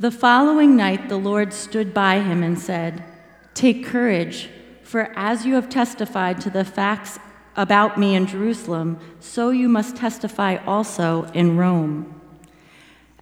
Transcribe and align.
The 0.00 0.10
following 0.10 0.76
night, 0.76 1.10
the 1.10 1.18
Lord 1.18 1.52
stood 1.52 1.92
by 1.92 2.20
him 2.20 2.42
and 2.42 2.58
said, 2.58 3.04
Take 3.52 3.84
courage, 3.84 4.48
for 4.82 5.12
as 5.14 5.44
you 5.44 5.52
have 5.56 5.68
testified 5.68 6.40
to 6.40 6.48
the 6.48 6.64
facts 6.64 7.18
about 7.54 7.98
me 7.98 8.14
in 8.14 8.26
Jerusalem, 8.26 8.98
so 9.18 9.50
you 9.50 9.68
must 9.68 9.96
testify 9.96 10.56
also 10.64 11.24
in 11.34 11.58
Rome. 11.58 12.18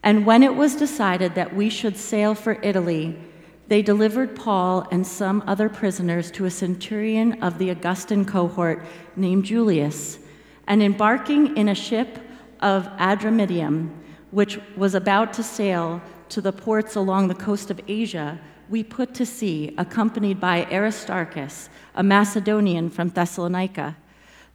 And 0.04 0.24
when 0.24 0.44
it 0.44 0.54
was 0.54 0.76
decided 0.76 1.34
that 1.34 1.52
we 1.52 1.68
should 1.68 1.96
sail 1.96 2.36
for 2.36 2.60
Italy, 2.62 3.18
they 3.66 3.82
delivered 3.82 4.36
Paul 4.36 4.86
and 4.92 5.04
some 5.04 5.42
other 5.48 5.68
prisoners 5.68 6.30
to 6.30 6.44
a 6.44 6.50
centurion 6.50 7.42
of 7.42 7.58
the 7.58 7.70
Augustan 7.70 8.24
cohort 8.24 8.84
named 9.16 9.46
Julius. 9.46 10.20
And 10.68 10.80
embarking 10.80 11.56
in 11.56 11.68
a 11.68 11.74
ship 11.74 12.20
of 12.60 12.86
Adramyttium, 12.98 13.90
which 14.30 14.60
was 14.76 14.94
about 14.94 15.32
to 15.32 15.42
sail 15.42 16.00
to 16.30 16.40
the 16.40 16.52
ports 16.52 16.96
along 16.96 17.28
the 17.28 17.34
coast 17.34 17.70
of 17.70 17.80
Asia, 17.88 18.38
we 18.68 18.84
put 18.84 19.14
to 19.14 19.26
sea, 19.26 19.74
accompanied 19.78 20.40
by 20.40 20.66
Aristarchus, 20.70 21.68
a 21.94 22.02
Macedonian 22.02 22.90
from 22.90 23.08
Thessalonica. 23.08 23.96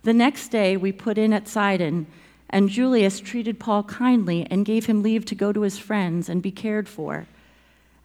The 0.04 0.14
next 0.14 0.50
day 0.50 0.78
we 0.78 0.91
put 0.91 1.17
in 1.17 1.34
at 1.34 1.48
Sidon, 1.48 2.08
and 2.50 2.70
Julius 2.70 3.20
treated 3.20 3.59
Paul 3.59 3.84
kindly 3.84 4.45
and 4.50 4.66
gave 4.66 4.86
him 4.86 5.02
leave 5.02 5.26
to 5.26 5.36
go 5.36 5.52
to 5.52 5.62
his 5.62 5.80
friends 5.80 6.30
and 6.30 6.41
be 6.41 6.52
cared 6.52 6.88
for. 6.88 7.26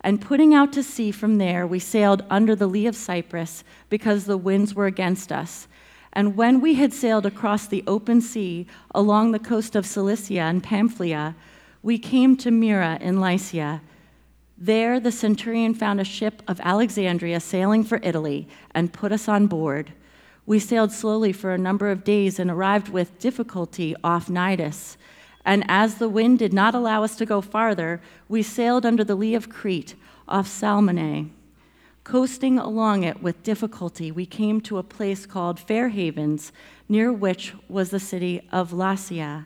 And 0.01 0.21
putting 0.21 0.55
out 0.55 0.73
to 0.75 0.83
sea 0.83 1.11
from 1.11 1.39
there, 1.39 1.67
we 1.67 1.79
sailed 1.79 2.25
under 2.31 2.55
the 2.57 2.69
lee 2.69 2.87
of 2.87 2.97
Cyprus 2.97 3.65
because 3.91 4.25
the 4.25 4.39
winds 4.39 4.75
were 4.75 4.87
against 4.87 5.33
us. 5.33 5.69
And 6.13 6.37
when 6.37 6.61
we 6.61 6.75
had 6.75 6.93
sailed 6.93 7.27
across 7.27 7.67
the 7.67 7.85
open 7.87 8.21
sea 8.21 8.67
along 8.95 9.33
the 9.33 9.39
coast 9.39 9.77
of 9.77 9.85
Cilicia 9.85 10.41
and 10.41 10.63
Pamphylia, 10.63 11.35
we 11.83 11.99
came 11.99 12.37
to 12.37 12.51
Myra 12.51 12.99
in 13.01 13.21
Lycia. 13.21 13.81
There, 14.57 14.99
the 14.99 15.13
centurion 15.13 15.75
found 15.75 16.01
a 16.01 16.05
ship 16.05 16.43
of 16.49 16.61
Alexandria 16.61 17.39
sailing 17.39 17.85
for 17.85 18.01
Italy 18.03 18.49
and 18.73 18.93
put 18.93 19.13
us 19.13 19.29
on 19.29 19.47
board. 19.47 19.93
We 20.47 20.59
sailed 20.59 20.91
slowly 20.91 21.33
for 21.33 21.53
a 21.53 21.59
number 21.59 21.91
of 21.91 22.05
days 22.05 22.39
and 22.39 22.51
arrived 22.51 22.89
with 22.89 23.19
difficulty 23.19 23.95
off 24.03 24.29
Cnidus. 24.29 24.97
And 25.45 25.65
as 25.69 25.97
the 25.97 26.09
wind 26.09 26.41
did 26.41 26.53
not 26.53 26.75
allow 26.75 27.05
us 27.05 27.17
to 27.17 27.27
go 27.27 27.41
farther, 27.41 28.01
we 28.29 28.43
sailed 28.43 28.85
under 28.85 29.05
the 29.05 29.15
lee 29.15 29.35
of 29.35 29.49
Crete 29.49 29.95
off 30.27 30.49
Salmone. 30.49 31.31
Coasting 32.03 32.59
along 32.59 33.05
it 33.05 33.23
with 33.23 33.43
difficulty, 33.43 34.11
we 34.11 34.27
came 34.27 34.61
to 34.63 34.79
a 34.79 34.83
place 34.83 35.27
called 35.27 35.61
Fair 35.61 35.91
Havens, 35.91 36.53
near 36.89 37.13
which 37.13 37.55
was 37.69 37.91
the 37.91 38.01
city 38.01 38.49
of 38.51 38.73
Lasea. 38.73 39.45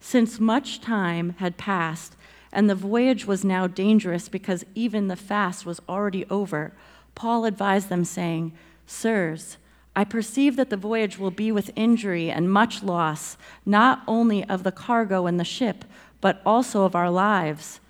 Since 0.00 0.40
much 0.40 0.80
time 0.80 1.34
had 1.38 1.56
passed, 1.56 2.16
and 2.52 2.68
the 2.68 2.74
voyage 2.74 3.26
was 3.26 3.44
now 3.44 3.66
dangerous 3.66 4.28
because 4.28 4.64
even 4.74 5.08
the 5.08 5.16
fast 5.16 5.66
was 5.66 5.80
already 5.88 6.24
over, 6.30 6.72
Paul 7.14 7.44
advised 7.44 7.88
them, 7.88 8.04
saying, 8.04 8.52
Sirs, 8.86 9.58
I 9.94 10.04
perceive 10.04 10.56
that 10.56 10.70
the 10.70 10.76
voyage 10.76 11.18
will 11.18 11.32
be 11.32 11.50
with 11.50 11.72
injury 11.74 12.30
and 12.30 12.52
much 12.52 12.82
loss, 12.82 13.36
not 13.66 14.02
only 14.06 14.44
of 14.44 14.62
the 14.62 14.72
cargo 14.72 15.26
and 15.26 15.40
the 15.40 15.44
ship, 15.44 15.84
but 16.20 16.40
also 16.46 16.84
of 16.84 16.94
our 16.94 17.10
lives. 17.10 17.80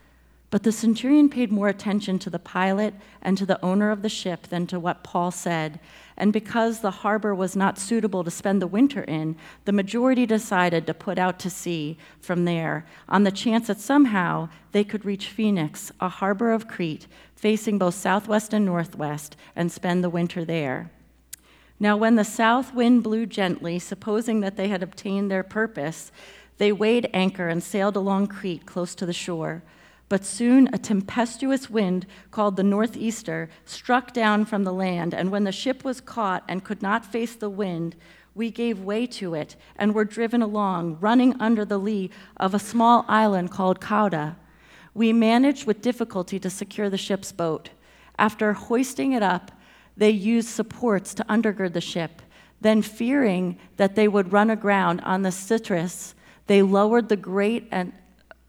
But 0.51 0.63
the 0.63 0.73
centurion 0.73 1.29
paid 1.29 1.53
more 1.53 1.69
attention 1.69 2.19
to 2.21 2.31
the 2.31 2.39
pilot 2.39 2.95
and 3.21 3.37
to 3.37 3.45
the 3.45 3.63
owner 3.63 3.91
of 3.91 4.01
the 4.01 4.09
ship 4.09 4.47
than 4.47 4.67
to 4.69 4.81
what 4.81 5.05
Paul 5.05 5.31
said. 5.31 5.79
And 6.21 6.33
because 6.33 6.81
the 6.81 6.91
harbor 6.91 7.33
was 7.33 7.55
not 7.55 7.79
suitable 7.79 8.25
to 8.25 8.31
spend 8.31 8.61
the 8.61 8.67
winter 8.67 9.05
in, 9.05 9.37
the 9.65 9.73
majority 9.73 10.27
decided 10.27 10.85
to 10.87 10.93
put 10.93 11.17
out 11.17 11.39
to 11.39 11.49
sea 11.49 11.97
from 12.21 12.45
there 12.45 12.85
on 13.09 13.23
the 13.23 13.31
chance 13.31 13.69
that 13.69 13.81
somehow 13.81 14.49
they 14.73 14.83
could 14.83 15.05
reach 15.05 15.29
Phoenix, 15.29 15.93
a 16.01 16.09
harbor 16.09 16.51
of 16.51 16.67
Crete, 16.67 17.07
facing 17.37 17.79
both 17.79 17.95
southwest 17.95 18.53
and 18.53 18.67
northwest, 18.67 19.37
and 19.55 19.71
spend 19.71 20.03
the 20.03 20.11
winter 20.11 20.45
there. 20.45 20.91
Now, 21.79 21.97
when 21.97 22.17
the 22.17 22.25
south 22.25 22.75
wind 22.75 23.05
blew 23.05 23.25
gently, 23.25 23.79
supposing 23.79 24.41
that 24.41 24.57
they 24.57 24.67
had 24.67 24.83
obtained 24.83 25.31
their 25.31 25.45
purpose, 25.45 26.11
they 26.59 26.73
weighed 26.73 27.09
anchor 27.15 27.49
and 27.49 27.63
sailed 27.63 27.95
along 27.95 28.27
Crete 28.27 28.67
close 28.67 28.97
to 28.97 29.07
the 29.07 29.13
shore. 29.13 29.63
But 30.09 30.25
soon 30.25 30.71
a 30.73 30.79
tempestuous 30.79 31.69
wind 31.69 32.07
called 32.31 32.57
the 32.57 32.63
northeaster 32.63 33.51
struck 33.65 34.13
down 34.13 34.47
from 34.47 34.65
the 34.65 34.73
land, 34.73 35.13
and 35.13 35.31
when 35.31 35.45
the 35.45 35.53
ship 35.53 35.85
was 35.85 36.01
caught 36.01 36.45
and 36.49 36.65
could 36.65 36.81
not 36.81 37.05
face 37.05 37.35
the 37.35 37.51
wind, 37.51 37.95
we 38.35 38.51
gave 38.51 38.81
way 38.81 39.07
to 39.07 39.35
it 39.35 39.57
and 39.77 39.95
were 39.95 40.05
driven 40.05 40.41
along, 40.41 40.97
running 41.01 41.39
under 41.41 41.65
the 41.65 41.79
lee 41.79 42.11
of 42.37 42.55
a 42.55 42.59
small 42.59 43.05
island 43.09 43.51
called 43.51 43.81
Cauda. 43.81 44.37
We 44.95 45.13
managed 45.13 45.67
with 45.67 45.83
difficulty 45.83 46.39
to 46.39 46.49
secure 46.49 46.89
the 46.89 46.97
ship's 46.97 47.33
boat. 47.33 47.71
After 48.19 48.53
hoisting 48.53 49.13
it 49.13 49.23
up, 49.23 49.53
they 49.97 50.11
used 50.11 50.49
supports 50.49 51.13
to 51.15 51.25
undergird 51.25 51.73
the 51.73 51.81
ship. 51.81 52.23
Then, 52.61 52.83
fearing 52.83 53.59
that 53.77 53.95
they 53.95 54.09
would 54.09 54.33
run 54.33 54.51
aground 54.51 55.01
on 55.03 55.23
the 55.23 55.31
Syrtis, 55.31 56.15
they 56.47 56.63
lowered 56.63 57.09
the 57.09 57.17
great 57.17 57.69
and 57.71 57.93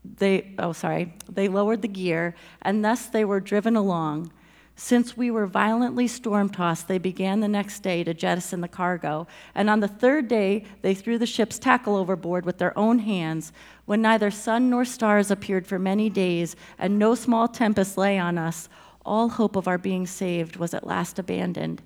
they, 0.04 0.54
oh, 0.58 0.72
sorry, 0.72 1.14
they 1.28 1.48
lowered 1.48 1.82
the 1.82 1.88
gear, 1.88 2.36
and 2.62 2.84
thus 2.84 3.08
they 3.08 3.26
were 3.26 3.40
driven 3.40 3.76
along. 3.76 4.32
Since 4.76 5.18
we 5.18 5.30
were 5.30 5.46
violently 5.46 6.08
storm 6.08 6.48
tossed, 6.48 6.88
they 6.88 7.00
began 7.00 7.42
the 7.42 7.50
next 7.50 7.82
day 7.82 8.02
to 8.06 8.14
jettison 8.14 8.62
the 8.62 8.70
cargo. 8.70 9.28
And 9.54 9.70
on 9.70 9.82
the 9.82 9.90
third 9.90 10.30
day, 10.30 10.64
they 10.82 10.94
threw 10.94 11.18
the 11.18 11.26
ship's 11.26 11.60
tackle 11.60 11.98
overboard 11.98 12.46
with 12.46 12.60
their 12.60 12.78
own 12.80 13.00
hands. 13.00 13.52
When 13.86 14.02
neither 14.02 14.32
sun 14.32 14.70
nor 14.70 14.86
stars 14.86 15.32
appeared 15.32 15.68
for 15.68 15.80
many 15.80 16.10
days, 16.10 16.56
and 16.78 16.98
no 16.98 17.14
small 17.14 17.50
tempest 17.50 17.98
lay 17.98 18.18
on 18.18 18.38
us, 18.38 18.70
all 19.06 19.28
hope 19.28 19.58
of 19.58 19.68
our 19.68 19.78
being 19.78 20.08
saved 20.08 20.56
was 20.56 20.74
at 20.74 20.88
last 20.88 21.20
abandoned. 21.20 21.82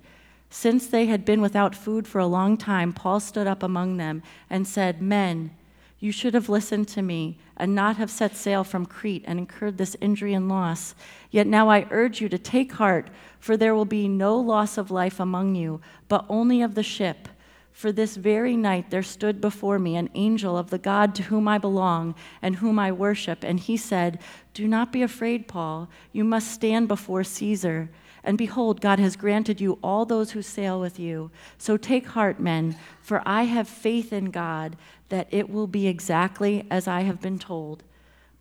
Since 0.51 0.85
they 0.85 1.07
had 1.07 1.25
been 1.25 1.41
without 1.41 1.73
food 1.73 2.07
for 2.07 2.19
a 2.19 2.27
long 2.27 2.57
time, 2.57 2.93
Paul 2.93 3.19
stood 3.19 3.47
up 3.47 3.63
among 3.63 3.97
them 3.97 4.21
and 4.51 4.67
said, 4.67 5.01
Men, 5.01 5.49
you 6.03 6.11
should 6.11 6.33
have 6.33 6.49
listened 6.49 6.85
to 6.85 7.01
me 7.01 7.37
and 7.55 7.73
not 7.73 7.95
have 7.95 8.11
set 8.11 8.35
sail 8.35 8.65
from 8.65 8.85
Crete 8.85 9.23
and 9.25 9.39
incurred 9.39 9.77
this 9.77 9.95
injury 10.01 10.33
and 10.33 10.49
loss. 10.49 10.95
Yet 11.31 11.47
now 11.47 11.69
I 11.69 11.87
urge 11.91 12.19
you 12.19 12.27
to 12.27 12.37
take 12.37 12.73
heart, 12.73 13.09
for 13.39 13.55
there 13.55 13.73
will 13.73 13.85
be 13.85 14.09
no 14.09 14.37
loss 14.37 14.77
of 14.77 14.91
life 14.91 15.17
among 15.17 15.55
you, 15.55 15.79
but 16.09 16.25
only 16.27 16.61
of 16.61 16.75
the 16.75 16.83
ship. 16.83 17.29
For 17.71 17.93
this 17.93 18.17
very 18.17 18.57
night 18.57 18.89
there 18.89 19.01
stood 19.01 19.39
before 19.39 19.79
me 19.79 19.95
an 19.95 20.09
angel 20.13 20.57
of 20.57 20.71
the 20.71 20.77
God 20.77 21.15
to 21.15 21.23
whom 21.23 21.47
I 21.47 21.57
belong 21.57 22.15
and 22.41 22.57
whom 22.57 22.79
I 22.79 22.91
worship, 22.91 23.41
and 23.41 23.57
he 23.57 23.77
said, 23.77 24.19
Do 24.53 24.67
not 24.67 24.91
be 24.91 25.03
afraid, 25.03 25.47
Paul. 25.47 25.87
You 26.11 26.25
must 26.25 26.51
stand 26.51 26.89
before 26.89 27.23
Caesar. 27.23 27.89
And 28.25 28.37
behold, 28.37 28.79
God 28.79 28.99
has 28.99 29.17
granted 29.17 29.59
you 29.59 29.79
all 29.83 30.05
those 30.05 30.31
who 30.31 30.41
sail 30.41 30.79
with 30.79 30.97
you. 30.97 31.29
So 31.57 31.75
take 31.75 32.07
heart, 32.07 32.39
men, 32.39 32.77
for 33.01 33.21
I 33.25 33.43
have 33.43 33.67
faith 33.67 34.13
in 34.13 34.31
God 34.31 34.77
that 35.13 35.27
it 35.29 35.47
will 35.47 35.67
be 35.67 35.87
exactly 35.87 36.65
as 36.71 36.87
I 36.87 37.01
have 37.01 37.21
been 37.21 37.37
told. 37.37 37.83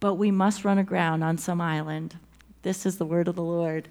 But 0.01 0.15
we 0.15 0.31
must 0.31 0.65
run 0.65 0.79
aground 0.79 1.23
on 1.23 1.37
some 1.37 1.61
island. 1.61 2.17
This 2.63 2.87
is 2.87 2.97
the 2.97 3.05
word 3.05 3.29
of 3.29 3.37
the 3.37 3.43
Lord. 3.43 3.91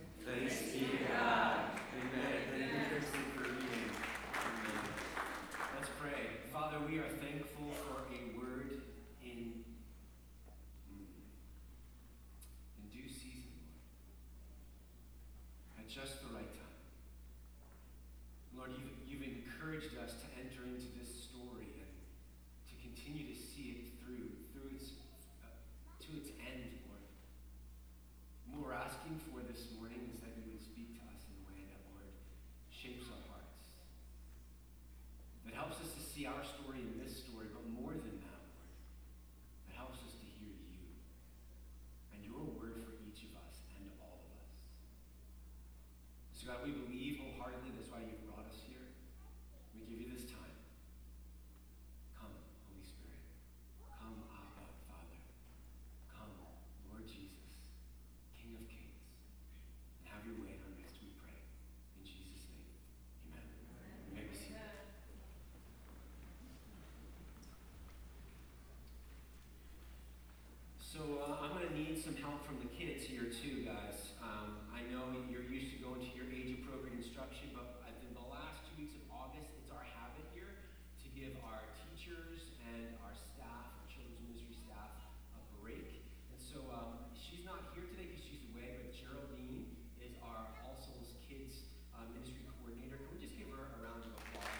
Some 72.01 72.17
help 72.17 72.41
from 72.49 72.57
the 72.57 72.71
kids 72.73 73.05
here 73.05 73.29
too, 73.29 73.61
guys. 73.61 74.17
Um, 74.25 74.57
I 74.73 74.81
know 74.89 75.21
you're 75.29 75.45
used 75.45 75.69
to 75.77 75.79
going 75.85 76.01
to 76.01 76.09
your 76.17 76.25
age-appropriate 76.33 76.97
instruction, 76.97 77.53
but 77.53 77.77
I 77.85 77.93
think 78.01 78.17
the 78.17 78.25
last 78.25 78.65
two 78.65 78.81
weeks 78.81 78.97
of 78.97 79.05
August, 79.13 79.53
it's 79.61 79.69
our 79.69 79.85
habit 79.85 80.25
here 80.33 80.49
to 80.49 81.07
give 81.13 81.37
our 81.45 81.61
teachers 81.77 82.57
and 82.73 82.97
our 83.05 83.13
staff, 83.13 83.69
our 83.77 83.85
children's 83.85 84.17
ministry 84.25 84.49
staff, 84.65 84.97
a 85.37 85.41
break. 85.61 86.01
And 86.33 86.41
so 86.41 86.65
um, 86.73 87.05
she's 87.13 87.45
not 87.45 87.69
here 87.77 87.85
today 87.93 88.09
because 88.09 88.25
she's 88.25 88.49
away, 88.49 88.81
but 88.81 88.89
Geraldine 88.97 89.69
is 90.01 90.17
our 90.25 90.49
All 90.65 90.81
Souls 90.81 91.13
Kids 91.29 91.69
uh, 91.93 92.01
ministry 92.17 92.41
coordinator. 92.49 92.97
Can 92.97 93.13
we 93.13 93.21
just 93.21 93.37
give 93.37 93.53
her 93.53 93.77
a 93.77 93.79
round 93.85 94.09
of 94.09 94.17
applause 94.17 94.57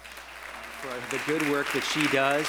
for 0.78 0.94
the 1.10 1.18
good 1.26 1.42
work 1.50 1.66
that 1.74 1.82
she 1.90 2.06
does? 2.14 2.46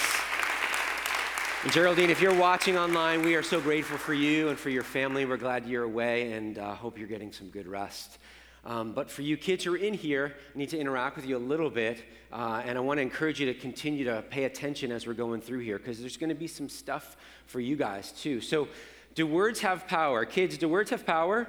And 1.62 1.70
Geraldine, 1.70 2.11
if 2.11 2.20
you're 2.20 2.35
watching 2.35 2.76
online, 2.76 3.23
we 3.23 3.37
are 3.37 3.43
so 3.43 3.61
grateful 3.61 3.97
for 3.97 4.14
you 4.14 4.49
and 4.49 4.59
for 4.59 4.69
your 4.69 4.82
family. 4.82 5.25
We're 5.25 5.37
glad 5.37 5.64
you're 5.64 5.85
away 5.85 6.32
and 6.32 6.59
uh, 6.59 6.75
hope 6.75 6.99
you're 6.99 7.06
getting 7.06 7.31
some 7.31 7.50
good 7.50 7.69
rest. 7.69 8.19
Um, 8.64 8.93
but 8.94 9.09
for 9.09 9.23
you 9.23 9.37
kids 9.37 9.62
who 9.62 9.75
are 9.75 9.76
in 9.76 9.94
here, 9.94 10.35
I 10.53 10.59
need 10.59 10.70
to 10.70 10.79
interact 10.79 11.14
with 11.14 11.25
you 11.25 11.37
a 11.37 11.38
little 11.38 11.70
bit. 11.70 12.03
Uh, 12.32 12.62
and 12.64 12.76
I 12.76 12.81
want 12.81 12.99
to 12.99 13.03
encourage 13.03 13.38
you 13.38 13.47
to 13.47 13.55
continue 13.55 14.05
to 14.06 14.23
pay 14.23 14.43
attention 14.43 14.91
as 14.91 15.06
we're 15.06 15.12
going 15.12 15.41
through 15.41 15.61
here 15.61 15.79
because 15.79 16.00
there's 16.00 16.17
going 16.17 16.31
to 16.31 16.35
be 16.35 16.49
some 16.49 16.69
stuff 16.69 17.17
for 17.47 17.61
you 17.61 17.76
guys 17.76 18.11
too. 18.11 18.41
So, 18.41 18.67
do 19.15 19.25
words 19.25 19.61
have 19.61 19.87
power? 19.87 20.25
Kids, 20.25 20.58
do 20.58 20.69
words 20.69 20.91
have 20.91 21.06
power? 21.06 21.47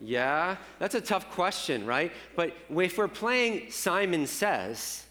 Yeah, 0.00 0.58
that's 0.78 0.94
a 0.94 1.00
tough 1.00 1.32
question, 1.32 1.86
right? 1.86 2.12
But 2.36 2.54
if 2.70 2.98
we're 2.98 3.08
playing 3.08 3.72
Simon 3.72 4.28
Says, 4.28 5.05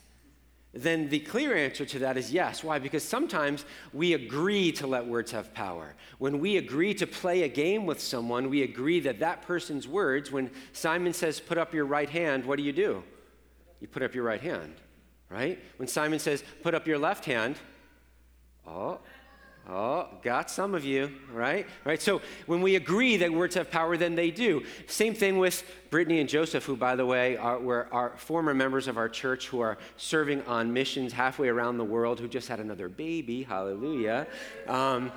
then 0.75 1.07
the 1.07 1.19
clear 1.19 1.56
answer 1.56 1.86
to 1.86 2.00
that 2.00 2.18
is 2.18 2.33
yes. 2.33 2.62
Why? 2.62 2.80
Because 2.80 3.04
sometimes 3.04 3.63
we 3.94 4.13
agree 4.13 4.74
to 4.74 4.86
let 4.86 5.07
words 5.07 5.31
have 5.31 5.54
power. 5.54 5.95
When 6.18 6.39
we 6.39 6.57
agree 6.57 6.94
to 6.95 7.07
play 7.07 7.44
a 7.44 7.48
game 7.48 7.86
with 7.86 8.01
someone, 8.01 8.50
we 8.50 8.62
agree 8.62 9.00
that 9.00 9.19
that 9.22 9.42
person's 9.42 9.88
words, 9.88 10.33
when 10.33 10.51
Simon 10.74 11.13
says, 11.13 11.39
put 11.39 11.57
up 11.57 11.74
your 11.74 11.86
right 11.86 12.10
hand, 12.10 12.45
what 12.45 12.57
do 12.57 12.63
you 12.63 12.74
do? 12.74 13.04
You 13.80 13.88
put 13.88 14.04
up 14.04 14.13
your 14.13 14.25
right 14.25 14.42
hand, 14.42 14.75
right? 15.30 15.63
When 15.77 15.88
Simon 15.88 16.19
says, 16.19 16.44
put 16.62 16.75
up 16.75 16.88
your 16.88 16.98
left 16.98 17.24
hand, 17.24 17.56
oh, 18.68 19.00
Oh, 19.68 20.08
got 20.22 20.52
some 20.52 20.76
of 20.76 20.86
you, 20.86 21.12
right? 21.34 21.66
Right. 21.86 22.00
So 22.00 22.22
when 22.46 22.62
we 22.62 22.76
agree 22.76 23.18
that 23.18 23.34
words 23.34 23.56
have 23.56 23.72
power, 23.72 23.98
then 23.98 24.14
they 24.14 24.30
do. 24.30 24.64
Same 24.86 25.16
thing 25.16 25.40
with 25.40 25.64
Brittany 25.90 26.20
and 26.20 26.30
Joseph, 26.30 26.66
who, 26.66 26.76
by 26.76 26.96
the 26.96 27.06
way, 27.06 27.36
are, 27.38 27.58
were 27.60 27.88
our 27.92 28.16
former 28.16 28.54
members 28.54 28.88
of 28.88 28.98
our 28.98 29.10
church 29.10 29.48
who 29.48 29.62
are 29.62 29.80
serving 29.98 30.44
on 30.44 30.72
missions 30.72 31.14
halfway 31.14 31.48
around 31.48 31.80
the 31.80 31.84
world, 31.84 32.20
who 32.20 32.28
just 32.28 32.48
had 32.48 32.60
another 32.60 32.88
baby. 32.88 33.42
Hallelujah. 33.42 34.28
Um, 34.68 35.12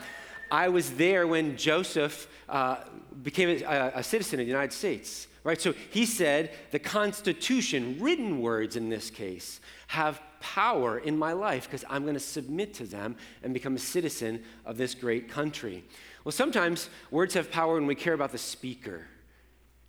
I 0.50 0.68
was 0.68 0.92
there 0.92 1.26
when 1.26 1.58
Joseph 1.58 2.26
uh, 2.48 2.76
became 3.22 3.62
a, 3.62 3.92
a 3.96 4.02
citizen 4.02 4.40
of 4.40 4.46
the 4.46 4.50
United 4.50 4.72
States. 4.72 5.28
Right. 5.48 5.58
So 5.58 5.72
he 5.88 6.04
said 6.04 6.50
the 6.72 6.78
Constitution, 6.78 7.96
written 8.00 8.42
words 8.42 8.76
in 8.76 8.90
this 8.90 9.08
case, 9.08 9.62
have 9.86 10.20
power 10.40 10.98
in 10.98 11.16
my 11.16 11.32
life 11.32 11.64
because 11.64 11.86
I'm 11.88 12.02
going 12.02 12.12
to 12.12 12.20
submit 12.20 12.74
to 12.74 12.84
them 12.84 13.16
and 13.42 13.54
become 13.54 13.74
a 13.74 13.78
citizen 13.78 14.44
of 14.66 14.76
this 14.76 14.94
great 14.94 15.30
country. 15.30 15.84
Well, 16.22 16.32
sometimes 16.32 16.90
words 17.10 17.32
have 17.32 17.50
power 17.50 17.76
when 17.76 17.86
we 17.86 17.94
care 17.94 18.12
about 18.12 18.30
the 18.30 18.36
speaker. 18.36 19.06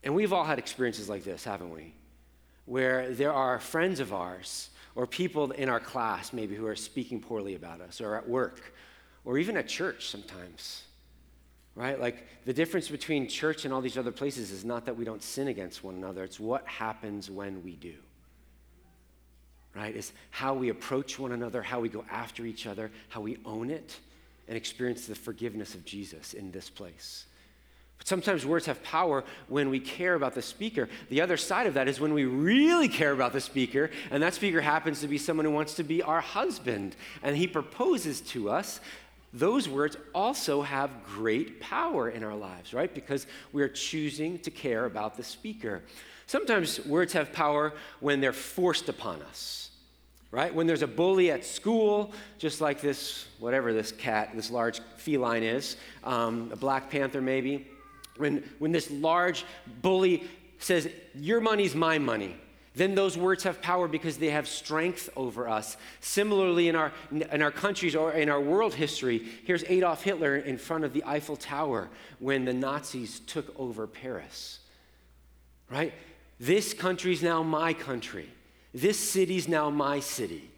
And 0.02 0.16
we've 0.16 0.32
all 0.32 0.46
had 0.46 0.60
experiences 0.60 1.10
like 1.10 1.26
this, 1.26 1.44
haven't 1.44 1.72
we? 1.72 1.94
Where 2.64 3.14
there 3.14 3.34
are 3.34 3.60
friends 3.60 4.00
of 4.00 4.14
ours 4.14 4.70
or 4.96 5.06
people 5.08 5.52
in 5.52 5.68
our 5.68 5.82
class 5.82 6.32
maybe 6.32 6.56
who 6.56 6.68
are 6.68 6.76
speaking 6.78 7.20
poorly 7.20 7.56
about 7.56 7.82
us 7.82 8.00
or 8.00 8.16
at 8.16 8.30
work 8.30 8.74
or 9.26 9.38
even 9.38 9.58
at 9.58 9.68
church 9.68 10.08
sometimes. 10.08 10.84
Right? 11.80 12.00
Like 12.00 12.28
the 12.46 12.54
difference 12.54 12.90
between 12.90 13.28
church 13.28 13.64
and 13.64 13.74
all 13.74 13.80
these 13.80 13.98
other 13.98 14.12
places 14.12 14.52
is 14.52 14.66
not 14.66 14.86
that 14.86 14.98
we 14.98 15.06
don't 15.06 15.24
sin 15.24 15.48
against 15.48 15.84
one 15.84 15.96
another, 15.96 16.24
it's 16.24 16.40
what 16.40 16.68
happens 16.68 17.32
when 17.32 17.64
we 17.64 17.76
do 17.76 17.94
right? 19.76 19.96
Is 19.96 20.12
how 20.32 20.54
we 20.54 20.70
approach 20.70 21.20
one 21.20 21.32
another, 21.32 21.62
how 21.62 21.80
we 21.80 21.90
go 21.90 22.04
after 22.12 22.46
each 22.46 22.66
other, 22.66 22.92
how 23.10 23.22
we 23.22 23.38
own 23.46 23.70
it 23.70 23.98
and 24.48 24.58
experience 24.58 25.06
the 25.06 25.16
forgiveness 25.16 25.76
of 25.76 25.86
Jesus 25.86 26.34
in 26.34 26.52
this 26.52 26.70
place. 26.70 27.26
But 27.98 28.08
sometimes 28.08 28.46
words 28.46 28.66
have 28.66 28.82
power 28.82 29.24
when 29.48 29.70
we 29.70 29.80
care 29.80 30.16
about 30.16 30.34
the 30.34 30.42
speaker. 30.42 30.90
The 31.10 31.22
other 31.22 31.38
side 31.38 31.68
of 31.68 31.74
that 31.76 31.88
is 31.88 32.00
when 32.00 32.14
we 32.14 32.26
really 32.26 32.88
care 32.88 33.12
about 33.12 33.34
the 33.34 33.42
speaker, 33.42 33.92
and 34.10 34.24
that 34.24 34.34
speaker 34.34 34.62
happens 34.62 35.02
to 35.02 35.08
be 35.08 35.18
someone 35.18 35.46
who 35.46 35.52
wants 35.52 35.76
to 35.76 35.84
be 35.84 36.02
our 36.02 36.22
husband, 36.22 36.96
and 37.22 37.38
he 37.38 37.46
proposes 37.46 38.22
to 38.22 38.50
us. 38.50 38.80
Those 39.34 39.70
words 39.70 39.96
also 40.14 40.62
have 40.64 41.04
great 41.04 41.60
power 41.60 42.10
in 42.10 42.24
our 42.24 42.36
lives, 42.36 42.74
right? 42.74 42.94
Because 42.94 43.28
we're 43.54 43.70
choosing 43.70 44.40
to 44.40 44.52
care 44.52 44.86
about 44.86 45.18
the 45.18 45.24
speaker. 45.24 45.84
Sometimes 46.26 46.84
words 46.86 47.14
have 47.14 47.32
power 47.32 47.74
when 48.00 48.22
they're 48.22 48.34
forced 48.34 48.90
upon 48.90 49.22
us, 49.24 49.70
right? 50.32 50.54
When 50.54 50.66
there's 50.66 50.82
a 50.82 50.88
bully 50.88 51.30
at 51.32 51.46
school, 51.46 52.12
just 52.40 52.60
like 52.60 52.82
this, 52.82 53.28
whatever 53.40 53.72
this 53.72 53.92
cat, 53.92 54.32
this 54.34 54.50
large 54.50 54.82
feline 54.98 55.44
is, 55.44 55.78
um, 56.04 56.50
a 56.52 56.56
black 56.56 56.90
panther 56.90 57.22
maybe. 57.22 57.68
When, 58.18 58.44
when 58.58 58.72
this 58.72 58.90
large 58.90 59.46
bully 59.82 60.28
says, 60.58 60.90
Your 61.16 61.40
money's 61.40 61.76
my 61.76 62.00
money, 62.00 62.36
then 62.76 62.96
those 62.96 63.18
words 63.18 63.44
have 63.44 63.62
power 63.62 63.88
because 63.88 64.18
they 64.18 64.30
have 64.30 64.48
strength 64.48 65.10
over 65.16 65.50
us. 65.50 65.76
Similarly, 66.02 66.68
in 66.70 66.76
our, 66.76 66.92
in 67.12 67.42
our 67.42 67.52
countries 67.52 67.96
or 67.96 68.12
in 68.12 68.30
our 68.30 68.40
world 68.40 68.74
history, 68.74 69.28
here's 69.46 69.64
Adolf 69.66 70.04
Hitler 70.04 70.38
in 70.38 70.58
front 70.58 70.84
of 70.84 70.94
the 70.94 71.04
Eiffel 71.06 71.36
Tower 71.36 71.90
when 72.20 72.46
the 72.46 72.54
Nazis 72.54 73.20
took 73.22 73.58
over 73.60 73.88
Paris. 73.88 74.60
Right? 75.70 75.94
This 76.40 76.74
country's 76.74 77.22
now 77.22 77.44
my 77.44 77.74
country. 77.74 78.30
This 78.74 78.98
city's 78.98 79.48
now 79.48 79.70
my 79.70 80.00
city. 80.00 80.50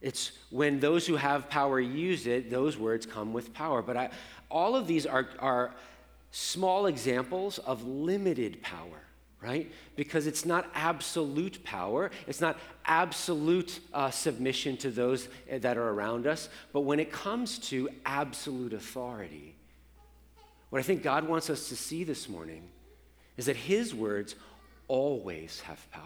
It's 0.00 0.32
when 0.50 0.78
those 0.78 1.06
who 1.06 1.16
have 1.16 1.50
power 1.50 1.80
use 1.80 2.26
it, 2.26 2.50
those 2.50 2.78
words 2.78 3.04
come 3.04 3.32
with 3.32 3.52
power. 3.52 3.82
But 3.82 3.96
I, 3.96 4.10
all 4.48 4.76
of 4.76 4.86
these 4.86 5.06
are, 5.06 5.28
are 5.40 5.74
small 6.30 6.86
examples 6.86 7.58
of 7.58 7.84
limited 7.84 8.62
power, 8.62 9.02
right? 9.40 9.70
Because 9.94 10.26
it's 10.26 10.44
not 10.44 10.68
absolute 10.74 11.62
power, 11.64 12.10
it's 12.26 12.40
not 12.40 12.58
absolute 12.84 13.80
uh, 13.94 14.10
submission 14.10 14.76
to 14.78 14.90
those 14.90 15.28
that 15.50 15.76
are 15.76 15.90
around 15.90 16.26
us. 16.26 16.48
But 16.72 16.80
when 16.80 16.98
it 16.98 17.12
comes 17.12 17.58
to 17.70 17.88
absolute 18.04 18.72
authority, 18.72 19.54
what 20.70 20.80
I 20.80 20.82
think 20.82 21.02
God 21.02 21.26
wants 21.26 21.50
us 21.50 21.68
to 21.68 21.76
see 21.76 22.04
this 22.04 22.28
morning 22.28 22.68
is 23.36 23.46
that 23.46 23.56
His 23.56 23.94
words 23.94 24.34
always 24.88 25.60
have 25.60 25.90
power. 25.90 26.02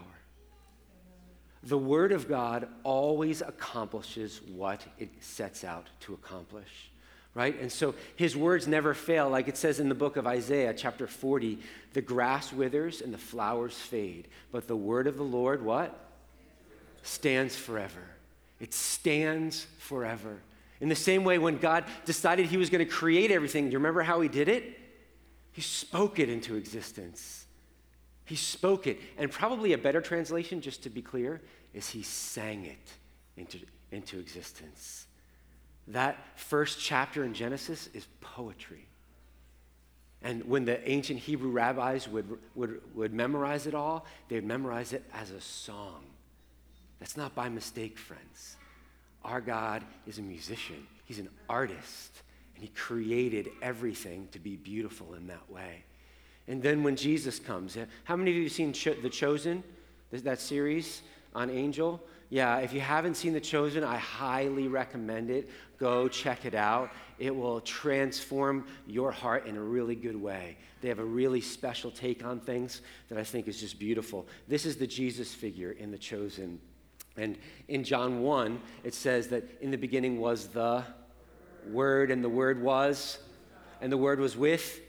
The 1.63 1.77
Word 1.77 2.11
of 2.11 2.27
God 2.27 2.67
always 2.83 3.41
accomplishes 3.41 4.41
what 4.53 4.85
it 4.99 5.09
sets 5.21 5.63
out 5.63 5.87
to 6.01 6.13
accomplish, 6.13 6.91
right? 7.35 7.59
And 7.59 7.71
so 7.71 7.95
His 8.15 8.35
words 8.35 8.67
never 8.67 8.93
fail. 8.93 9.29
Like 9.29 9.47
it 9.47 9.57
says 9.57 9.79
in 9.79 9.89
the 9.89 9.95
book 9.95 10.17
of 10.17 10.27
Isaiah, 10.27 10.73
chapter 10.73 11.07
40, 11.07 11.59
the 11.93 12.01
grass 12.01 12.53
withers 12.53 13.01
and 13.01 13.13
the 13.13 13.17
flowers 13.17 13.75
fade, 13.75 14.27
but 14.51 14.67
the 14.67 14.75
Word 14.75 15.07
of 15.07 15.17
the 15.17 15.23
Lord, 15.23 15.63
what? 15.63 15.97
Stands 17.01 17.55
forever. 17.55 18.03
It 18.59 18.73
stands 18.73 19.67
forever. 19.79 20.37
In 20.79 20.89
the 20.89 20.95
same 20.95 21.23
way, 21.23 21.37
when 21.37 21.57
God 21.57 21.85
decided 22.05 22.47
He 22.47 22.57
was 22.57 22.69
going 22.69 22.85
to 22.85 22.91
create 22.91 23.31
everything, 23.31 23.65
do 23.65 23.71
you 23.71 23.77
remember 23.77 24.01
how 24.01 24.21
He 24.21 24.29
did 24.29 24.49
it? 24.49 24.79
He 25.53 25.61
spoke 25.61 26.19
it 26.19 26.29
into 26.29 26.55
existence. 26.55 27.45
He 28.25 28.35
spoke 28.35 28.87
it. 28.87 28.99
And 29.17 29.31
probably 29.31 29.73
a 29.73 29.77
better 29.77 30.01
translation, 30.01 30.61
just 30.61 30.83
to 30.83 30.89
be 30.89 31.01
clear, 31.01 31.41
is 31.73 31.89
he 31.89 32.03
sang 32.03 32.65
it 32.65 32.91
into, 33.37 33.59
into 33.91 34.19
existence. 34.19 35.07
That 35.89 36.17
first 36.35 36.79
chapter 36.79 37.23
in 37.23 37.33
Genesis 37.33 37.89
is 37.93 38.07
poetry. 38.21 38.87
And 40.21 40.45
when 40.45 40.63
the 40.63 40.89
ancient 40.89 41.19
Hebrew 41.19 41.51
rabbis 41.51 42.07
would, 42.07 42.37
would, 42.55 42.81
would 42.95 43.13
memorize 43.13 43.67
it 43.67 43.75
all, 43.75 44.05
they'd 44.29 44.45
memorize 44.45 44.93
it 44.93 45.03
as 45.13 45.31
a 45.31 45.41
song. 45.41 46.05
That's 46.99 47.17
not 47.17 47.35
by 47.35 47.49
mistake, 47.49 47.97
friends. 47.97 48.55
Our 49.25 49.41
God 49.41 49.83
is 50.07 50.19
a 50.19 50.21
musician, 50.21 50.87
He's 51.05 51.19
an 51.19 51.29
artist, 51.49 52.21
and 52.55 52.63
He 52.63 52.69
created 52.69 53.49
everything 53.61 54.29
to 54.31 54.39
be 54.39 54.55
beautiful 54.55 55.13
in 55.15 55.27
that 55.27 55.49
way. 55.49 55.83
And 56.47 56.61
then 56.61 56.83
when 56.83 56.95
Jesus 56.95 57.39
comes, 57.39 57.77
how 58.05 58.15
many 58.15 58.31
of 58.31 58.37
you 58.37 58.43
have 58.43 58.51
seen 58.51 58.71
Cho- 58.73 58.95
The 58.95 59.09
Chosen, 59.09 59.63
that 60.11 60.39
series 60.39 61.01
on 61.35 61.49
Angel? 61.49 62.01
Yeah, 62.33 62.57
if 62.61 62.73
you 62.73 62.81
haven't 62.81 63.13
seen 63.13 63.33
The 63.33 63.39
Chosen, 63.39 63.83
I 63.83 63.97
highly 63.97 64.67
recommend 64.67 65.29
it. 65.29 65.51
Go 65.77 66.07
check 66.07 66.45
it 66.45 66.55
out. 66.55 66.89
It 67.19 67.35
will 67.35 67.61
transform 67.61 68.65
your 68.87 69.11
heart 69.11 69.45
in 69.45 69.55
a 69.55 69.61
really 69.61 69.93
good 69.93 70.15
way. 70.15 70.57
They 70.81 70.87
have 70.87 70.97
a 70.97 71.05
really 71.05 71.41
special 71.41 71.91
take 71.91 72.25
on 72.25 72.39
things 72.39 72.81
that 73.09 73.19
I 73.19 73.23
think 73.23 73.47
is 73.47 73.59
just 73.59 73.77
beautiful. 73.77 74.25
This 74.47 74.65
is 74.65 74.77
the 74.77 74.87
Jesus 74.87 75.31
figure 75.31 75.73
in 75.73 75.91
The 75.91 75.97
Chosen. 75.99 76.59
And 77.17 77.37
in 77.67 77.83
John 77.83 78.23
1, 78.23 78.59
it 78.83 78.95
says 78.95 79.27
that 79.27 79.43
in 79.61 79.69
the 79.69 79.77
beginning 79.77 80.19
was 80.19 80.47
the 80.47 80.83
Word, 81.69 82.09
and 82.09 82.23
the 82.23 82.29
Word 82.29 82.59
was, 82.63 83.19
and 83.79 83.91
the 83.91 83.97
Word 83.97 84.19
was 84.19 84.35
with 84.35 84.81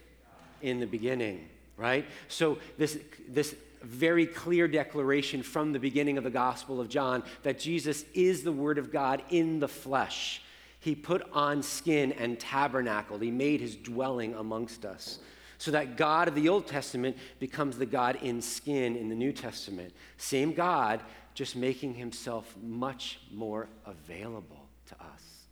in 0.63 0.81
the 0.81 0.87
beginning, 0.87 1.47
right? 1.77 2.07
So, 2.29 2.57
this, 2.79 2.99
this 3.29 3.55
very 3.85 4.27
clear 4.27 4.67
declaration 4.69 5.43
from 5.43 5.73
the 5.73 5.79
beginning 5.79 6.19
of 6.19 6.25
the 6.25 6.31
Gospel 6.31 6.81
of 6.81 6.89
John 6.89 7.23
that 7.43 7.59
Jesus 7.59 8.05
is 8.15 8.43
the 8.43 8.53
Word 8.53 8.79
of 8.79 8.93
God 8.93 9.23
in 9.31 9.61
the 9.61 9.69
flesh. 9.69 10.43
He 10.81 10.95
put 10.95 11.23
on 11.33 11.63
skin 11.63 12.13
and 12.13 12.39
tabernacled, 12.39 13.23
He 13.23 13.31
made 13.31 13.61
His 13.61 13.77
dwelling 13.77 14.35
amongst 14.35 14.85
us. 14.85 15.19
So 15.57 15.71
that 15.71 15.97
God 15.97 16.29
of 16.29 16.35
the 16.35 16.49
Old 16.49 16.67
Testament 16.67 17.17
becomes 17.39 17.79
the 17.79 17.87
God 17.87 18.19
in 18.23 18.43
skin 18.43 18.97
in 18.97 19.09
the 19.09 19.15
New 19.15 19.33
Testament. 19.33 19.95
Same 20.19 20.53
God, 20.53 21.01
just 21.33 21.57
making 21.57 21.95
Himself 21.95 22.55
much 22.63 23.21
more 23.33 23.69
available 23.87 24.69
to 24.89 24.95
us. 24.97 25.44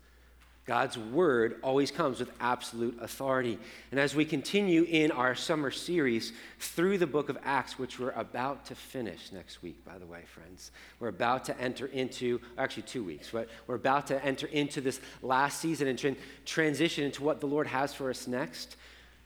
God's 0.64 0.96
word 0.96 1.56
always 1.62 1.90
comes 1.90 2.20
with 2.20 2.30
absolute 2.40 2.96
authority. 3.00 3.58
And 3.90 3.98
as 3.98 4.14
we 4.14 4.24
continue 4.24 4.84
in 4.84 5.10
our 5.10 5.34
summer 5.34 5.72
series 5.72 6.32
through 6.60 6.98
the 6.98 7.06
book 7.06 7.28
of 7.28 7.36
Acts, 7.42 7.80
which 7.80 7.98
we're 7.98 8.12
about 8.12 8.66
to 8.66 8.76
finish 8.76 9.32
next 9.32 9.60
week, 9.62 9.84
by 9.84 9.98
the 9.98 10.06
way, 10.06 10.20
friends, 10.24 10.70
we're 11.00 11.08
about 11.08 11.44
to 11.46 11.60
enter 11.60 11.86
into, 11.86 12.40
actually, 12.58 12.84
two 12.84 13.02
weeks, 13.02 13.30
but 13.32 13.48
we're 13.66 13.74
about 13.74 14.06
to 14.06 14.24
enter 14.24 14.46
into 14.46 14.80
this 14.80 15.00
last 15.20 15.60
season 15.60 15.88
and 15.88 15.98
tra- 15.98 16.14
transition 16.44 17.04
into 17.04 17.24
what 17.24 17.40
the 17.40 17.46
Lord 17.46 17.66
has 17.66 17.92
for 17.92 18.08
us 18.08 18.28
next, 18.28 18.76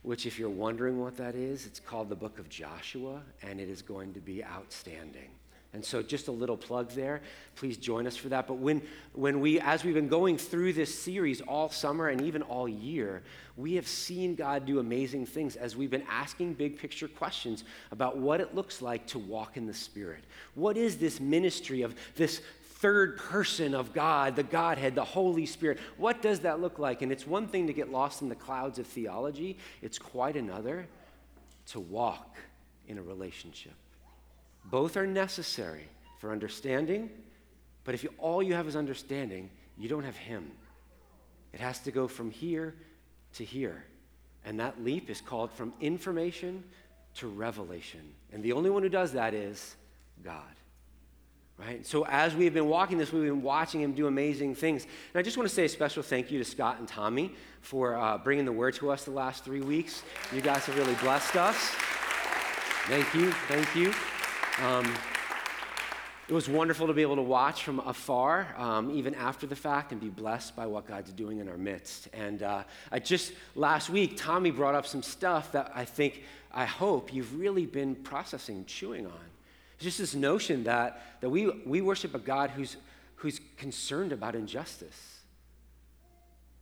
which, 0.00 0.24
if 0.24 0.38
you're 0.38 0.48
wondering 0.48 0.98
what 0.98 1.18
that 1.18 1.34
is, 1.34 1.66
it's 1.66 1.80
called 1.80 2.08
the 2.08 2.16
book 2.16 2.38
of 2.38 2.48
Joshua, 2.48 3.20
and 3.42 3.60
it 3.60 3.68
is 3.68 3.82
going 3.82 4.14
to 4.14 4.20
be 4.20 4.42
outstanding. 4.42 5.28
And 5.72 5.84
so, 5.84 6.02
just 6.02 6.28
a 6.28 6.32
little 6.32 6.56
plug 6.56 6.90
there. 6.92 7.20
Please 7.54 7.76
join 7.76 8.06
us 8.06 8.16
for 8.16 8.28
that. 8.30 8.46
But 8.46 8.54
when, 8.54 8.80
when 9.12 9.40
we, 9.40 9.60
as 9.60 9.84
we've 9.84 9.94
been 9.94 10.08
going 10.08 10.38
through 10.38 10.72
this 10.72 10.94
series 10.94 11.40
all 11.42 11.68
summer 11.68 12.08
and 12.08 12.22
even 12.22 12.40
all 12.42 12.68
year, 12.68 13.22
we 13.56 13.74
have 13.74 13.86
seen 13.86 14.34
God 14.34 14.64
do 14.64 14.78
amazing 14.78 15.26
things 15.26 15.56
as 15.56 15.76
we've 15.76 15.90
been 15.90 16.06
asking 16.08 16.54
big 16.54 16.78
picture 16.78 17.08
questions 17.08 17.64
about 17.90 18.16
what 18.16 18.40
it 18.40 18.54
looks 18.54 18.80
like 18.80 19.06
to 19.08 19.18
walk 19.18 19.56
in 19.56 19.66
the 19.66 19.74
Spirit. 19.74 20.24
What 20.54 20.76
is 20.76 20.96
this 20.96 21.20
ministry 21.20 21.82
of 21.82 21.94
this 22.14 22.40
third 22.76 23.18
person 23.18 23.74
of 23.74 23.92
God, 23.92 24.36
the 24.36 24.42
Godhead, 24.42 24.94
the 24.94 25.04
Holy 25.04 25.46
Spirit? 25.46 25.78
What 25.96 26.22
does 26.22 26.40
that 26.40 26.60
look 26.60 26.78
like? 26.78 27.02
And 27.02 27.10
it's 27.10 27.26
one 27.26 27.48
thing 27.48 27.66
to 27.66 27.72
get 27.72 27.90
lost 27.90 28.22
in 28.22 28.28
the 28.28 28.34
clouds 28.34 28.78
of 28.78 28.86
theology, 28.86 29.58
it's 29.82 29.98
quite 29.98 30.36
another 30.36 30.86
to 31.66 31.80
walk 31.80 32.36
in 32.88 32.98
a 32.98 33.02
relationship. 33.02 33.74
Both 34.70 34.96
are 34.96 35.06
necessary 35.06 35.88
for 36.18 36.32
understanding, 36.32 37.10
but 37.84 37.94
if 37.94 38.02
you, 38.02 38.10
all 38.18 38.42
you 38.42 38.54
have 38.54 38.66
is 38.66 38.76
understanding, 38.76 39.50
you 39.78 39.88
don't 39.88 40.04
have 40.04 40.16
Him. 40.16 40.50
It 41.52 41.60
has 41.60 41.78
to 41.80 41.90
go 41.90 42.08
from 42.08 42.30
here 42.30 42.74
to 43.34 43.44
here. 43.44 43.84
And 44.44 44.60
that 44.60 44.82
leap 44.82 45.10
is 45.10 45.20
called 45.20 45.50
from 45.52 45.72
information 45.80 46.62
to 47.16 47.28
revelation. 47.28 48.00
And 48.32 48.42
the 48.42 48.52
only 48.52 48.70
one 48.70 48.82
who 48.82 48.88
does 48.88 49.12
that 49.12 49.34
is 49.34 49.76
God. 50.22 50.42
Right? 51.58 51.86
So, 51.86 52.04
as 52.04 52.34
we've 52.34 52.52
been 52.52 52.68
walking 52.68 52.98
this, 52.98 53.12
we've 53.12 53.22
been 53.22 53.40
watching 53.40 53.80
him 53.80 53.92
do 53.92 54.06
amazing 54.06 54.54
things. 54.54 54.82
And 54.82 55.18
I 55.18 55.22
just 55.22 55.38
want 55.38 55.48
to 55.48 55.54
say 55.54 55.64
a 55.64 55.68
special 55.68 56.02
thank 56.02 56.30
you 56.30 56.38
to 56.38 56.44
Scott 56.44 56.78
and 56.78 56.86
Tommy 56.86 57.34
for 57.62 57.96
uh, 57.96 58.18
bringing 58.18 58.44
the 58.44 58.52
word 58.52 58.74
to 58.74 58.90
us 58.90 59.04
the 59.04 59.10
last 59.10 59.42
three 59.42 59.62
weeks. 59.62 60.02
You 60.34 60.42
guys 60.42 60.66
have 60.66 60.76
really 60.76 60.94
blessed 60.96 61.36
us. 61.36 61.56
Thank 62.88 63.14
you. 63.14 63.32
Thank 63.48 63.74
you. 63.74 63.94
Um, 64.62 64.90
it 66.28 66.32
was 66.32 66.48
wonderful 66.48 66.86
to 66.86 66.94
be 66.94 67.02
able 67.02 67.16
to 67.16 67.22
watch 67.22 67.62
from 67.62 67.78
afar, 67.80 68.54
um, 68.56 68.90
even 68.90 69.14
after 69.14 69.46
the 69.46 69.54
fact, 69.54 69.92
and 69.92 70.00
be 70.00 70.08
blessed 70.08 70.56
by 70.56 70.66
what 70.66 70.86
God's 70.86 71.12
doing 71.12 71.40
in 71.40 71.48
our 71.48 71.58
midst. 71.58 72.08
And 72.14 72.42
uh, 72.42 72.64
just 73.04 73.32
last 73.54 73.90
week, 73.90 74.16
Tommy 74.16 74.50
brought 74.50 74.74
up 74.74 74.86
some 74.86 75.02
stuff 75.02 75.52
that 75.52 75.70
I 75.74 75.84
think, 75.84 76.22
I 76.52 76.64
hope 76.64 77.12
you've 77.12 77.38
really 77.38 77.66
been 77.66 77.94
processing, 77.96 78.64
chewing 78.66 79.06
on. 79.06 79.12
It's 79.74 79.84
just 79.84 79.98
this 79.98 80.14
notion 80.14 80.64
that, 80.64 81.20
that 81.20 81.28
we, 81.28 81.50
we 81.66 81.82
worship 81.82 82.14
a 82.14 82.18
God 82.18 82.50
who's, 82.50 82.76
who's 83.16 83.40
concerned 83.58 84.10
about 84.10 84.34
injustice 84.34 85.15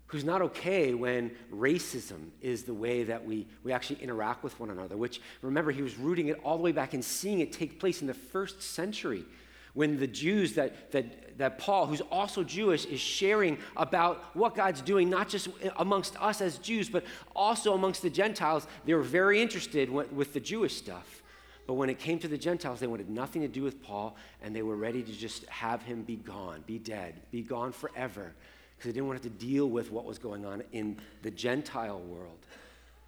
who's 0.06 0.24
not 0.24 0.42
okay 0.42 0.94
when 0.94 1.30
racism 1.52 2.28
is 2.40 2.64
the 2.64 2.74
way 2.74 3.04
that 3.04 3.24
we, 3.24 3.46
we 3.62 3.72
actually 3.72 4.00
interact 4.02 4.42
with 4.44 4.58
one 4.60 4.70
another, 4.70 4.96
which, 4.96 5.20
remember, 5.42 5.70
he 5.70 5.82
was 5.82 5.98
rooting 5.98 6.28
it 6.28 6.38
all 6.44 6.56
the 6.56 6.62
way 6.62 6.72
back 6.72 6.94
and 6.94 7.04
seeing 7.04 7.40
it 7.40 7.52
take 7.52 7.80
place 7.80 8.00
in 8.00 8.06
the 8.06 8.14
first 8.14 8.62
century 8.62 9.24
when 9.72 9.98
the 9.98 10.06
Jews 10.06 10.54
that, 10.54 10.92
that, 10.92 11.36
that 11.38 11.58
Paul, 11.58 11.86
who's 11.86 12.00
also 12.00 12.44
Jewish, 12.44 12.84
is 12.84 13.00
sharing 13.00 13.58
about 13.76 14.22
what 14.34 14.54
God's 14.54 14.80
doing, 14.80 15.10
not 15.10 15.28
just 15.28 15.48
amongst 15.76 16.20
us 16.22 16.40
as 16.40 16.58
Jews, 16.58 16.88
but 16.88 17.04
also 17.34 17.74
amongst 17.74 18.00
the 18.02 18.10
Gentiles. 18.10 18.68
They 18.84 18.94
were 18.94 19.02
very 19.02 19.42
interested 19.42 19.90
with 19.90 20.32
the 20.32 20.40
Jewish 20.40 20.76
stuff. 20.76 21.22
But 21.66 21.74
when 21.74 21.88
it 21.88 21.98
came 21.98 22.18
to 22.20 22.28
the 22.28 22.38
Gentiles, 22.38 22.78
they 22.78 22.86
wanted 22.86 23.10
nothing 23.10 23.42
to 23.42 23.48
do 23.48 23.62
with 23.62 23.82
Paul, 23.82 24.16
and 24.42 24.54
they 24.54 24.62
were 24.62 24.76
ready 24.76 25.02
to 25.02 25.12
just 25.12 25.44
have 25.46 25.82
him 25.82 26.02
be 26.02 26.16
gone, 26.16 26.62
be 26.66 26.78
dead, 26.78 27.22
be 27.32 27.42
gone 27.42 27.72
forever 27.72 28.34
because 28.76 28.90
they 28.90 28.92
didn't 28.92 29.08
want 29.08 29.22
to 29.22 29.28
have 29.28 29.38
to 29.38 29.44
deal 29.44 29.68
with 29.68 29.90
what 29.90 30.04
was 30.04 30.18
going 30.18 30.44
on 30.44 30.62
in 30.72 30.96
the 31.22 31.30
Gentile 31.30 32.00
world. 32.00 32.38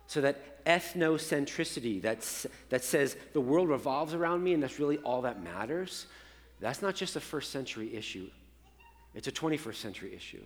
So 0.07 0.21
that 0.21 0.65
ethnocentricity 0.65 2.01
that's, 2.01 2.47
that 2.71 2.85
says 2.85 3.17
the 3.33 3.41
world 3.41 3.69
revolves 3.69 4.15
around 4.15 4.43
me 4.43 4.55
and 4.55 4.63
that's 4.63 4.79
really 4.79 4.99
all 4.99 5.23
that 5.23 5.43
matters, 5.43 6.07
that's 6.61 6.83
not 6.83 6.95
just 6.95 7.17
a 7.17 7.21
first 7.21 7.51
century 7.51 7.95
issue, 7.95 8.29
it's 9.15 9.29
a 9.29 9.33
21st 9.33 9.75
century 9.75 10.15
issue. 10.15 10.43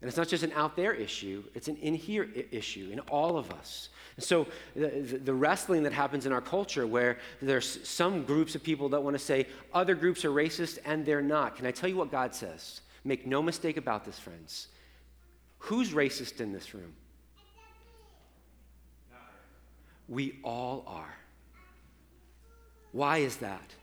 And 0.00 0.08
it's 0.10 0.18
not 0.18 0.28
just 0.28 0.44
an 0.44 0.52
out 0.52 0.76
there 0.76 0.92
issue, 0.92 1.44
it's 1.54 1.68
an 1.68 1.76
in 1.76 1.94
here 1.94 2.28
issue 2.50 2.90
in 2.92 3.00
all 3.00 3.38
of 3.38 3.50
us. 3.50 3.88
And 4.16 4.24
so 4.24 4.46
the, 4.76 4.88
the, 5.24 5.32
wrestling 5.32 5.82
that 5.84 5.94
happens 5.94 6.26
in 6.26 6.32
our 6.32 6.42
culture 6.42 6.86
where 6.86 7.16
there's 7.40 7.88
some 7.88 8.22
groups 8.24 8.54
of 8.54 8.62
people 8.62 8.90
that 8.90 9.02
want 9.02 9.14
to 9.14 9.18
say 9.22 9.46
other 9.72 9.94
groups 9.94 10.24
are 10.24 10.30
racist 10.30 10.78
and 10.84 11.06
they're 11.06 11.22
not. 11.22 11.56
Can 11.56 11.66
I 11.66 11.70
tell 11.70 11.88
you 11.88 11.96
what 11.96 12.10
God 12.10 12.34
says? 12.34 12.82
Make 13.04 13.26
no 13.26 13.42
mistake 13.42 13.76
about 13.76 14.04
this, 14.04 14.18
friends. 14.18 14.68
Who's 15.58 15.92
racist 15.92 16.40
in 16.40 16.52
this 16.52 16.74
room? 16.74 16.94
We 20.08 20.38
all 20.42 20.84
are. 20.86 21.14
Why 22.92 23.18
is 23.18 23.38
that? 23.38 23.74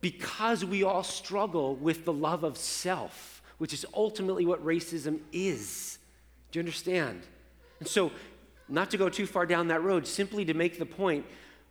Because 0.00 0.64
we 0.64 0.82
all 0.82 1.02
struggle 1.02 1.76
with 1.76 2.04
the 2.04 2.12
love 2.12 2.44
of 2.44 2.58
self, 2.58 3.42
which 3.58 3.72
is 3.72 3.86
ultimately 3.94 4.44
what 4.44 4.64
racism 4.64 5.20
is. 5.32 5.98
Do 6.50 6.58
you 6.58 6.60
understand? 6.60 7.22
And 7.80 7.88
so, 7.88 8.12
not 8.68 8.90
to 8.90 8.96
go 8.96 9.08
too 9.08 9.26
far 9.26 9.46
down 9.46 9.68
that 9.68 9.82
road, 9.82 10.06
simply 10.06 10.44
to 10.44 10.54
make 10.54 10.78
the 10.78 10.86
point 10.86 11.24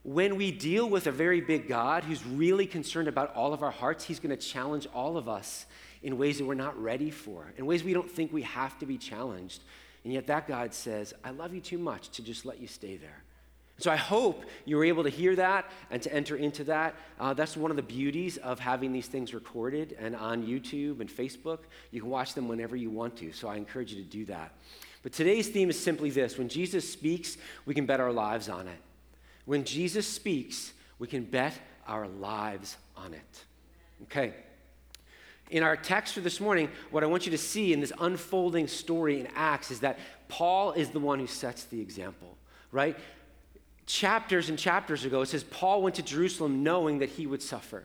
when 0.04 0.36
we 0.36 0.52
deal 0.52 0.90
with 0.90 1.08
a 1.08 1.12
very 1.12 1.42
big 1.42 1.68
God 1.68 2.04
who's 2.04 2.26
really 2.26 2.66
concerned 2.66 3.08
about 3.08 3.34
all 3.36 3.54
of 3.54 3.64
our 3.64 3.72
hearts, 3.72 4.04
he's 4.04 4.20
going 4.20 4.36
to 4.36 4.42
challenge 4.42 4.88
all 4.94 5.18
of 5.18 5.30
us 5.30 5.66
in 6.04 6.18
ways 6.18 6.38
that 6.38 6.46
we're 6.46 6.54
not 6.54 6.80
ready 6.82 7.10
for, 7.10 7.52
in 7.58 7.66
ways 7.66 7.84
we 7.84 7.94
don't 7.94 8.12
think 8.12 8.32
we 8.32 8.44
have 8.44 8.78
to 8.80 8.86
be 8.86 8.98
challenged. 8.98 9.64
And 10.04 10.12
yet, 10.12 10.28
that 10.28 10.48
God 10.48 10.74
says, 10.74 11.14
I 11.24 11.32
love 11.32 11.54
you 11.54 11.62
too 11.62 11.78
much 11.78 12.10
to 12.12 12.22
just 12.22 12.46
let 12.46 12.60
you 12.60 12.68
stay 12.68 12.98
there. 12.98 13.24
So 13.80 13.90
I 13.90 13.96
hope 13.96 14.44
you 14.66 14.78
were 14.78 14.84
able 14.84 15.04
to 15.04 15.10
hear 15.10 15.36
that 15.38 15.72
and 15.90 16.02
to 16.04 16.14
enter 16.14 16.36
into 16.36 16.66
that. 16.66 16.96
Uh, 17.20 17.34
that's 17.34 17.58
one 17.58 17.72
of 17.72 17.78
the 17.78 17.84
beauties 17.84 18.38
of 18.38 18.60
having 18.60 18.92
these 18.92 19.08
things 19.08 19.34
recorded 19.34 19.96
and 20.00 20.16
on 20.16 20.46
YouTube 20.46 21.00
and 21.00 21.10
Facebook. 21.10 21.60
You 21.92 22.02
can 22.02 22.10
watch 22.10 22.34
them 22.36 22.48
whenever 22.48 22.76
you 22.76 22.92
want 22.92 23.16
to. 23.18 23.32
So 23.32 23.48
I 23.48 23.56
encourage 23.56 23.92
you 23.92 24.04
to 24.04 24.10
do 24.10 24.26
that. 24.26 24.54
But 25.02 25.12
today's 25.14 25.50
theme 25.50 25.70
is 25.70 25.80
simply 25.80 26.12
this 26.12 26.38
when 26.38 26.50
Jesus 26.50 26.88
speaks, 26.90 27.38
we 27.66 27.74
can 27.74 27.86
bet 27.86 28.00
our 28.00 28.12
lives 28.12 28.48
on 28.48 28.68
it. 28.68 28.78
When 29.46 29.64
Jesus 29.64 30.08
speaks, 30.08 30.72
we 31.00 31.08
can 31.08 31.24
bet 31.24 31.54
our 31.88 32.08
lives 32.08 32.78
on 32.96 33.14
it. 33.14 33.44
Okay 34.04 34.34
in 35.54 35.62
our 35.62 35.78
text 35.78 36.16
for 36.16 36.20
this 36.20 36.42
morning, 36.42 36.68
what 36.90 37.04
I 37.04 37.06
want 37.06 37.28
you 37.28 37.32
to 37.32 37.38
see 37.38 37.74
in 37.74 37.80
this 37.80 37.94
unfolding 38.00 38.68
story 38.68 39.20
in 39.20 39.28
Acts 39.36 39.70
is 39.70 39.82
that 39.82 40.00
Paul 40.28 40.72
is 40.72 40.90
the 40.90 41.00
one 41.00 41.20
who 41.20 41.28
sets 41.28 41.66
the 41.66 41.80
example, 41.80 42.36
right? 42.72 42.98
Chapters 43.86 44.50
and 44.50 44.58
chapters 44.58 45.06
ago, 45.06 45.22
it 45.22 45.28
says 45.28 45.44
Paul 45.44 45.84
went 45.84 45.96
to 45.96 46.02
Jerusalem 46.02 46.64
knowing 46.64 47.00
that 47.00 47.10
he 47.10 47.28
would 47.28 47.42
suffer. 47.42 47.84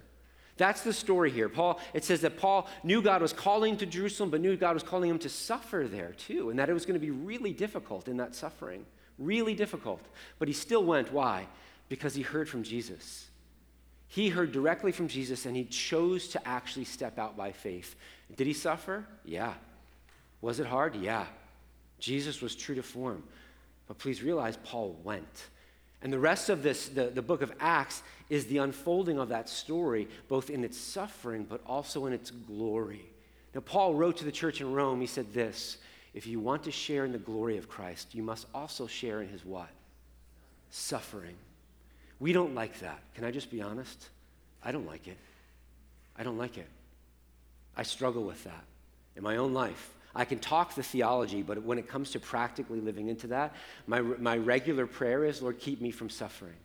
That's 0.57 0.81
the 0.81 0.95
story 0.95 1.31
here. 1.31 1.51
Paul, 1.51 1.79
it 1.93 2.05
says 2.05 2.23
that 2.23 2.39
Paul 2.39 2.69
knew 2.83 3.03
God 3.03 3.21
was 3.21 3.35
calling 3.35 3.77
to 3.77 3.87
Jerusalem, 3.87 4.31
but 4.31 4.41
knew 4.41 4.57
God 4.57 4.73
was 4.73 4.83
calling 4.83 5.11
him 5.11 5.19
to 5.19 5.29
suffer 5.29 5.87
there 5.89 6.15
too, 6.17 6.49
and 6.49 6.59
that 6.59 6.71
it 6.71 6.73
was 6.73 6.87
going 6.87 6.99
to 6.99 7.07
be 7.07 7.11
really 7.11 7.53
difficult 7.53 8.09
in 8.09 8.17
that 8.17 8.35
suffering. 8.35 8.87
Really 9.19 9.55
difficult. 9.55 10.01
But 10.39 10.49
he 10.49 10.55
still 10.55 10.85
went. 10.85 11.13
Why? 11.13 11.47
Because 11.91 12.15
he 12.15 12.23
heard 12.23 12.49
from 12.49 12.63
Jesus. 12.63 13.29
He 14.09 14.31
heard 14.31 14.53
directly 14.53 14.93
from 14.93 15.09
Jesus 15.09 15.47
and 15.47 15.55
he 15.55 15.65
chose 15.65 16.29
to 16.29 16.49
actually 16.49 16.85
step 16.85 17.19
out 17.19 17.37
by 17.37 17.53
faith. 17.53 17.95
Did 18.37 18.47
he 18.47 18.53
suffer? 18.53 19.07
Yeah. 19.25 19.55
Was 20.41 20.61
it 20.61 20.67
hard? 20.67 20.97
Yeah. 20.97 21.27
Jesus 21.99 22.41
was 22.41 22.55
true 22.55 22.75
to 22.75 22.83
form. 22.83 23.23
But 23.87 23.99
please 23.99 24.23
realize 24.23 24.57
Paul 24.65 24.99
went. 25.05 25.49
And 26.03 26.13
the 26.13 26.19
rest 26.19 26.49
of 26.49 26.63
this, 26.63 26.89
the, 26.89 27.07
the 27.07 27.23
book 27.23 27.43
of 27.43 27.53
Acts, 27.59 28.03
is 28.31 28.47
the 28.47 28.59
unfolding 28.59 29.19
of 29.19 29.31
that 29.31 29.49
story, 29.49 30.09
both 30.29 30.49
in 30.49 30.63
its 30.63 30.79
suffering, 30.79 31.45
but 31.49 31.61
also 31.67 32.07
in 32.07 32.13
its 32.13 32.31
glory. 32.31 33.05
Now, 33.55 33.61
Paul 33.63 33.95
wrote 33.95 34.19
to 34.19 34.25
the 34.25 34.33
church 34.33 34.61
in 34.61 34.73
Rome, 34.73 35.01
he 35.01 35.07
said 35.07 35.33
this 35.33 35.79
If 36.15 36.27
you 36.27 36.39
want 36.39 36.63
to 36.65 36.71
share 36.71 37.05
in 37.05 37.13
the 37.13 37.19
glory 37.19 37.57
of 37.57 37.69
Christ, 37.69 38.15
you 38.15 38.23
must 38.23 38.47
also 38.55 38.87
share 38.87 39.23
in 39.23 39.29
his 39.29 39.45
what? 39.45 39.71
suffering. 40.71 41.35
We 42.21 42.33
don't 42.33 42.55
like 42.55 42.81
that. 42.81 43.01
Can 43.15 43.25
I 43.25 43.31
just 43.31 43.51
be 43.51 43.63
honest? 43.63 44.09
I 44.63 44.73
don't 44.73 44.87
like 44.87 45.07
it. 45.07 45.17
I 46.17 46.23
don't 46.25 46.39
like 46.39 46.59
it. 46.59 46.69
I 47.77 47.85
struggle 47.85 48.25
with 48.25 48.43
that 48.45 48.65
in 49.17 49.23
my 49.23 49.37
own 49.37 49.55
life. 49.55 49.95
I 50.15 50.25
can 50.25 50.39
talk 50.39 50.75
the 50.75 50.83
theology, 50.83 51.43
but 51.43 51.63
when 51.63 51.79
it 51.79 51.87
comes 51.87 52.11
to 52.13 52.21
practically 52.21 52.81
living 52.81 53.09
into 53.09 53.29
that, 53.29 53.55
my, 53.87 54.01
my 54.01 54.37
regular 54.37 54.87
prayer 54.87 55.25
is, 55.25 55.41
Lord, 55.41 55.61
keep 55.61 55.81
me 55.81 55.93
from 55.93 56.11
suffering. 56.11 56.57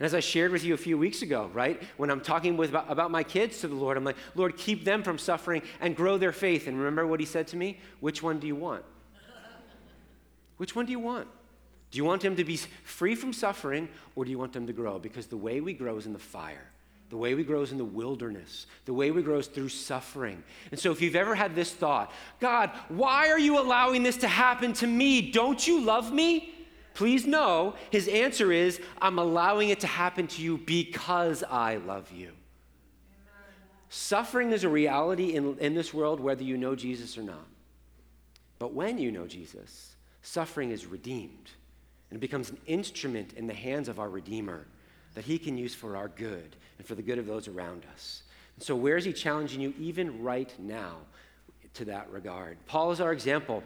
And 0.00 0.06
as 0.06 0.14
I 0.14 0.20
shared 0.20 0.50
with 0.50 0.64
you 0.64 0.74
a 0.74 0.78
few 0.78 0.98
weeks 0.98 1.22
ago, 1.22 1.50
right, 1.54 1.80
when 1.98 2.10
I'm 2.10 2.20
talking 2.20 2.56
with, 2.56 2.70
about, 2.70 2.90
about 2.90 3.10
my 3.12 3.22
kids 3.22 3.60
to 3.60 3.68
the 3.68 3.76
Lord, 3.76 3.96
I'm 3.96 4.02
like, 4.02 4.16
Lord, 4.34 4.56
keep 4.56 4.84
them 4.84 5.04
from 5.04 5.18
suffering 5.18 5.62
and 5.80 5.94
grow 5.94 6.18
their 6.18 6.32
faith. 6.32 6.66
And 6.66 6.76
remember 6.76 7.06
what 7.06 7.20
he 7.20 7.26
said 7.26 7.46
to 7.48 7.56
me? 7.56 7.78
Which 8.00 8.20
one 8.20 8.40
do 8.40 8.48
you 8.48 8.56
want? 8.56 8.84
Which 10.56 10.74
one 10.74 10.86
do 10.86 10.90
you 10.90 10.98
want? 10.98 11.28
Do 11.94 11.98
you 11.98 12.04
want 12.04 12.22
them 12.22 12.34
to 12.34 12.42
be 12.42 12.56
free 12.56 13.14
from 13.14 13.32
suffering 13.32 13.88
or 14.16 14.24
do 14.24 14.30
you 14.32 14.36
want 14.36 14.52
them 14.52 14.66
to 14.66 14.72
grow? 14.72 14.98
Because 14.98 15.28
the 15.28 15.36
way 15.36 15.60
we 15.60 15.72
grow 15.72 15.96
is 15.96 16.06
in 16.06 16.12
the 16.12 16.18
fire. 16.18 16.66
The 17.08 17.16
way 17.16 17.36
we 17.36 17.44
grow 17.44 17.62
is 17.62 17.70
in 17.70 17.78
the 17.78 17.84
wilderness. 17.84 18.66
The 18.84 18.92
way 18.92 19.12
we 19.12 19.22
grow 19.22 19.38
is 19.38 19.46
through 19.46 19.68
suffering. 19.68 20.42
And 20.72 20.80
so, 20.80 20.90
if 20.90 21.00
you've 21.00 21.14
ever 21.14 21.36
had 21.36 21.54
this 21.54 21.72
thought, 21.72 22.12
God, 22.40 22.72
why 22.88 23.28
are 23.28 23.38
you 23.38 23.60
allowing 23.60 24.02
this 24.02 24.16
to 24.16 24.26
happen 24.26 24.72
to 24.72 24.88
me? 24.88 25.30
Don't 25.30 25.64
you 25.68 25.84
love 25.84 26.12
me? 26.12 26.52
Please 26.94 27.28
know 27.28 27.76
his 27.90 28.08
answer 28.08 28.50
is, 28.50 28.80
I'm 29.00 29.20
allowing 29.20 29.68
it 29.68 29.78
to 29.80 29.86
happen 29.86 30.26
to 30.26 30.42
you 30.42 30.58
because 30.58 31.44
I 31.44 31.76
love 31.76 32.10
you. 32.10 32.32
Suffering 33.88 34.50
is 34.50 34.64
a 34.64 34.68
reality 34.68 35.36
in, 35.36 35.56
in 35.60 35.76
this 35.76 35.94
world, 35.94 36.18
whether 36.18 36.42
you 36.42 36.56
know 36.56 36.74
Jesus 36.74 37.16
or 37.16 37.22
not. 37.22 37.46
But 38.58 38.74
when 38.74 38.98
you 38.98 39.12
know 39.12 39.28
Jesus, 39.28 39.94
suffering 40.22 40.72
is 40.72 40.86
redeemed 40.86 41.52
and 42.14 42.22
it 42.22 42.28
becomes 42.28 42.50
an 42.50 42.58
instrument 42.68 43.32
in 43.32 43.48
the 43.48 43.54
hands 43.54 43.88
of 43.88 43.98
our 43.98 44.08
Redeemer 44.08 44.68
that 45.14 45.24
he 45.24 45.36
can 45.36 45.58
use 45.58 45.74
for 45.74 45.96
our 45.96 46.06
good 46.06 46.54
and 46.78 46.86
for 46.86 46.94
the 46.94 47.02
good 47.02 47.18
of 47.18 47.26
those 47.26 47.48
around 47.48 47.84
us. 47.92 48.22
And 48.54 48.64
so, 48.64 48.76
where 48.76 48.96
is 48.96 49.04
he 49.04 49.12
challenging 49.12 49.60
you 49.60 49.74
even 49.80 50.22
right 50.22 50.54
now 50.60 50.98
to 51.74 51.86
that 51.86 52.08
regard? 52.12 52.56
Paul 52.66 52.92
is 52.92 53.00
our 53.00 53.10
example. 53.10 53.64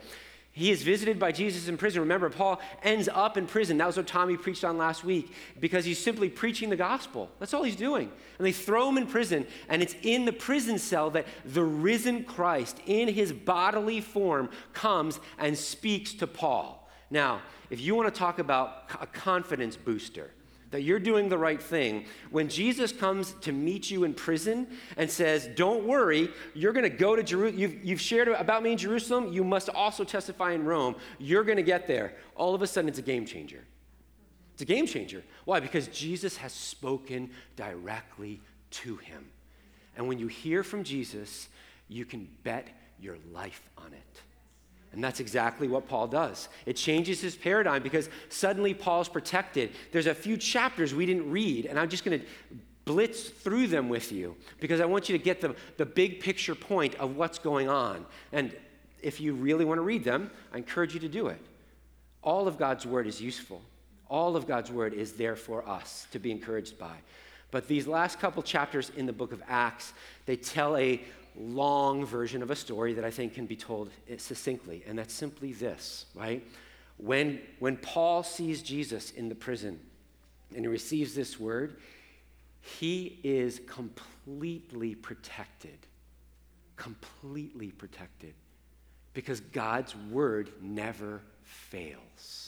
He 0.51 0.71
is 0.71 0.83
visited 0.83 1.19
by 1.19 1.31
Jesus 1.31 1.69
in 1.69 1.77
prison. 1.77 2.01
Remember, 2.01 2.31
Paul 2.31 2.59
ends 2.83 3.07
up 3.13 3.37
in 3.37 3.47
prison. 3.47 3.77
That 3.77 3.87
was 3.87 3.99
what 3.99 4.07
Tommy 4.07 4.39
preached 4.39 4.65
on 4.65 4.79
last 4.79 5.05
week 5.05 5.31
because 5.61 5.85
he's 5.85 6.03
simply 6.03 6.31
preaching 6.31 6.71
the 6.71 6.77
gospel. 6.77 7.29
That's 7.41 7.53
all 7.53 7.65
he's 7.65 7.77
doing. 7.77 8.11
And 8.39 8.47
they 8.47 8.53
throw 8.53 8.89
him 8.89 8.97
in 8.97 9.09
prison, 9.09 9.47
and 9.69 9.83
it's 9.83 9.95
in 10.01 10.25
the 10.25 10.33
prison 10.33 10.79
cell 10.79 11.11
that 11.11 11.27
the 11.45 11.63
risen 11.63 12.25
Christ, 12.25 12.81
in 12.87 13.09
his 13.09 13.31
bodily 13.31 14.01
form, 14.01 14.49
comes 14.73 15.21
and 15.37 15.55
speaks 15.57 16.15
to 16.15 16.27
Paul. 16.27 16.78
Now, 17.11 17.41
if 17.71 17.81
you 17.81 17.95
want 17.95 18.13
to 18.13 18.19
talk 18.19 18.39
about 18.39 18.85
a 19.01 19.07
confidence 19.07 19.77
booster, 19.77 20.31
that 20.71 20.83
you're 20.83 20.99
doing 20.99 21.31
the 21.31 21.39
right 21.39 21.63
thing, 21.63 22.05
when 22.31 22.49
Jesus 22.49 22.93
comes 22.93 23.33
to 23.41 23.53
meet 23.53 23.91
you 23.91 24.05
in 24.05 24.13
prison 24.13 24.67
and 24.99 25.11
says, 25.11 25.49
Don't 25.57 25.85
worry, 25.87 26.29
you're 26.55 26.75
going 26.75 26.91
to 26.91 26.91
go 26.91 27.17
to 27.17 27.23
Jerusalem. 27.23 27.59
You've, 27.59 27.85
you've 27.85 28.01
shared 28.01 28.29
about 28.29 28.63
me 28.63 28.73
in 28.73 28.79
Jerusalem, 28.79 29.33
you 29.33 29.45
must 29.45 29.71
also 29.71 30.05
testify 30.05 30.53
in 30.53 30.65
Rome. 30.65 30.97
You're 31.19 31.45
going 31.45 31.57
to 31.57 31.63
get 31.63 31.87
there. 31.87 32.15
All 32.37 32.55
of 32.55 32.61
a 32.63 32.67
sudden, 32.67 32.89
it's 32.89 32.99
a 32.99 33.03
game 33.03 33.25
changer. 33.25 33.65
It's 34.53 34.63
a 34.63 34.67
game 34.67 34.87
changer. 34.87 35.23
Why? 35.45 35.61
Because 35.61 35.89
Jesus 35.89 36.37
has 36.39 36.53
spoken 36.53 37.31
directly 37.57 38.41
to 38.71 38.97
him. 38.97 39.31
And 39.97 40.07
when 40.07 40.19
you 40.19 40.27
hear 40.27 40.63
from 40.63 40.85
Jesus, 40.85 41.49
you 41.89 42.05
can 42.05 42.29
bet 42.43 42.69
your 43.01 43.17
life 43.33 43.69
on 43.79 43.93
it. 43.93 44.23
And 44.93 45.05
that's 45.05 45.21
exactly 45.21 45.69
what 45.69 45.87
Paul 45.87 46.07
does. 46.07 46.49
It 46.65 46.75
changes 46.75 47.21
his 47.21 47.37
paradigm 47.37 47.83
because 47.83 48.09
suddenly 48.31 48.73
Paul's 48.73 49.09
protected. 49.09 49.71
There's 49.93 50.07
a 50.07 50.15
few 50.15 50.37
chapters 50.37 50.95
we 50.95 51.07
didn't 51.07 51.31
read, 51.31 51.67
and 51.67 51.79
I'm 51.79 51.89
just 51.89 52.05
going 52.05 52.21
to 52.21 52.27
blitz 52.85 53.29
through 53.29 53.67
them 53.67 53.91
with 53.91 54.11
you 54.13 54.35
because 54.61 54.81
I 54.81 54.87
want 54.87 55.11
you 55.11 55.19
to 55.19 55.23
get 55.23 55.43
the, 55.43 55.55
the 55.77 55.85
big 55.85 56.21
picture 56.21 56.55
point 56.55 56.95
of 56.95 57.17
what's 57.17 57.39
going 57.39 57.69
on. 57.69 58.07
And 58.33 58.57
if 59.03 59.21
you 59.21 59.35
really 59.35 59.67
want 59.67 59.79
to 59.79 59.83
read 59.83 60.05
them, 60.05 60.31
I 60.55 60.57
encourage 60.57 60.95
you 60.95 61.01
to 61.01 61.09
do 61.09 61.27
it. 61.29 61.41
All 62.23 62.49
of 62.49 62.59
God's 62.59 62.87
word 62.87 63.07
is 63.07 63.21
useful, 63.21 63.63
all 64.09 64.37
of 64.37 64.47
God's 64.47 64.71
word 64.73 64.95
is 64.95 65.13
there 65.13 65.37
for 65.37 65.69
us 65.69 66.07
to 66.13 66.19
be 66.19 66.31
encouraged 66.31 66.79
by. 66.79 66.97
But 67.51 67.69
these 67.69 67.87
last 67.87 68.21
couple 68.21 68.43
chapters 68.43 68.91
in 68.97 69.07
the 69.07 69.13
book 69.13 69.33
of 69.33 69.43
Acts, 69.49 69.93
they 70.27 70.37
tell 70.37 70.77
a 70.77 71.03
long 71.39 72.05
version 72.05 72.43
of 72.43 72.51
a 72.51 72.57
story 72.57 72.95
that 72.95 73.05
I 73.05 73.11
think 73.11 73.35
can 73.35 73.47
be 73.47 73.57
told 73.57 73.91
succinctly, 74.17 74.83
and 74.87 74.99
that's 74.99 75.15
simply 75.15 75.53
this, 75.53 76.07
right? 76.15 76.45
When, 76.97 77.41
when 77.61 77.77
Paul 77.77 78.23
sees 78.23 78.63
Jesus 78.63 79.13
in 79.13 79.29
the 79.29 79.35
prison 79.35 79.79
and 80.55 80.61
he 80.61 80.67
receives 80.67 81.15
this 81.15 81.39
word, 81.39 81.77
he 82.79 83.19
is 83.23 83.61
completely 83.67 84.95
protected. 84.95 85.79
Completely 86.77 87.69
protected. 87.69 88.35
Because 89.15 89.41
God's 89.41 89.95
word 90.11 90.51
never 90.61 91.23
fails. 91.45 92.48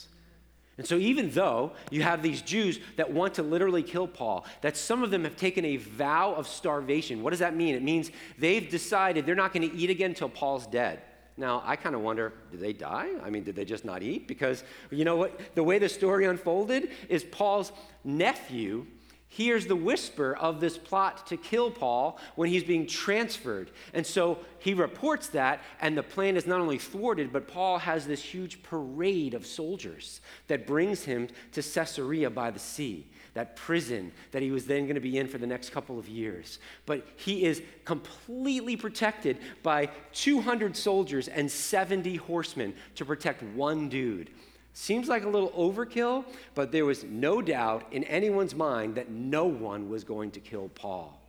And 0.81 0.87
so, 0.87 0.97
even 0.97 1.29
though 1.29 1.73
you 1.91 2.01
have 2.01 2.23
these 2.23 2.41
Jews 2.41 2.79
that 2.95 3.13
want 3.13 3.35
to 3.35 3.43
literally 3.43 3.83
kill 3.83 4.07
Paul, 4.07 4.47
that 4.61 4.75
some 4.75 5.03
of 5.03 5.11
them 5.11 5.25
have 5.25 5.35
taken 5.35 5.63
a 5.63 5.77
vow 5.77 6.33
of 6.33 6.47
starvation. 6.47 7.21
What 7.21 7.29
does 7.29 7.39
that 7.39 7.55
mean? 7.55 7.75
It 7.75 7.83
means 7.83 8.09
they've 8.39 8.67
decided 8.67 9.27
they're 9.27 9.35
not 9.35 9.53
going 9.53 9.69
to 9.69 9.77
eat 9.77 9.91
again 9.91 10.09
until 10.09 10.27
Paul's 10.27 10.65
dead. 10.65 11.03
Now, 11.37 11.61
I 11.67 11.75
kind 11.75 11.93
of 11.93 12.01
wonder 12.01 12.33
did 12.49 12.61
they 12.61 12.73
die? 12.73 13.09
I 13.23 13.29
mean, 13.29 13.43
did 13.43 13.55
they 13.55 13.63
just 13.63 13.85
not 13.85 14.01
eat? 14.01 14.27
Because 14.27 14.63
you 14.89 15.05
know 15.05 15.17
what? 15.17 15.39
The 15.53 15.61
way 15.61 15.77
the 15.77 15.87
story 15.87 16.25
unfolded 16.25 16.89
is 17.09 17.23
Paul's 17.25 17.71
nephew 18.03 18.87
hears 19.31 19.65
the 19.65 19.75
whisper 19.77 20.35
of 20.35 20.59
this 20.59 20.77
plot 20.77 21.25
to 21.25 21.37
kill 21.37 21.71
Paul 21.71 22.19
when 22.35 22.49
he's 22.49 22.65
being 22.65 22.85
transferred. 22.85 23.71
And 23.93 24.05
so 24.05 24.39
he 24.59 24.73
reports 24.73 25.29
that, 25.29 25.61
and 25.79 25.97
the 25.97 26.03
plan 26.03 26.35
is 26.35 26.45
not 26.45 26.59
only 26.59 26.77
thwarted, 26.77 27.31
but 27.31 27.47
Paul 27.47 27.77
has 27.77 28.05
this 28.05 28.21
huge 28.21 28.61
parade 28.61 29.33
of 29.33 29.45
soldiers 29.45 30.19
that 30.47 30.67
brings 30.67 31.05
him 31.05 31.29
to 31.53 31.63
Caesarea 31.63 32.29
by 32.29 32.51
the 32.51 32.59
sea, 32.59 33.07
that 33.33 33.55
prison 33.55 34.11
that 34.31 34.41
he 34.41 34.51
was 34.51 34.65
then 34.65 34.83
going 34.83 34.95
to 34.95 34.99
be 35.01 35.17
in 35.17 35.29
for 35.29 35.37
the 35.37 35.47
next 35.47 35.69
couple 35.69 35.97
of 35.97 36.09
years. 36.09 36.59
But 36.85 37.07
he 37.15 37.45
is 37.45 37.61
completely 37.85 38.75
protected 38.75 39.37
by 39.63 39.91
200 40.11 40.75
soldiers 40.75 41.29
and 41.29 41.49
70 41.49 42.17
horsemen 42.17 42.73
to 42.95 43.05
protect 43.05 43.43
one 43.43 43.87
dude. 43.87 44.29
Seems 44.73 45.09
like 45.09 45.23
a 45.23 45.29
little 45.29 45.49
overkill, 45.49 46.25
but 46.55 46.71
there 46.71 46.85
was 46.85 47.03
no 47.03 47.41
doubt 47.41 47.85
in 47.91 48.03
anyone's 48.05 48.55
mind 48.55 48.95
that 48.95 49.09
no 49.09 49.45
one 49.45 49.89
was 49.89 50.03
going 50.03 50.31
to 50.31 50.39
kill 50.39 50.69
Paul. 50.75 51.19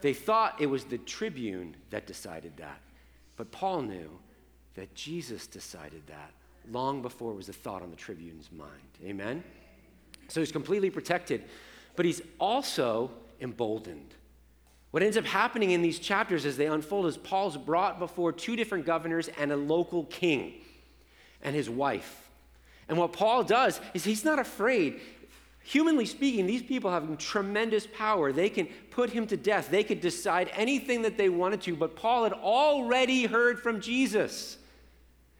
They 0.00 0.14
thought 0.14 0.60
it 0.60 0.66
was 0.66 0.84
the 0.84 0.98
tribune 0.98 1.76
that 1.90 2.06
decided 2.06 2.56
that, 2.56 2.80
but 3.36 3.50
Paul 3.50 3.82
knew 3.82 4.10
that 4.74 4.94
Jesus 4.94 5.46
decided 5.46 6.02
that 6.06 6.32
long 6.70 7.02
before 7.02 7.32
it 7.32 7.36
was 7.36 7.48
a 7.48 7.52
thought 7.52 7.82
on 7.82 7.90
the 7.90 7.96
tribune's 7.96 8.50
mind. 8.52 8.70
Amen? 9.04 9.42
So 10.28 10.40
he's 10.40 10.52
completely 10.52 10.90
protected, 10.90 11.44
but 11.96 12.06
he's 12.06 12.22
also 12.38 13.10
emboldened. 13.40 14.14
What 14.92 15.02
ends 15.02 15.16
up 15.16 15.24
happening 15.24 15.70
in 15.70 15.82
these 15.82 15.98
chapters 15.98 16.44
as 16.44 16.56
they 16.56 16.66
unfold 16.66 17.06
is 17.06 17.16
Paul's 17.16 17.56
brought 17.56 17.98
before 17.98 18.32
two 18.32 18.56
different 18.56 18.86
governors 18.86 19.28
and 19.38 19.50
a 19.50 19.56
local 19.56 20.04
king 20.04 20.54
and 21.42 21.56
his 21.56 21.68
wife. 21.68 22.30
And 22.92 22.98
what 22.98 23.14
Paul 23.14 23.42
does 23.42 23.80
is 23.94 24.04
he's 24.04 24.22
not 24.22 24.38
afraid. 24.38 25.00
Humanly 25.64 26.04
speaking, 26.04 26.44
these 26.44 26.62
people 26.62 26.90
have 26.90 27.16
tremendous 27.16 27.86
power. 27.86 28.32
They 28.32 28.50
can 28.50 28.68
put 28.90 29.08
him 29.08 29.26
to 29.28 29.36
death, 29.38 29.70
they 29.70 29.82
could 29.82 30.02
decide 30.02 30.50
anything 30.54 31.00
that 31.00 31.16
they 31.16 31.30
wanted 31.30 31.62
to, 31.62 31.74
but 31.74 31.96
Paul 31.96 32.24
had 32.24 32.34
already 32.34 33.24
heard 33.24 33.60
from 33.60 33.80
Jesus. 33.80 34.58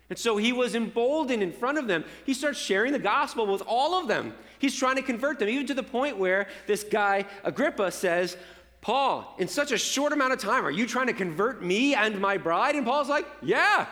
And 0.09 0.19
so 0.19 0.39
he 0.39 0.51
was 0.51 0.75
emboldened 0.75 1.43
in 1.43 1.53
front 1.53 1.77
of 1.77 1.87
them. 1.87 2.07
He 2.25 2.33
starts 2.33 2.59
sharing 2.59 2.95
the 2.95 2.99
gospel 2.99 3.47
with 3.47 3.63
all 3.67 4.01
of 4.01 4.09
them. 4.09 4.33
He's 4.59 4.75
trying 4.75 4.97
to 4.97 5.03
convert 5.03 5.39
them, 5.39 5.51
even 5.51 5.67
to 5.67 5.75
the 5.75 5.83
point 5.83 6.17
where 6.17 6.49
this 6.67 6.83
guy, 6.83 7.27
Agrippa, 7.45 7.91
says, 7.91 8.39
Paul, 8.81 9.37
in 9.39 9.47
such 9.47 9.73
a 9.73 9.79
short 9.79 10.15
amount 10.15 10.33
of 10.33 10.41
time, 10.41 10.65
are 10.65 10.71
you 10.71 10.87
trying 10.87 11.09
to 11.09 11.13
convert 11.13 11.63
me 11.63 11.95
and 11.95 12.19
my 12.19 12.39
bride? 12.39 12.77
And 12.77 12.87
Paul's 12.87 13.11
like, 13.11 13.27
Yeah, 13.43 13.85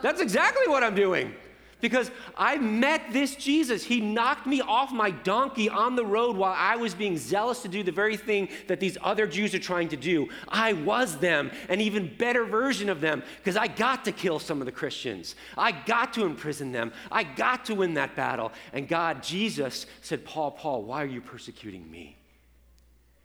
that's 0.00 0.20
exactly 0.20 0.68
what 0.68 0.84
I'm 0.84 0.94
doing 0.94 1.34
because 1.80 2.10
I 2.36 2.56
met 2.58 3.12
this 3.12 3.36
Jesus. 3.36 3.84
He 3.84 4.00
knocked 4.00 4.46
me 4.46 4.60
off 4.60 4.92
my 4.92 5.10
donkey 5.10 5.68
on 5.68 5.96
the 5.96 6.04
road 6.04 6.36
while 6.36 6.54
I 6.56 6.76
was 6.76 6.94
being 6.94 7.16
zealous 7.16 7.62
to 7.62 7.68
do 7.68 7.82
the 7.82 7.92
very 7.92 8.16
thing 8.16 8.48
that 8.68 8.80
these 8.80 8.98
other 9.02 9.26
Jews 9.26 9.54
are 9.54 9.58
trying 9.58 9.88
to 9.88 9.96
do. 9.96 10.28
I 10.48 10.72
was 10.72 11.18
them, 11.18 11.50
an 11.68 11.80
even 11.80 12.14
better 12.16 12.44
version 12.44 12.88
of 12.88 13.00
them, 13.00 13.22
because 13.38 13.56
I 13.56 13.66
got 13.66 14.04
to 14.04 14.12
kill 14.12 14.38
some 14.38 14.60
of 14.60 14.66
the 14.66 14.72
Christians. 14.72 15.34
I 15.56 15.72
got 15.72 16.12
to 16.14 16.24
imprison 16.24 16.72
them. 16.72 16.92
I 17.10 17.24
got 17.24 17.64
to 17.66 17.74
win 17.74 17.94
that 17.94 18.16
battle. 18.16 18.52
And 18.72 18.88
God, 18.88 19.22
Jesus, 19.22 19.86
said, 20.00 20.24
Paul, 20.24 20.50
Paul, 20.50 20.82
why 20.82 21.02
are 21.02 21.06
you 21.06 21.20
persecuting 21.20 21.90
me? 21.90 22.16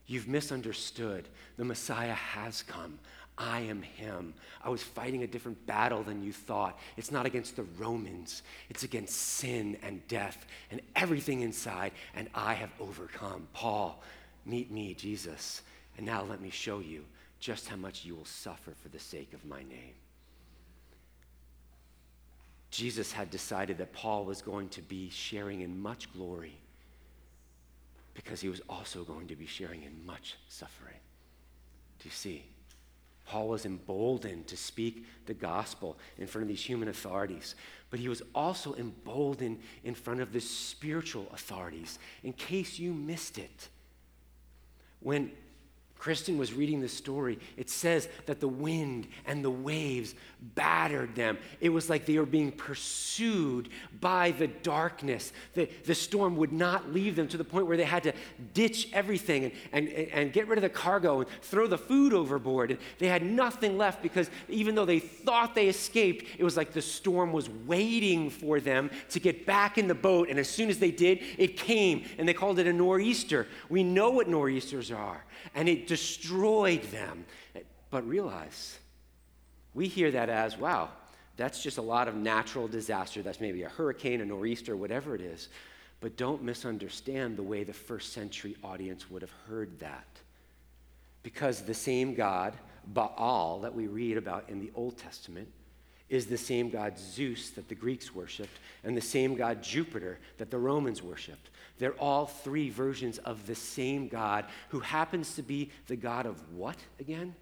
You've 0.07 0.27
misunderstood. 0.27 1.27
The 1.57 1.65
Messiah 1.65 2.13
has 2.13 2.61
come. 2.61 2.99
I 3.37 3.61
am 3.61 3.81
him. 3.81 4.33
I 4.63 4.69
was 4.69 4.81
fighting 4.81 5.23
a 5.23 5.27
different 5.27 5.65
battle 5.65 6.03
than 6.03 6.23
you 6.23 6.31
thought. 6.31 6.79
It's 6.95 7.11
not 7.11 7.25
against 7.25 7.55
the 7.55 7.63
Romans, 7.77 8.43
it's 8.69 8.83
against 8.83 9.15
sin 9.15 9.77
and 9.83 10.05
death 10.07 10.45
and 10.71 10.81
everything 10.95 11.41
inside, 11.41 11.91
and 12.15 12.29
I 12.33 12.53
have 12.53 12.71
overcome. 12.79 13.47
Paul, 13.53 14.01
meet 14.45 14.71
me, 14.71 14.93
Jesus. 14.93 15.61
And 15.97 16.05
now 16.05 16.23
let 16.23 16.41
me 16.41 16.49
show 16.49 16.79
you 16.79 17.03
just 17.39 17.67
how 17.67 17.75
much 17.75 18.05
you 18.05 18.15
will 18.15 18.25
suffer 18.25 18.71
for 18.81 18.89
the 18.89 18.99
sake 18.99 19.33
of 19.33 19.45
my 19.45 19.59
name. 19.63 19.95
Jesus 22.71 23.11
had 23.11 23.29
decided 23.29 23.77
that 23.77 23.93
Paul 23.93 24.25
was 24.25 24.41
going 24.41 24.69
to 24.69 24.81
be 24.81 25.09
sharing 25.09 25.61
in 25.61 25.79
much 25.79 26.11
glory 26.13 26.57
because 28.13 28.41
he 28.41 28.49
was 28.49 28.61
also 28.69 29.03
going 29.03 29.27
to 29.27 29.35
be 29.35 29.45
sharing 29.45 29.83
in 29.83 30.05
much 30.05 30.35
suffering. 30.49 30.97
Do 31.99 32.05
you 32.05 32.11
see? 32.11 32.43
Paul 33.25 33.49
was 33.49 33.65
emboldened 33.65 34.47
to 34.47 34.57
speak 34.57 35.05
the 35.25 35.33
gospel 35.33 35.97
in 36.17 36.27
front 36.27 36.43
of 36.43 36.47
these 36.47 36.63
human 36.63 36.89
authorities, 36.89 37.55
but 37.89 37.99
he 37.99 38.07
was 38.07 38.21
also 38.33 38.75
emboldened 38.75 39.59
in 39.83 39.95
front 39.95 40.21
of 40.21 40.31
the 40.31 40.39
spiritual 40.39 41.27
authorities. 41.33 41.97
In 42.23 42.33
case 42.33 42.77
you 42.77 42.93
missed 42.93 43.37
it, 43.37 43.69
when 44.99 45.31
Kristen 46.05 46.37
was 46.37 46.53
reading 46.53 46.81
the 46.81 46.87
story. 46.87 47.39
It 47.57 47.67
says 47.67 48.07
that 48.27 48.39
the 48.39 48.47
wind 48.47 49.07
and 49.25 49.43
the 49.43 49.49
waves 49.49 50.13
battered 50.39 51.15
them. 51.15 51.39
It 51.59 51.69
was 51.69 51.89
like 51.89 52.05
they 52.05 52.19
were 52.19 52.27
being 52.27 52.51
pursued 52.51 53.69
by 54.01 54.29
the 54.29 54.45
darkness. 54.45 55.33
The, 55.55 55.67
the 55.85 55.95
storm 55.95 56.37
would 56.37 56.53
not 56.53 56.93
leave 56.93 57.15
them 57.15 57.27
to 57.29 57.37
the 57.37 57.43
point 57.43 57.65
where 57.65 57.75
they 57.75 57.85
had 57.85 58.03
to 58.03 58.13
ditch 58.53 58.89
everything 58.93 59.45
and, 59.71 59.87
and, 59.87 60.09
and 60.09 60.31
get 60.31 60.47
rid 60.47 60.59
of 60.59 60.61
the 60.61 60.69
cargo 60.69 61.21
and 61.21 61.29
throw 61.41 61.65
the 61.65 61.79
food 61.79 62.13
overboard. 62.13 62.69
And 62.69 62.79
they 62.99 63.07
had 63.07 63.23
nothing 63.23 63.75
left 63.75 64.03
because 64.03 64.29
even 64.47 64.75
though 64.75 64.85
they 64.85 64.99
thought 64.99 65.55
they 65.55 65.69
escaped, 65.69 66.27
it 66.37 66.43
was 66.43 66.55
like 66.55 66.71
the 66.71 66.83
storm 66.83 67.33
was 67.33 67.49
waiting 67.49 68.29
for 68.29 68.59
them 68.59 68.91
to 69.09 69.19
get 69.19 69.47
back 69.47 69.79
in 69.79 69.87
the 69.87 69.95
boat. 69.95 70.29
And 70.29 70.37
as 70.37 70.47
soon 70.47 70.69
as 70.69 70.77
they 70.77 70.91
did, 70.91 71.21
it 71.39 71.57
came 71.57 72.03
and 72.19 72.29
they 72.29 72.33
called 72.35 72.59
it 72.59 72.67
a 72.67 72.73
nor'easter. 72.73 73.47
We 73.69 73.83
know 73.83 74.11
what 74.11 74.29
nor'easters 74.29 74.91
are 74.91 75.23
and 75.53 75.69
it 75.69 75.87
destroyed 75.95 76.83
them. 76.91 77.25
But 77.89 78.05
realize, 78.05 78.77
we 79.73 79.87
hear 79.87 80.11
that 80.11 80.27
as, 80.27 80.57
wow, 80.57 80.89
that's 81.37 81.63
just 81.63 81.77
a 81.77 81.81
lot 81.81 82.09
of 82.09 82.15
natural 82.15 82.67
disaster. 82.67 83.21
That's 83.21 83.39
maybe 83.39 83.63
a 83.63 83.69
hurricane, 83.69 84.19
a 84.19 84.25
nor'easter, 84.25 84.75
whatever 84.75 85.15
it 85.15 85.21
is. 85.21 85.47
But 86.01 86.17
don't 86.17 86.43
misunderstand 86.43 87.37
the 87.37 87.43
way 87.43 87.63
the 87.63 87.71
first 87.71 88.11
century 88.11 88.57
audience 88.61 89.09
would 89.09 89.21
have 89.21 89.31
heard 89.47 89.79
that. 89.79 90.07
Because 91.23 91.61
the 91.61 91.73
same 91.73 92.13
God, 92.13 92.53
Baal, 92.87 93.61
that 93.61 93.73
we 93.73 93.87
read 93.87 94.17
about 94.17 94.49
in 94.49 94.59
the 94.59 94.71
Old 94.75 94.97
Testament, 94.97 95.47
is 96.09 96.25
the 96.25 96.37
same 96.37 96.69
God 96.69 96.99
Zeus 96.99 97.51
that 97.51 97.69
the 97.69 97.75
Greeks 97.75 98.13
worshiped, 98.13 98.59
and 98.83 98.95
the 98.95 99.01
same 99.01 99.35
God 99.35 99.63
Jupiter 99.63 100.19
that 100.37 100.51
the 100.51 100.57
Romans 100.57 101.01
worshiped. 101.01 101.49
They're 101.77 101.93
all 101.93 102.25
three 102.25 102.69
versions 102.69 103.17
of 103.19 103.47
the 103.47 103.55
same 103.55 104.07
God 104.07 104.45
who 104.69 104.79
happens 104.79 105.35
to 105.35 105.41
be 105.41 105.71
the 105.87 105.95
God 105.95 106.25
of 106.25 106.41
what 106.53 106.77
again? 106.99 107.35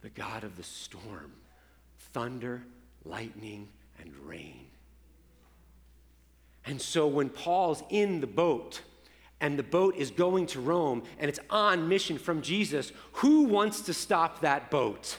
The 0.00 0.10
God 0.10 0.44
of 0.44 0.56
the 0.56 0.62
storm, 0.62 1.32
thunder, 2.12 2.62
lightning, 3.04 3.68
and 4.00 4.16
rain. 4.24 4.66
And 6.64 6.80
so 6.80 7.06
when 7.06 7.28
Paul's 7.28 7.82
in 7.90 8.20
the 8.20 8.26
boat, 8.26 8.80
and 9.40 9.58
the 9.58 9.62
boat 9.62 9.96
is 9.96 10.10
going 10.10 10.46
to 10.46 10.60
Rome 10.60 11.02
and 11.18 11.28
it's 11.28 11.40
on 11.48 11.88
mission 11.88 12.18
from 12.18 12.42
Jesus, 12.42 12.92
who 13.12 13.44
wants 13.44 13.82
to 13.82 13.94
stop 13.94 14.42
that 14.42 14.70
boat? 14.70 15.16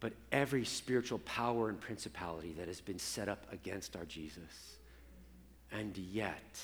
But 0.00 0.14
every 0.32 0.64
spiritual 0.64 1.18
power 1.20 1.68
and 1.68 1.80
principality 1.80 2.54
that 2.58 2.68
has 2.68 2.80
been 2.80 2.98
set 2.98 3.28
up 3.28 3.46
against 3.52 3.96
our 3.96 4.04
Jesus. 4.04 4.75
And 5.76 5.96
yet, 5.98 6.58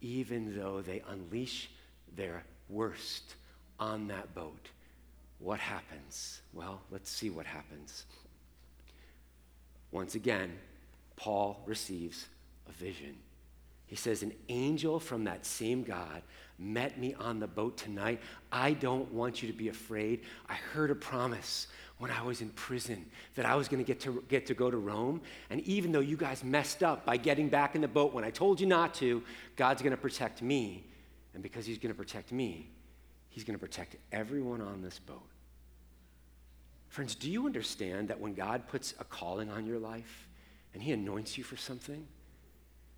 even 0.00 0.56
though 0.56 0.80
they 0.80 1.02
unleash 1.08 1.70
their 2.14 2.44
worst 2.68 3.34
on 3.80 4.06
that 4.08 4.32
boat, 4.32 4.68
what 5.40 5.58
happens? 5.58 6.40
Well, 6.52 6.80
let's 6.92 7.10
see 7.10 7.30
what 7.30 7.46
happens. 7.46 8.04
Once 9.90 10.14
again, 10.14 10.52
Paul 11.16 11.64
receives 11.66 12.28
a 12.68 12.72
vision. 12.72 13.16
He 13.86 13.96
says, 13.96 14.22
An 14.22 14.32
angel 14.48 15.00
from 15.00 15.24
that 15.24 15.44
same 15.44 15.82
God 15.82 16.22
met 16.56 16.96
me 16.96 17.14
on 17.14 17.40
the 17.40 17.48
boat 17.48 17.76
tonight. 17.76 18.20
I 18.52 18.74
don't 18.74 19.12
want 19.12 19.42
you 19.42 19.50
to 19.50 19.56
be 19.56 19.68
afraid. 19.68 20.20
I 20.48 20.54
heard 20.54 20.92
a 20.92 20.94
promise 20.94 21.66
when 21.98 22.10
I 22.10 22.22
was 22.22 22.40
in 22.40 22.50
prison 22.50 23.06
that 23.34 23.46
I 23.46 23.54
was 23.54 23.68
going 23.68 23.82
to 23.82 23.86
get 23.86 24.00
to 24.00 24.22
get 24.28 24.46
to 24.46 24.54
go 24.54 24.70
to 24.70 24.76
Rome. 24.76 25.20
And 25.50 25.60
even 25.62 25.92
though 25.92 26.00
you 26.00 26.16
guys 26.16 26.42
messed 26.42 26.82
up 26.82 27.06
by 27.06 27.16
getting 27.16 27.48
back 27.48 27.74
in 27.74 27.80
the 27.80 27.88
boat 27.88 28.12
when 28.12 28.24
I 28.24 28.30
told 28.30 28.60
you 28.60 28.66
not 28.66 28.94
to, 28.94 29.22
God's 29.56 29.82
going 29.82 29.92
to 29.92 29.96
protect 29.96 30.42
me. 30.42 30.84
And 31.34 31.42
because 31.42 31.66
He's 31.66 31.78
going 31.78 31.92
to 31.92 31.98
protect 31.98 32.32
me, 32.32 32.70
He's 33.28 33.44
going 33.44 33.58
to 33.58 33.64
protect 33.64 33.96
everyone 34.12 34.60
on 34.60 34.82
this 34.82 34.98
boat. 34.98 35.22
Friends, 36.88 37.14
do 37.16 37.28
you 37.28 37.46
understand 37.46 38.08
that 38.08 38.20
when 38.20 38.34
God 38.34 38.68
puts 38.68 38.94
a 39.00 39.04
calling 39.04 39.50
on 39.50 39.66
your 39.66 39.78
life 39.78 40.28
and 40.72 40.82
He 40.82 40.92
anoints 40.92 41.36
you 41.36 41.42
for 41.42 41.56
something, 41.56 42.06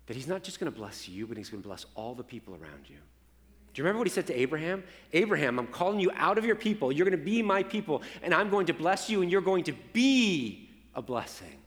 that 0.05 0.15
He's 0.15 0.27
not 0.27 0.43
just 0.43 0.59
going 0.59 0.71
to 0.71 0.77
bless 0.77 1.07
you, 1.09 1.25
but 1.25 1.37
He's 1.37 1.49
going 1.49 1.63
to 1.63 1.67
bless 1.67 1.85
all 1.95 2.13
the 2.13 2.23
people 2.23 2.53
around 2.53 2.89
you? 2.89 2.97
Do 3.77 3.81
you 3.81 3.83
remember 3.83 3.99
what 3.99 4.07
he 4.07 4.11
said 4.11 4.25
to 4.25 4.33
Abraham? 4.33 4.83
Abraham, 5.13 5.59
I'm 5.59 5.67
calling 5.67 5.99
you 5.99 6.09
out 6.15 6.39
of 6.39 6.45
your 6.45 6.55
people. 6.55 6.91
You're 6.91 7.05
going 7.05 7.15
to 7.15 7.23
be 7.23 7.43
my 7.43 7.61
people, 7.61 8.01
and 8.23 8.33
I'm 8.33 8.49
going 8.49 8.65
to 8.65 8.73
bless 8.73 9.07
you, 9.07 9.21
and 9.21 9.31
you're 9.31 9.39
going 9.39 9.65
to 9.65 9.73
be 9.93 10.67
a 10.95 11.01
blessing. 11.03 11.59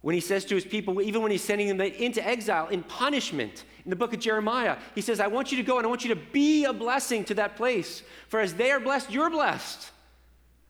When 0.00 0.14
he 0.14 0.20
says 0.20 0.44
to 0.44 0.54
his 0.54 0.64
people, 0.64 1.02
even 1.02 1.20
when 1.20 1.32
he's 1.32 1.42
sending 1.42 1.66
them 1.66 1.80
into 1.80 2.24
exile 2.24 2.68
in 2.68 2.84
punishment, 2.84 3.64
in 3.84 3.90
the 3.90 3.96
book 3.96 4.14
of 4.14 4.20
Jeremiah, 4.20 4.76
he 4.94 5.00
says, 5.00 5.18
I 5.18 5.26
want 5.26 5.50
you 5.50 5.56
to 5.56 5.64
go 5.64 5.78
and 5.78 5.84
I 5.84 5.88
want 5.88 6.04
you 6.04 6.14
to 6.14 6.20
be 6.30 6.64
a 6.64 6.72
blessing 6.72 7.24
to 7.24 7.34
that 7.34 7.56
place. 7.56 8.04
For 8.28 8.38
as 8.38 8.54
they 8.54 8.70
are 8.70 8.78
blessed, 8.78 9.10
you're 9.10 9.30
blessed. 9.30 9.90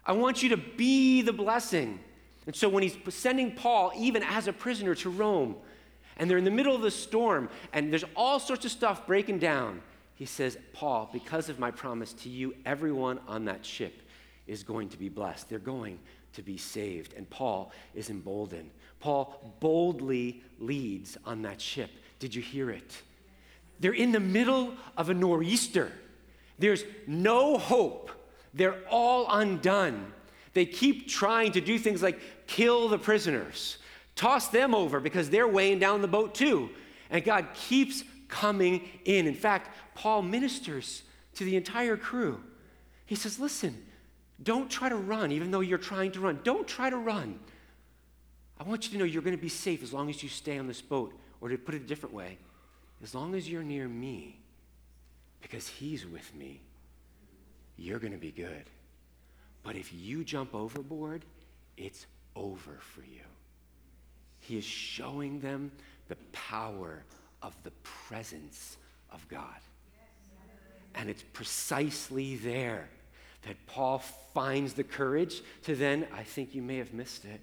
I 0.06 0.12
want 0.12 0.42
you 0.42 0.48
to 0.48 0.56
be 0.56 1.20
the 1.20 1.34
blessing. 1.34 2.00
And 2.46 2.56
so 2.56 2.66
when 2.66 2.82
he's 2.82 2.96
sending 3.10 3.56
Paul, 3.56 3.92
even 3.94 4.22
as 4.22 4.48
a 4.48 4.54
prisoner, 4.54 4.94
to 4.94 5.10
Rome, 5.10 5.56
and 6.22 6.30
they're 6.30 6.38
in 6.38 6.44
the 6.44 6.52
middle 6.52 6.76
of 6.76 6.82
the 6.82 6.90
storm, 6.92 7.48
and 7.72 7.90
there's 7.90 8.04
all 8.14 8.38
sorts 8.38 8.64
of 8.64 8.70
stuff 8.70 9.08
breaking 9.08 9.40
down. 9.40 9.82
He 10.14 10.24
says, 10.24 10.56
Paul, 10.72 11.10
because 11.12 11.48
of 11.48 11.58
my 11.58 11.72
promise 11.72 12.12
to 12.12 12.28
you, 12.28 12.54
everyone 12.64 13.18
on 13.26 13.46
that 13.46 13.66
ship 13.66 14.02
is 14.46 14.62
going 14.62 14.88
to 14.90 14.96
be 14.96 15.08
blessed. 15.08 15.48
They're 15.48 15.58
going 15.58 15.98
to 16.34 16.42
be 16.42 16.56
saved. 16.56 17.12
And 17.14 17.28
Paul 17.28 17.72
is 17.92 18.08
emboldened. 18.08 18.70
Paul 19.00 19.56
boldly 19.58 20.44
leads 20.60 21.18
on 21.24 21.42
that 21.42 21.60
ship. 21.60 21.90
Did 22.20 22.36
you 22.36 22.40
hear 22.40 22.70
it? 22.70 23.02
They're 23.80 23.92
in 23.92 24.12
the 24.12 24.20
middle 24.20 24.74
of 24.96 25.10
a 25.10 25.14
nor'easter. 25.14 25.90
There's 26.56 26.84
no 27.08 27.58
hope. 27.58 28.12
They're 28.54 28.78
all 28.88 29.26
undone. 29.28 30.12
They 30.52 30.66
keep 30.66 31.08
trying 31.08 31.50
to 31.50 31.60
do 31.60 31.80
things 31.80 32.00
like 32.00 32.20
kill 32.46 32.88
the 32.88 32.98
prisoners 32.98 33.78
Toss 34.22 34.46
them 34.46 34.72
over 34.72 35.00
because 35.00 35.30
they're 35.30 35.48
weighing 35.48 35.80
down 35.80 36.00
the 36.00 36.06
boat 36.06 36.32
too. 36.32 36.70
And 37.10 37.24
God 37.24 37.48
keeps 37.54 38.04
coming 38.28 38.88
in. 39.04 39.26
In 39.26 39.34
fact, 39.34 39.76
Paul 39.96 40.22
ministers 40.22 41.02
to 41.34 41.44
the 41.44 41.56
entire 41.56 41.96
crew. 41.96 42.40
He 43.04 43.16
says, 43.16 43.40
Listen, 43.40 43.84
don't 44.40 44.70
try 44.70 44.88
to 44.88 44.94
run, 44.94 45.32
even 45.32 45.50
though 45.50 45.58
you're 45.58 45.76
trying 45.76 46.12
to 46.12 46.20
run. 46.20 46.38
Don't 46.44 46.68
try 46.68 46.88
to 46.88 46.98
run. 46.98 47.40
I 48.60 48.62
want 48.62 48.84
you 48.84 48.92
to 48.92 48.98
know 48.98 49.04
you're 49.04 49.22
going 49.22 49.36
to 49.36 49.42
be 49.42 49.48
safe 49.48 49.82
as 49.82 49.92
long 49.92 50.08
as 50.08 50.22
you 50.22 50.28
stay 50.28 50.56
on 50.56 50.68
this 50.68 50.80
boat. 50.80 51.12
Or 51.40 51.48
to 51.48 51.58
put 51.58 51.74
it 51.74 51.82
a 51.82 51.84
different 51.84 52.14
way, 52.14 52.38
as 53.02 53.16
long 53.16 53.34
as 53.34 53.50
you're 53.50 53.64
near 53.64 53.88
me, 53.88 54.38
because 55.40 55.66
He's 55.66 56.06
with 56.06 56.32
me, 56.36 56.60
you're 57.76 57.98
going 57.98 58.12
to 58.12 58.20
be 58.20 58.30
good. 58.30 58.70
But 59.64 59.74
if 59.74 59.92
you 59.92 60.22
jump 60.22 60.54
overboard, 60.54 61.24
it's 61.76 62.06
over 62.36 62.78
for 62.78 63.00
you. 63.00 63.31
He 64.42 64.58
is 64.58 64.64
showing 64.64 65.40
them 65.40 65.72
the 66.08 66.16
power 66.32 67.04
of 67.42 67.56
the 67.62 67.70
presence 67.82 68.76
of 69.10 69.26
God. 69.28 69.60
And 70.94 71.08
it's 71.08 71.24
precisely 71.32 72.36
there 72.36 72.88
that 73.46 73.56
Paul 73.66 73.98
finds 74.34 74.74
the 74.74 74.84
courage 74.84 75.40
to 75.62 75.74
then, 75.74 76.06
I 76.12 76.22
think 76.22 76.54
you 76.54 76.62
may 76.62 76.76
have 76.76 76.92
missed 76.92 77.24
it, 77.24 77.40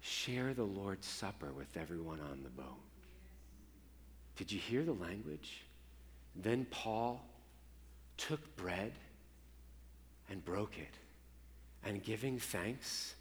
share 0.00 0.52
the 0.52 0.64
Lord's 0.64 1.06
Supper 1.06 1.52
with 1.52 1.76
everyone 1.76 2.20
on 2.20 2.42
the 2.42 2.50
boat. 2.50 2.80
Did 4.36 4.52
you 4.52 4.58
hear 4.58 4.82
the 4.84 4.92
language? 4.92 5.62
Then 6.36 6.66
Paul 6.70 7.24
took 8.16 8.56
bread 8.56 8.92
and 10.28 10.44
broke 10.44 10.78
it, 10.78 10.94
and 11.84 12.02
giving 12.02 12.38
thanks, 12.38 13.14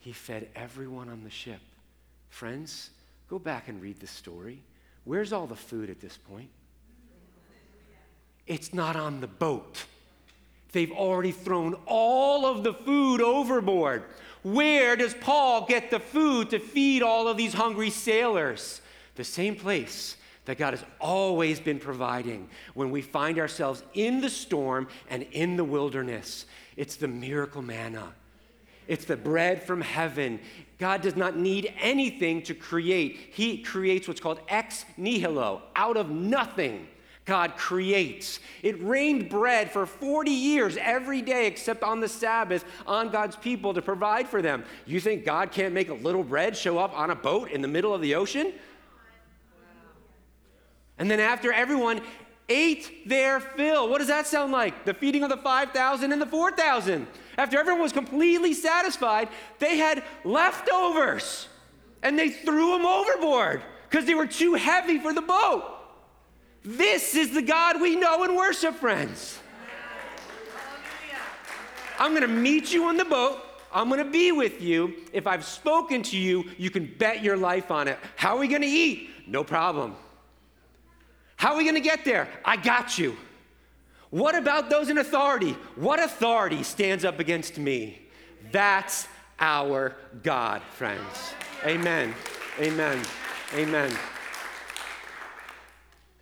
he 0.00 0.12
fed 0.12 0.48
everyone 0.56 1.08
on 1.08 1.22
the 1.22 1.30
ship. 1.30 1.60
Friends, 2.30 2.90
go 3.28 3.38
back 3.38 3.68
and 3.68 3.80
read 3.80 4.00
the 4.00 4.06
story. 4.06 4.62
Where's 5.04 5.32
all 5.32 5.46
the 5.46 5.56
food 5.56 5.90
at 5.90 6.00
this 6.00 6.16
point? 6.16 6.48
It's 8.46 8.74
not 8.74 8.96
on 8.96 9.20
the 9.20 9.26
boat. 9.26 9.84
They've 10.72 10.90
already 10.90 11.32
thrown 11.32 11.76
all 11.86 12.46
of 12.46 12.64
the 12.64 12.74
food 12.74 13.20
overboard. 13.20 14.04
Where 14.42 14.96
does 14.96 15.14
Paul 15.14 15.66
get 15.66 15.90
the 15.90 16.00
food 16.00 16.50
to 16.50 16.58
feed 16.58 17.02
all 17.02 17.28
of 17.28 17.36
these 17.36 17.52
hungry 17.52 17.90
sailors? 17.90 18.80
The 19.16 19.24
same 19.24 19.54
place 19.54 20.16
that 20.46 20.58
God 20.58 20.72
has 20.72 20.84
always 21.00 21.60
been 21.60 21.78
providing 21.78 22.48
when 22.74 22.90
we 22.90 23.02
find 23.02 23.38
ourselves 23.38 23.82
in 23.94 24.20
the 24.20 24.30
storm 24.30 24.88
and 25.10 25.24
in 25.32 25.56
the 25.56 25.64
wilderness. 25.64 26.46
It's 26.76 26.96
the 26.96 27.08
miracle 27.08 27.62
manna. 27.62 28.14
It's 28.90 29.04
the 29.04 29.16
bread 29.16 29.62
from 29.62 29.80
heaven. 29.82 30.40
God 30.78 31.00
does 31.00 31.14
not 31.14 31.36
need 31.36 31.72
anything 31.78 32.42
to 32.42 32.54
create. 32.54 33.30
He 33.30 33.58
creates 33.58 34.08
what's 34.08 34.18
called 34.18 34.40
ex 34.48 34.84
nihilo, 34.96 35.62
out 35.76 35.96
of 35.96 36.10
nothing. 36.10 36.88
God 37.24 37.56
creates. 37.56 38.40
It 38.64 38.82
rained 38.82 39.28
bread 39.28 39.70
for 39.70 39.86
40 39.86 40.32
years 40.32 40.76
every 40.76 41.22
day 41.22 41.46
except 41.46 41.84
on 41.84 42.00
the 42.00 42.08
Sabbath 42.08 42.64
on 42.84 43.10
God's 43.10 43.36
people 43.36 43.72
to 43.74 43.80
provide 43.80 44.26
for 44.26 44.42
them. 44.42 44.64
You 44.86 44.98
think 44.98 45.24
God 45.24 45.52
can't 45.52 45.72
make 45.72 45.88
a 45.88 45.94
little 45.94 46.24
bread 46.24 46.56
show 46.56 46.76
up 46.76 46.92
on 46.98 47.10
a 47.10 47.14
boat 47.14 47.52
in 47.52 47.62
the 47.62 47.68
middle 47.68 47.94
of 47.94 48.00
the 48.00 48.16
ocean? 48.16 48.52
And 50.98 51.08
then 51.08 51.20
after 51.20 51.52
everyone 51.52 52.00
ate 52.48 53.08
their 53.08 53.38
fill, 53.38 53.88
what 53.88 53.98
does 53.98 54.08
that 54.08 54.26
sound 54.26 54.50
like? 54.50 54.84
The 54.84 54.94
feeding 54.94 55.22
of 55.22 55.30
the 55.30 55.36
5,000 55.36 56.10
and 56.10 56.20
the 56.20 56.26
4,000. 56.26 57.06
After 57.40 57.58
everyone 57.58 57.80
was 57.80 57.92
completely 57.92 58.52
satisfied, 58.52 59.30
they 59.60 59.78
had 59.78 60.04
leftovers 60.24 61.48
and 62.02 62.18
they 62.18 62.28
threw 62.28 62.72
them 62.72 62.84
overboard 62.84 63.62
because 63.88 64.04
they 64.04 64.12
were 64.12 64.26
too 64.26 64.52
heavy 64.52 64.98
for 64.98 65.14
the 65.14 65.22
boat. 65.22 65.64
This 66.62 67.14
is 67.14 67.32
the 67.32 67.40
God 67.40 67.80
we 67.80 67.96
know 67.96 68.24
and 68.24 68.36
worship, 68.36 68.74
friends. 68.74 69.38
I'm 71.98 72.10
going 72.10 72.20
to 72.20 72.28
meet 72.28 72.74
you 72.74 72.84
on 72.84 72.98
the 72.98 73.06
boat. 73.06 73.38
I'm 73.72 73.88
going 73.88 74.04
to 74.04 74.10
be 74.10 74.32
with 74.32 74.60
you. 74.60 74.96
If 75.14 75.26
I've 75.26 75.46
spoken 75.46 76.02
to 76.02 76.18
you, 76.18 76.44
you 76.58 76.68
can 76.68 76.94
bet 76.98 77.22
your 77.22 77.38
life 77.38 77.70
on 77.70 77.88
it. 77.88 77.98
How 78.16 78.36
are 78.36 78.40
we 78.40 78.48
going 78.48 78.60
to 78.60 78.68
eat? 78.68 79.08
No 79.26 79.44
problem. 79.44 79.96
How 81.36 81.52
are 81.52 81.56
we 81.56 81.64
going 81.64 81.74
to 81.74 81.80
get 81.80 82.04
there? 82.04 82.28
I 82.44 82.58
got 82.58 82.98
you. 82.98 83.16
What 84.10 84.34
about 84.34 84.70
those 84.70 84.88
in 84.88 84.98
authority? 84.98 85.56
What 85.76 86.00
authority 86.00 86.62
stands 86.64 87.04
up 87.04 87.20
against 87.20 87.58
me? 87.58 88.02
That's 88.50 89.06
our 89.38 89.96
God, 90.22 90.62
friends. 90.62 91.32
Amen. 91.64 92.14
Amen. 92.58 93.00
Amen. 93.54 93.96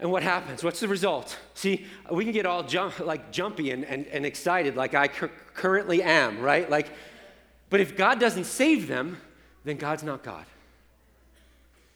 And 0.01 0.12
what 0.12 0.22
happens? 0.22 0.62
What's 0.62 0.81
the 0.81 0.88
result? 0.88 1.38
See, 1.55 1.87
we 2.11 2.24
can 2.24 2.33
get 2.33 2.46
all 2.46 2.62
jump, 2.62 3.01
like 3.01 3.33
jumpy 3.33 3.72
and, 3.72 3.85
and, 3.85 4.07
and 4.07 4.24
excited 4.24 4.77
like 4.77 4.94
I 4.94 5.09
cu- 5.09 5.31
currently 5.55 6.03
am, 6.03 6.40
right? 6.40 6.70
Like, 6.70 6.90
but 7.70 7.81
if 7.81 7.96
God 7.96 8.20
doesn't 8.20 8.44
save 8.44 8.87
them, 8.87 9.18
then 9.64 9.77
God's 9.77 10.03
not 10.05 10.22
God. 10.22 10.44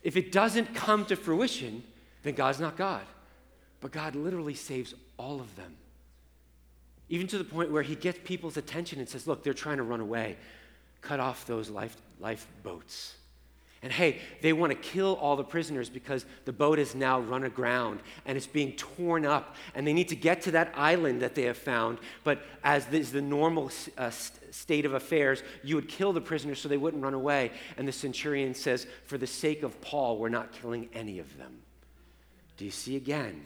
If 0.02 0.16
it 0.16 0.32
doesn't 0.32 0.74
come 0.74 1.04
to 1.06 1.16
fruition, 1.16 1.84
then 2.24 2.34
God's 2.34 2.58
not 2.58 2.76
God. 2.76 3.02
But 3.80 3.92
God 3.92 4.16
literally 4.16 4.54
saves 4.54 4.94
all 5.16 5.40
of 5.40 5.54
them. 5.54 5.76
Even 7.12 7.26
to 7.26 7.36
the 7.36 7.44
point 7.44 7.70
where 7.70 7.82
he 7.82 7.94
gets 7.94 8.18
people's 8.24 8.56
attention 8.56 8.98
and 8.98 9.06
says, 9.06 9.26
Look, 9.26 9.42
they're 9.44 9.52
trying 9.52 9.76
to 9.76 9.82
run 9.82 10.00
away. 10.00 10.38
Cut 11.02 11.20
off 11.20 11.46
those 11.46 11.68
life, 11.68 11.94
lifeboats. 12.18 13.16
And 13.82 13.92
hey, 13.92 14.20
they 14.40 14.54
want 14.54 14.72
to 14.72 14.78
kill 14.78 15.16
all 15.16 15.36
the 15.36 15.44
prisoners 15.44 15.90
because 15.90 16.24
the 16.46 16.54
boat 16.54 16.78
has 16.78 16.94
now 16.94 17.20
run 17.20 17.44
aground 17.44 18.00
and 18.24 18.38
it's 18.38 18.46
being 18.46 18.72
torn 18.76 19.26
up. 19.26 19.56
And 19.74 19.86
they 19.86 19.92
need 19.92 20.08
to 20.08 20.16
get 20.16 20.40
to 20.42 20.52
that 20.52 20.72
island 20.74 21.20
that 21.20 21.34
they 21.34 21.42
have 21.42 21.58
found. 21.58 21.98
But 22.24 22.40
as 22.64 22.88
is 22.90 23.12
the 23.12 23.20
normal 23.20 23.70
uh, 23.98 24.08
state 24.08 24.86
of 24.86 24.94
affairs, 24.94 25.42
you 25.62 25.74
would 25.74 25.90
kill 25.90 26.14
the 26.14 26.20
prisoners 26.22 26.60
so 26.62 26.68
they 26.70 26.78
wouldn't 26.78 27.02
run 27.02 27.12
away. 27.12 27.50
And 27.76 27.86
the 27.86 27.92
centurion 27.92 28.54
says, 28.54 28.86
For 29.04 29.18
the 29.18 29.26
sake 29.26 29.64
of 29.64 29.78
Paul, 29.82 30.16
we're 30.16 30.30
not 30.30 30.52
killing 30.52 30.88
any 30.94 31.18
of 31.18 31.36
them. 31.36 31.58
Do 32.56 32.64
you 32.64 32.70
see 32.70 32.96
again? 32.96 33.44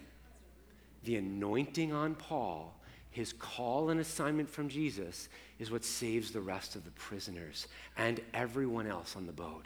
The 1.03 1.17
anointing 1.17 1.93
on 1.93 2.15
Paul, 2.15 2.77
his 3.17 3.33
call 3.33 3.89
and 3.89 3.99
assignment 3.99 4.51
from 4.51 4.69
Jesus, 4.69 5.31
is 5.59 5.71
what 5.71 5.87
saves 5.87 6.33
the 6.33 6.41
rest 6.41 6.77
of 6.77 6.85
the 6.85 6.91
prisoners 6.91 7.67
and 7.97 8.21
everyone 8.35 8.87
else 8.87 9.17
on 9.17 9.25
the 9.27 9.33
boat. 9.33 9.65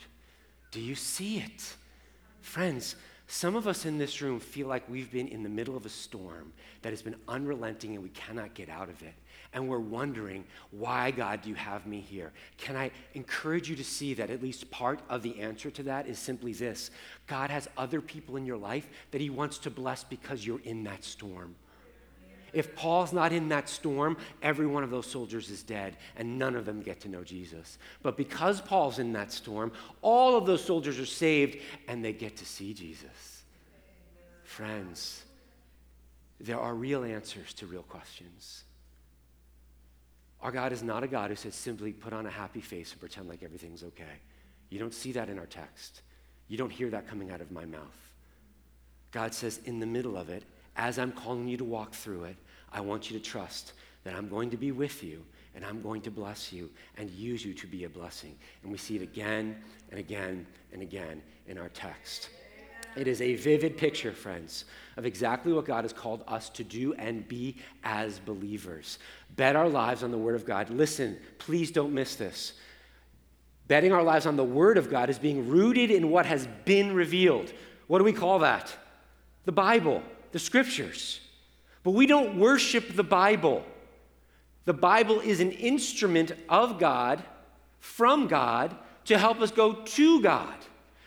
Do 0.71 0.81
you 0.81 0.95
see 0.95 1.39
it? 1.39 1.75
Friends, 2.43 2.95
some 3.27 3.57
of 3.57 3.67
us 3.67 3.87
in 3.87 3.99
this 3.99 4.23
room 4.23 4.39
feel 4.39 4.69
like 4.69 4.89
we've 4.89 5.11
been 5.11 5.27
in 5.27 5.43
the 5.43 5.49
middle 5.49 5.77
of 5.77 5.85
a 5.85 5.89
storm 5.89 6.53
that 6.83 6.91
has 6.91 7.03
been 7.03 7.17
unrelenting 7.27 7.95
and 7.95 8.05
we 8.05 8.11
cannot 8.11 8.55
get 8.55 8.69
out 8.69 8.89
of 8.89 9.03
it. 9.03 9.15
And 9.53 9.69
we're 9.69 9.81
wondering, 9.81 10.45
why, 10.71 11.11
God, 11.11 11.43
do 11.43 11.49
you 11.49 11.57
have 11.57 11.89
me 11.89 11.99
here? 11.99 12.31
Can 12.57 12.77
I 12.77 12.93
encourage 13.15 13.69
you 13.69 13.75
to 13.75 13.85
see 13.85 14.15
that 14.15 14.31
at 14.31 14.45
least 14.45 14.71
part 14.71 15.01
of 15.09 15.23
the 15.23 15.41
answer 15.41 15.73
to 15.73 15.83
that 15.83 16.07
is 16.07 16.21
simply 16.21 16.53
this 16.53 16.93
God 17.27 17.51
has 17.51 17.69
other 17.77 18.01
people 18.01 18.37
in 18.37 18.47
your 18.47 18.59
life 18.59 18.89
that 19.11 19.21
He 19.21 19.29
wants 19.29 19.59
to 19.59 19.71
bless 19.71 20.05
because 20.05 20.47
you're 20.47 20.63
in 20.63 20.85
that 20.85 21.03
storm. 21.03 21.57
If 22.53 22.75
Paul's 22.75 23.13
not 23.13 23.33
in 23.33 23.49
that 23.51 23.69
storm, 23.69 24.17
every 24.43 24.67
one 24.67 24.83
of 24.83 24.91
those 24.91 25.07
soldiers 25.07 25.51
is 25.51 25.63
dead, 25.63 25.97
and 26.17 26.39
none 26.39 26.57
of 26.57 26.65
them 26.65 26.83
get 26.83 27.01
to 27.01 27.09
know 27.09 27.23
Jesus. 27.23 27.79
But 28.03 28.17
because 28.17 28.61
Paul's 28.61 28.99
in 28.99 29.13
that 29.13 29.33
storm, 29.33 29.73
all 30.03 30.37
of 30.37 30.47
those 30.47 30.65
soldiers 30.65 30.99
are 30.99 31.07
saved, 31.07 31.59
and 31.89 32.05
they 32.05 32.13
get 32.13 32.37
to 32.39 32.45
see 32.45 32.75
Jesus. 32.75 33.43
Friends, 34.45 35.23
there 36.41 36.59
are 36.59 36.75
real 36.75 37.05
answers 37.05 37.55
to 37.55 37.67
real 37.67 37.83
questions. 37.83 38.65
Our 40.43 40.51
God 40.51 40.73
is 40.73 40.83
not 40.83 41.05
a 41.05 41.09
God 41.09 41.31
who 41.31 41.37
says 41.37 41.55
simply 41.55 41.93
put 41.93 42.13
on 42.13 42.27
a 42.27 42.31
happy 42.31 42.61
face 42.61 42.93
and 42.93 43.01
pretend 43.01 43.29
like 43.29 43.43
everything's 43.43 43.85
okay. 43.85 44.21
You 44.71 44.79
don't 44.79 44.95
see 44.95 45.13
that 45.13 45.29
in 45.29 45.39
our 45.39 45.47
text. 45.47 46.03
You 46.49 46.57
don't 46.57 46.73
hear 46.73 46.89
that 46.91 47.07
coming 47.07 47.31
out 47.31 47.41
of 47.41 47.53
my 47.53 47.65
mouth. 47.65 47.83
God 49.13 49.35
says, 49.35 49.61
in 49.65 49.81
the 49.81 49.87
middle 49.87 50.17
of 50.17 50.31
it, 50.31 50.45
as 50.81 50.99
I'm 50.99 51.13
calling 51.13 51.47
you 51.47 51.59
to 51.59 51.65
walk 51.65 51.93
through 51.93 52.25
it, 52.25 52.37
I 52.73 52.81
want 52.81 53.11
you 53.11 53.19
to 53.19 53.23
trust 53.23 53.75
that 54.03 54.15
I'm 54.15 54.29
going 54.29 54.49
to 54.49 54.57
be 54.57 54.73
with 54.73 55.05
you 55.05 55.23
and 55.55 55.63
I'm 55.63 55.83
going 55.83 56.01
to 56.03 56.11
bless 56.11 56.55
you 56.55 56.71
and 56.97 57.11
use 57.11 57.45
you 57.45 57.53
to 57.53 57.67
be 57.67 57.85
a 57.85 57.89
blessing. 57.89 58.35
And 58.63 58.73
we 58.73 58.79
see 58.79 58.97
it 58.97 59.03
again 59.03 59.57
and 59.91 60.01
again 60.01 60.47
and 60.73 60.81
again 60.81 61.21
in 61.47 61.59
our 61.59 61.69
text. 61.69 62.31
It 62.97 63.07
is 63.07 63.21
a 63.21 63.35
vivid 63.35 63.77
picture, 63.77 64.13
friends, 64.13 64.65
of 64.97 65.05
exactly 65.05 65.53
what 65.53 65.67
God 65.67 65.85
has 65.85 65.93
called 65.93 66.25
us 66.27 66.49
to 66.51 66.65
do 66.65 66.95
and 66.95 67.29
be 67.29 67.57
as 67.85 68.19
believers. 68.19 68.99
Bet 69.37 69.57
our 69.57 69.69
lives 69.69 70.03
on 70.03 70.11
the 70.11 70.19
Word 70.19 70.35
of 70.35 70.47
God. 70.47 70.71
Listen, 70.71 71.19
please 71.39 71.71
don't 71.71 71.93
miss 71.93 72.17
this. 72.17 72.55
Betting 73.69 73.93
our 73.93 74.03
lives 74.03 74.25
on 74.25 74.37
the 74.37 74.43
Word 74.43 74.79
of 74.79 74.91
God 74.91 75.11
is 75.11 75.19
being 75.19 75.47
rooted 75.47 75.91
in 75.91 76.11
what 76.11 76.25
has 76.25 76.49
been 76.65 76.95
revealed. 76.95 77.53
What 77.87 77.99
do 77.99 78.05
we 78.05 78.15
call 78.15 78.39
that? 78.39 78.75
The 79.45 79.53
Bible 79.53 80.03
the 80.33 80.39
scriptures. 80.39 81.21
But 81.83 81.93
we 81.93 82.07
don't 82.07 82.39
worship 82.39 82.95
the 82.95 83.05
Bible. 83.05 83.65
The 84.65 84.75
Bible 84.75 85.21
is 85.21 85.41
an 85.41 85.53
instrument 85.53 86.33
of 86.49 86.79
God, 86.79 87.23
from 87.79 88.29
God, 88.29 88.77
to 89.07 89.19
help 89.19 89.41
us 89.41 89.51
go 89.51 89.73
to 89.73 90.21
God. 90.21 90.55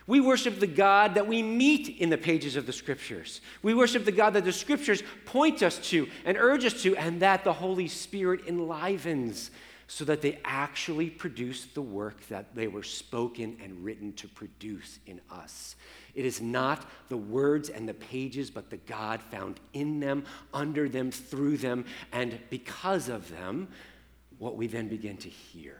We 0.06 0.20
worship 0.20 0.60
the 0.60 0.66
God 0.66 1.14
that 1.14 1.26
we 1.26 1.42
meet 1.42 1.88
in 1.98 2.10
the 2.10 2.18
pages 2.18 2.56
of 2.56 2.66
the 2.66 2.72
scriptures. 2.72 3.40
We 3.62 3.72
worship 3.72 4.04
the 4.04 4.12
God 4.12 4.34
that 4.34 4.44
the 4.44 4.52
scriptures 4.52 5.02
point 5.24 5.62
us 5.62 5.78
to 5.90 6.08
and 6.26 6.36
urge 6.36 6.64
us 6.66 6.82
to, 6.82 6.94
and 6.96 7.20
that 7.22 7.44
the 7.44 7.54
Holy 7.54 7.88
Spirit 7.88 8.46
enlivens 8.46 9.50
so 9.86 10.04
that 10.04 10.20
they 10.20 10.38
actually 10.44 11.08
produce 11.08 11.66
the 11.66 11.82
work 11.82 12.26
that 12.28 12.54
they 12.54 12.68
were 12.68 12.82
spoken 12.82 13.56
and 13.62 13.84
written 13.84 14.12
to 14.14 14.28
produce 14.28 14.98
in 15.06 15.20
us. 15.30 15.76
It 16.14 16.24
is 16.24 16.40
not 16.40 16.88
the 17.08 17.16
words 17.16 17.68
and 17.68 17.88
the 17.88 17.94
pages, 17.94 18.50
but 18.50 18.70
the 18.70 18.76
God 18.76 19.20
found 19.20 19.58
in 19.72 20.00
them, 20.00 20.24
under 20.52 20.88
them, 20.88 21.10
through 21.10 21.58
them, 21.58 21.84
and 22.12 22.38
because 22.50 23.08
of 23.08 23.30
them, 23.30 23.68
what 24.38 24.56
we 24.56 24.66
then 24.66 24.88
begin 24.88 25.16
to 25.18 25.28
hear. 25.28 25.78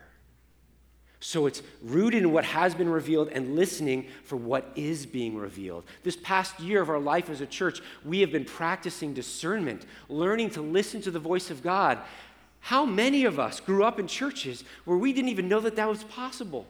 So 1.21 1.47
it's 1.47 1.63
rooted 1.83 2.23
in 2.23 2.33
what 2.33 2.45
has 2.45 2.75
been 2.75 2.89
revealed 2.89 3.29
and 3.29 3.57
listening 3.57 4.09
for 4.25 4.37
what 4.37 4.71
is 4.77 5.07
being 5.07 5.37
revealed. 5.37 5.85
This 6.03 6.17
past 6.17 6.61
year 6.61 6.83
of 6.83 6.91
our 6.91 6.99
life 6.99 7.31
as 7.31 7.41
a 7.41 7.47
church, 7.47 7.81
we 8.05 8.21
have 8.21 8.31
been 8.31 8.45
practicing 8.45 9.15
discernment, 9.15 9.87
learning 10.11 10.51
to 10.51 10.61
listen 10.61 11.01
to 11.01 11.11
the 11.11 11.19
voice 11.19 11.51
of 11.51 11.63
God. 11.63 11.99
How 12.61 12.85
many 12.85 13.25
of 13.25 13.39
us 13.39 13.59
grew 13.59 13.85
up 13.85 13.99
in 13.99 14.07
churches 14.07 14.65
where 14.85 14.99
we 14.99 15.15
didn't 15.15 15.31
even 15.31 15.49
know 15.49 15.61
that 15.61 15.77
that 15.77 15.89
was 15.89 16.05
possible? 16.05 16.67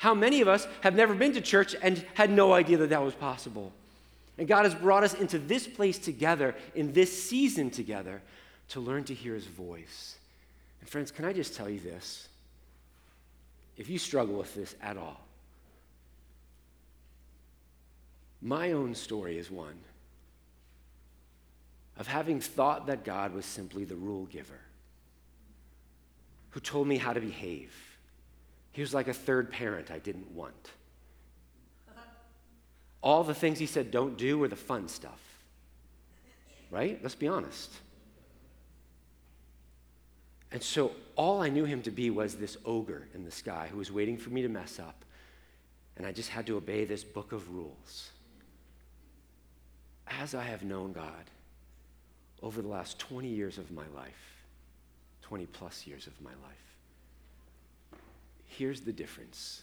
How 0.00 0.14
many 0.14 0.40
of 0.40 0.48
us 0.48 0.66
have 0.80 0.94
never 0.94 1.14
been 1.14 1.34
to 1.34 1.42
church 1.42 1.76
and 1.82 2.02
had 2.14 2.30
no 2.30 2.54
idea 2.54 2.78
that 2.78 2.88
that 2.88 3.02
was 3.02 3.12
possible? 3.12 3.70
And 4.38 4.48
God 4.48 4.64
has 4.64 4.74
brought 4.74 5.04
us 5.04 5.12
into 5.12 5.38
this 5.38 5.66
place 5.66 5.98
together, 5.98 6.54
in 6.74 6.94
this 6.94 7.22
season 7.22 7.68
together, 7.68 8.22
to 8.70 8.80
learn 8.80 9.04
to 9.04 9.14
hear 9.14 9.34
His 9.34 9.44
voice. 9.44 10.16
And 10.80 10.88
friends, 10.88 11.10
can 11.10 11.26
I 11.26 11.34
just 11.34 11.54
tell 11.54 11.68
you 11.68 11.80
this? 11.80 12.28
If 13.76 13.90
you 13.90 13.98
struggle 13.98 14.36
with 14.36 14.54
this 14.54 14.74
at 14.80 14.96
all, 14.96 15.20
my 18.40 18.72
own 18.72 18.94
story 18.94 19.36
is 19.36 19.50
one 19.50 19.78
of 21.98 22.06
having 22.06 22.40
thought 22.40 22.86
that 22.86 23.04
God 23.04 23.34
was 23.34 23.44
simply 23.44 23.84
the 23.84 23.96
rule 23.96 24.24
giver 24.24 24.60
who 26.52 26.60
told 26.60 26.88
me 26.88 26.96
how 26.96 27.12
to 27.12 27.20
behave. 27.20 27.89
He 28.80 28.82
was 28.82 28.94
like 28.94 29.08
a 29.08 29.12
third 29.12 29.50
parent 29.50 29.90
I 29.90 29.98
didn't 29.98 30.30
want. 30.30 30.70
All 33.02 33.22
the 33.24 33.34
things 33.34 33.58
he 33.58 33.66
said 33.66 33.90
don't 33.90 34.16
do 34.16 34.38
were 34.38 34.48
the 34.48 34.56
fun 34.56 34.88
stuff. 34.88 35.20
Right? 36.70 36.98
Let's 37.02 37.14
be 37.14 37.28
honest. 37.28 37.70
And 40.50 40.62
so 40.62 40.92
all 41.14 41.42
I 41.42 41.50
knew 41.50 41.66
him 41.66 41.82
to 41.82 41.90
be 41.90 42.08
was 42.08 42.36
this 42.36 42.56
ogre 42.64 43.06
in 43.14 43.22
the 43.22 43.30
sky 43.30 43.68
who 43.70 43.76
was 43.76 43.92
waiting 43.92 44.16
for 44.16 44.30
me 44.30 44.40
to 44.40 44.48
mess 44.48 44.78
up. 44.78 45.04
And 45.98 46.06
I 46.06 46.12
just 46.12 46.30
had 46.30 46.46
to 46.46 46.56
obey 46.56 46.86
this 46.86 47.04
book 47.04 47.32
of 47.32 47.54
rules. 47.54 48.08
As 50.06 50.34
I 50.34 50.44
have 50.44 50.64
known 50.64 50.94
God 50.94 51.28
over 52.42 52.62
the 52.62 52.68
last 52.68 52.98
20 52.98 53.28
years 53.28 53.58
of 53.58 53.70
my 53.70 53.84
life, 53.94 54.42
20 55.20 55.44
plus 55.44 55.86
years 55.86 56.06
of 56.06 56.18
my 56.22 56.30
life, 56.30 56.69
here's 58.56 58.80
the 58.80 58.92
difference. 58.92 59.62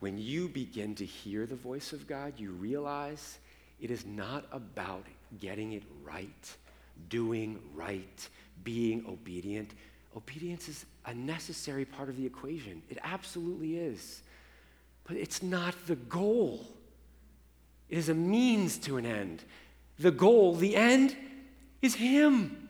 When 0.00 0.18
you 0.18 0.48
begin 0.48 0.94
to 0.96 1.04
hear 1.04 1.46
the 1.46 1.56
voice 1.56 1.92
of 1.92 2.06
God, 2.06 2.34
you 2.36 2.50
realize 2.50 3.38
it 3.80 3.90
is 3.90 4.06
not 4.06 4.44
about 4.52 5.04
getting 5.40 5.72
it 5.72 5.82
right, 6.04 6.56
doing 7.08 7.58
right, 7.74 8.28
being 8.64 9.04
obedient. 9.08 9.72
Obedience 10.16 10.68
is 10.68 10.86
a 11.06 11.14
necessary 11.14 11.84
part 11.84 12.08
of 12.08 12.16
the 12.16 12.24
equation. 12.24 12.82
It 12.88 12.98
absolutely 13.02 13.78
is. 13.78 14.22
But 15.04 15.16
it's 15.16 15.42
not 15.42 15.74
the 15.86 15.96
goal, 15.96 16.66
it 17.88 17.98
is 17.98 18.08
a 18.08 18.14
means 18.14 18.78
to 18.78 18.96
an 18.96 19.04
end. 19.04 19.42
The 19.98 20.10
goal, 20.10 20.54
the 20.54 20.74
end, 20.74 21.14
is 21.82 21.94
Him. 21.94 22.68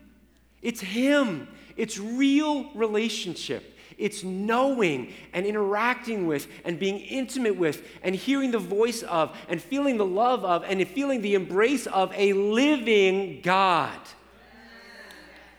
It's 0.61 0.81
Him. 0.81 1.47
It's 1.77 1.97
real 1.97 2.69
relationship. 2.73 3.72
It's 3.97 4.23
knowing 4.23 5.13
and 5.33 5.45
interacting 5.45 6.27
with 6.27 6.47
and 6.65 6.79
being 6.79 6.99
intimate 6.99 7.55
with 7.55 7.87
and 8.01 8.15
hearing 8.15 8.51
the 8.51 8.59
voice 8.59 9.03
of 9.03 9.35
and 9.47 9.61
feeling 9.61 9.97
the 9.97 10.05
love 10.05 10.43
of 10.43 10.63
and 10.63 10.85
feeling 10.87 11.21
the 11.21 11.35
embrace 11.35 11.87
of 11.87 12.11
a 12.15 12.33
living 12.33 13.41
God. 13.41 13.99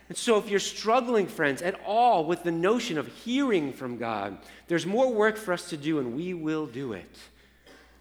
And 0.08 0.18
so, 0.18 0.36
if 0.38 0.50
you're 0.50 0.60
struggling, 0.60 1.26
friends, 1.26 1.62
at 1.62 1.80
all 1.86 2.26
with 2.26 2.42
the 2.42 2.52
notion 2.52 2.98
of 2.98 3.06
hearing 3.06 3.72
from 3.72 3.96
God, 3.96 4.36
there's 4.68 4.84
more 4.84 5.10
work 5.10 5.36
for 5.36 5.52
us 5.52 5.70
to 5.70 5.78
do, 5.78 5.98
and 5.98 6.14
we 6.14 6.34
will 6.34 6.66
do 6.66 6.92
it. 6.92 7.18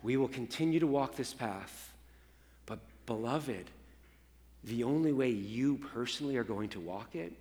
We 0.02 0.18
will 0.18 0.28
continue 0.28 0.82
to 0.82 0.88
walk 0.88 1.16
this 1.16 1.34
path. 1.34 1.94
But, 2.66 2.80
beloved, 3.06 3.70
the 4.66 4.84
only 4.84 5.14
way 5.14 5.30
you 5.30 5.78
personally 5.94 6.36
are 6.36 6.44
going 6.44 6.70
to 6.70 6.80
walk 6.82 7.16
it 7.16 7.32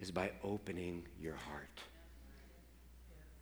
is 0.00 0.10
by 0.10 0.32
opening 0.42 1.04
your 1.20 1.36
heart. 1.36 1.80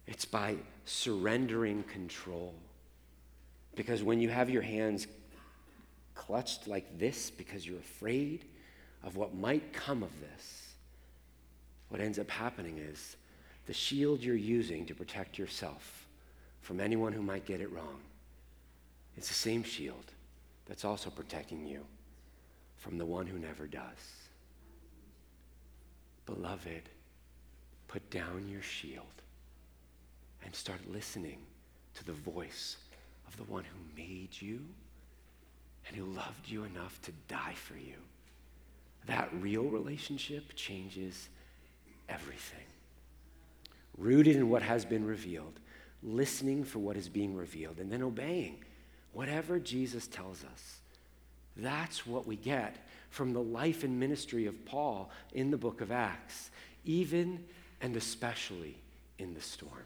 It's 0.06 0.24
by 0.24 0.56
surrendering 0.84 1.84
control. 1.84 2.54
Because 3.74 4.02
when 4.02 4.20
you 4.20 4.28
have 4.28 4.50
your 4.50 4.62
hands 4.62 5.06
clutched 6.14 6.66
like 6.66 6.98
this 6.98 7.30
because 7.30 7.66
you're 7.66 7.78
afraid 7.78 8.44
of 9.02 9.16
what 9.16 9.34
might 9.34 9.72
come 9.72 10.02
of 10.02 10.10
this, 10.20 10.74
what 11.88 12.00
ends 12.00 12.18
up 12.18 12.30
happening 12.30 12.78
is 12.78 13.16
the 13.66 13.72
shield 13.72 14.20
you're 14.20 14.34
using 14.34 14.86
to 14.86 14.94
protect 14.94 15.38
yourself 15.38 16.06
from 16.60 16.80
anyone 16.80 17.12
who 17.12 17.22
might 17.22 17.46
get 17.46 17.60
it 17.60 17.72
wrong. 17.72 18.00
It's 19.16 19.28
the 19.28 19.34
same 19.34 19.62
shield 19.62 20.12
that's 20.66 20.84
also 20.84 21.10
protecting 21.10 21.66
you 21.66 21.84
from 22.78 22.98
the 22.98 23.06
one 23.06 23.26
who 23.26 23.38
never 23.38 23.66
does. 23.66 23.82
Beloved, 26.26 26.88
put 27.88 28.08
down 28.10 28.48
your 28.48 28.62
shield 28.62 29.21
and 30.44 30.54
start 30.54 30.80
listening 30.90 31.38
to 31.94 32.04
the 32.04 32.12
voice 32.12 32.76
of 33.26 33.36
the 33.36 33.44
one 33.44 33.64
who 33.64 34.02
made 34.02 34.30
you 34.40 34.60
and 35.86 35.96
who 35.96 36.04
loved 36.04 36.48
you 36.48 36.64
enough 36.64 37.00
to 37.02 37.12
die 37.28 37.54
for 37.54 37.76
you. 37.76 37.96
That 39.06 39.30
real 39.40 39.64
relationship 39.64 40.54
changes 40.54 41.28
everything. 42.08 42.64
Rooted 43.98 44.36
in 44.36 44.48
what 44.48 44.62
has 44.62 44.84
been 44.84 45.04
revealed, 45.04 45.58
listening 46.02 46.64
for 46.64 46.78
what 46.78 46.96
is 46.96 47.08
being 47.08 47.36
revealed, 47.36 47.78
and 47.78 47.90
then 47.90 48.02
obeying 48.02 48.64
whatever 49.12 49.58
Jesus 49.58 50.06
tells 50.06 50.44
us. 50.44 50.78
That's 51.56 52.06
what 52.06 52.26
we 52.26 52.36
get 52.36 52.86
from 53.10 53.32
the 53.32 53.42
life 53.42 53.84
and 53.84 54.00
ministry 54.00 54.46
of 54.46 54.64
Paul 54.64 55.10
in 55.32 55.50
the 55.50 55.58
book 55.58 55.80
of 55.82 55.92
Acts, 55.92 56.50
even 56.84 57.44
and 57.82 57.96
especially 57.96 58.76
in 59.18 59.34
the 59.34 59.40
storm 59.40 59.84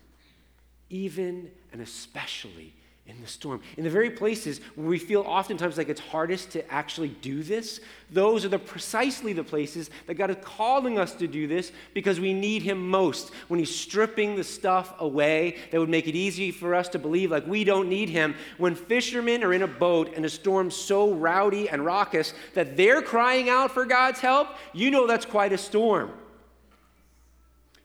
even 0.90 1.50
and 1.72 1.80
especially 1.80 2.72
in 3.08 3.20
the 3.20 3.26
storm. 3.26 3.60
In 3.76 3.84
the 3.84 3.90
very 3.90 4.10
places 4.10 4.60
where 4.74 4.88
we 4.88 4.98
feel 4.98 5.20
oftentimes 5.20 5.78
like 5.78 5.88
it's 5.88 6.00
hardest 6.00 6.50
to 6.52 6.72
actually 6.72 7.08
do 7.08 7.42
this, 7.42 7.80
those 8.10 8.44
are 8.44 8.48
the 8.48 8.58
precisely 8.58 9.32
the 9.32 9.44
places 9.44 9.90
that 10.06 10.14
God 10.14 10.30
is 10.30 10.36
calling 10.42 10.98
us 10.98 11.14
to 11.14 11.28
do 11.28 11.46
this 11.46 11.70
because 11.94 12.18
we 12.18 12.34
need 12.34 12.62
Him 12.62 12.88
most. 12.88 13.30
When 13.46 13.60
He's 13.60 13.74
stripping 13.74 14.34
the 14.34 14.42
stuff 14.42 14.92
away 14.98 15.56
that 15.70 15.78
would 15.78 15.88
make 15.88 16.08
it 16.08 16.16
easy 16.16 16.50
for 16.50 16.74
us 16.74 16.88
to 16.90 16.98
believe 16.98 17.30
like 17.30 17.46
we 17.46 17.62
don't 17.62 17.88
need 17.88 18.08
Him. 18.08 18.34
When 18.58 18.74
fishermen 18.74 19.44
are 19.44 19.54
in 19.54 19.62
a 19.62 19.68
boat 19.68 20.12
and 20.16 20.24
a 20.24 20.30
storm's 20.30 20.74
so 20.74 21.12
rowdy 21.12 21.68
and 21.68 21.84
raucous 21.84 22.34
that 22.54 22.76
they're 22.76 23.02
crying 23.02 23.48
out 23.48 23.70
for 23.70 23.84
God's 23.84 24.18
help, 24.18 24.48
you 24.72 24.90
know 24.90 25.06
that's 25.06 25.26
quite 25.26 25.52
a 25.52 25.58
storm. 25.58 26.10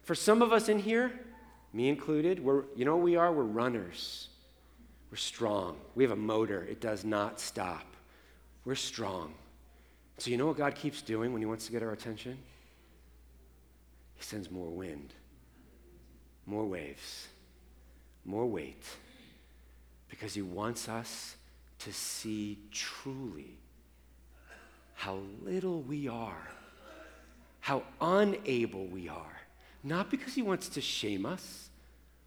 For 0.02 0.16
some 0.16 0.42
of 0.42 0.52
us 0.52 0.68
in 0.68 0.80
here, 0.80 1.12
me 1.72 1.88
included, 1.88 2.42
we're, 2.42 2.64
you 2.76 2.84
know 2.84 2.96
what 2.96 3.04
we 3.04 3.16
are? 3.16 3.32
We're 3.32 3.44
runners. 3.44 4.28
We're 5.10 5.16
strong. 5.16 5.76
We 5.94 6.04
have 6.04 6.10
a 6.10 6.16
motor, 6.16 6.64
it 6.64 6.80
does 6.80 7.04
not 7.04 7.40
stop. 7.40 7.84
We're 8.64 8.74
strong. 8.74 9.34
So, 10.18 10.30
you 10.30 10.36
know 10.36 10.46
what 10.46 10.56
God 10.56 10.74
keeps 10.74 11.02
doing 11.02 11.32
when 11.32 11.42
He 11.42 11.46
wants 11.46 11.66
to 11.66 11.72
get 11.72 11.82
our 11.82 11.92
attention? 11.92 12.38
He 14.14 14.22
sends 14.22 14.50
more 14.50 14.70
wind, 14.70 15.12
more 16.46 16.64
waves, 16.64 17.26
more 18.24 18.46
weight, 18.46 18.84
because 20.08 20.34
He 20.34 20.42
wants 20.42 20.88
us 20.88 21.36
to 21.80 21.92
see 21.92 22.58
truly 22.70 23.58
how 24.94 25.18
little 25.42 25.82
we 25.82 26.06
are, 26.06 26.48
how 27.60 27.82
unable 28.00 28.86
we 28.86 29.08
are 29.08 29.41
not 29.82 30.10
because 30.10 30.34
he 30.34 30.42
wants 30.42 30.68
to 30.70 30.80
shame 30.80 31.26
us, 31.26 31.70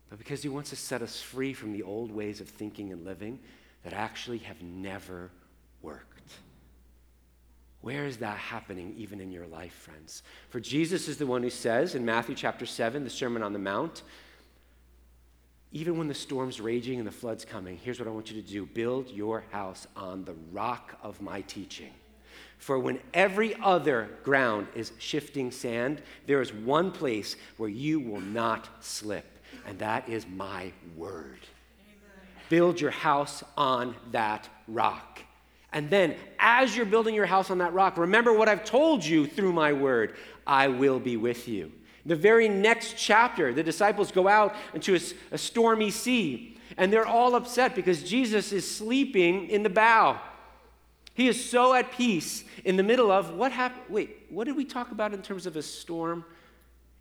but 0.09 0.17
because 0.17 0.43
he 0.43 0.49
wants 0.49 0.69
to 0.71 0.75
set 0.75 1.01
us 1.01 1.21
free 1.21 1.53
from 1.53 1.71
the 1.71 1.83
old 1.83 2.11
ways 2.11 2.41
of 2.41 2.49
thinking 2.49 2.91
and 2.91 3.05
living 3.05 3.39
that 3.83 3.93
actually 3.93 4.39
have 4.39 4.61
never 4.61 5.31
worked. 5.81 6.15
Where 7.81 8.05
is 8.05 8.17
that 8.17 8.37
happening 8.37 8.95
even 8.97 9.21
in 9.21 9.31
your 9.31 9.45
life, 9.45 9.73
friends? 9.73 10.23
For 10.49 10.59
Jesus 10.59 11.07
is 11.07 11.17
the 11.17 11.27
one 11.27 11.43
who 11.43 11.51
says 11.51 11.93
in 11.93 12.03
Matthew 12.03 12.33
chapter 12.33 12.65
7, 12.65 13.03
the 13.03 13.09
Sermon 13.09 13.43
on 13.43 13.53
the 13.53 13.59
Mount, 13.59 14.01
even 15.71 15.97
when 15.97 16.07
the 16.07 16.13
storm's 16.13 16.59
raging 16.59 16.97
and 16.97 17.07
the 17.07 17.11
flood's 17.11 17.45
coming, 17.45 17.77
here's 17.77 17.99
what 17.99 18.07
I 18.07 18.11
want 18.11 18.31
you 18.31 18.41
to 18.41 18.47
do 18.47 18.65
build 18.65 19.09
your 19.09 19.43
house 19.51 19.85
on 19.95 20.25
the 20.25 20.33
rock 20.51 20.97
of 21.03 21.21
my 21.21 21.41
teaching. 21.41 21.91
For 22.57 22.79
when 22.79 22.99
every 23.13 23.55
other 23.61 24.09
ground 24.23 24.67
is 24.75 24.91
shifting 24.97 25.51
sand, 25.51 26.01
there 26.25 26.41
is 26.41 26.53
one 26.53 26.91
place 26.91 27.35
where 27.57 27.69
you 27.69 27.99
will 27.99 28.21
not 28.21 28.67
slip, 28.83 29.25
and 29.67 29.77
that 29.79 30.09
is 30.09 30.25
my 30.27 30.71
word. 30.95 31.39
Amen. 31.79 32.45
Build 32.49 32.81
your 32.81 32.91
house 32.91 33.43
on 33.55 33.95
that 34.11 34.49
rock. 34.67 35.19
And 35.73 35.89
then, 35.89 36.15
as 36.39 36.75
you're 36.75 36.85
building 36.85 37.13
your 37.13 37.25
house 37.25 37.51
on 37.51 37.57
that 37.57 37.73
rock, 37.73 37.97
remember 37.97 38.33
what 38.33 38.47
I've 38.47 38.63
told 38.63 39.03
you 39.03 39.27
through 39.27 39.51
my 39.51 39.73
word 39.73 40.15
I 40.47 40.69
will 40.69 40.99
be 40.99 41.17
with 41.17 41.47
you. 41.47 41.71
The 42.05 42.15
very 42.15 42.47
next 42.47 42.95
chapter, 42.97 43.53
the 43.53 43.63
disciples 43.63 44.11
go 44.11 44.27
out 44.27 44.55
into 44.73 44.95
a, 44.95 44.99
a 45.31 45.37
stormy 45.37 45.89
sea, 45.91 46.57
and 46.77 46.93
they're 46.93 47.05
all 47.05 47.35
upset 47.35 47.75
because 47.75 48.03
Jesus 48.03 48.51
is 48.51 48.69
sleeping 48.69 49.49
in 49.49 49.63
the 49.63 49.69
bow. 49.69 50.19
He 51.15 51.29
is 51.29 51.49
so 51.49 51.73
at 51.73 51.93
peace 51.93 52.43
in 52.65 52.75
the 52.75 52.83
middle 52.83 53.09
of 53.09 53.33
what 53.33 53.53
happened. 53.53 53.85
Wait, 53.89 54.25
what 54.29 54.43
did 54.43 54.57
we 54.57 54.65
talk 54.65 54.91
about 54.91 55.13
in 55.13 55.21
terms 55.21 55.45
of 55.45 55.55
a 55.55 55.61
storm? 55.61 56.25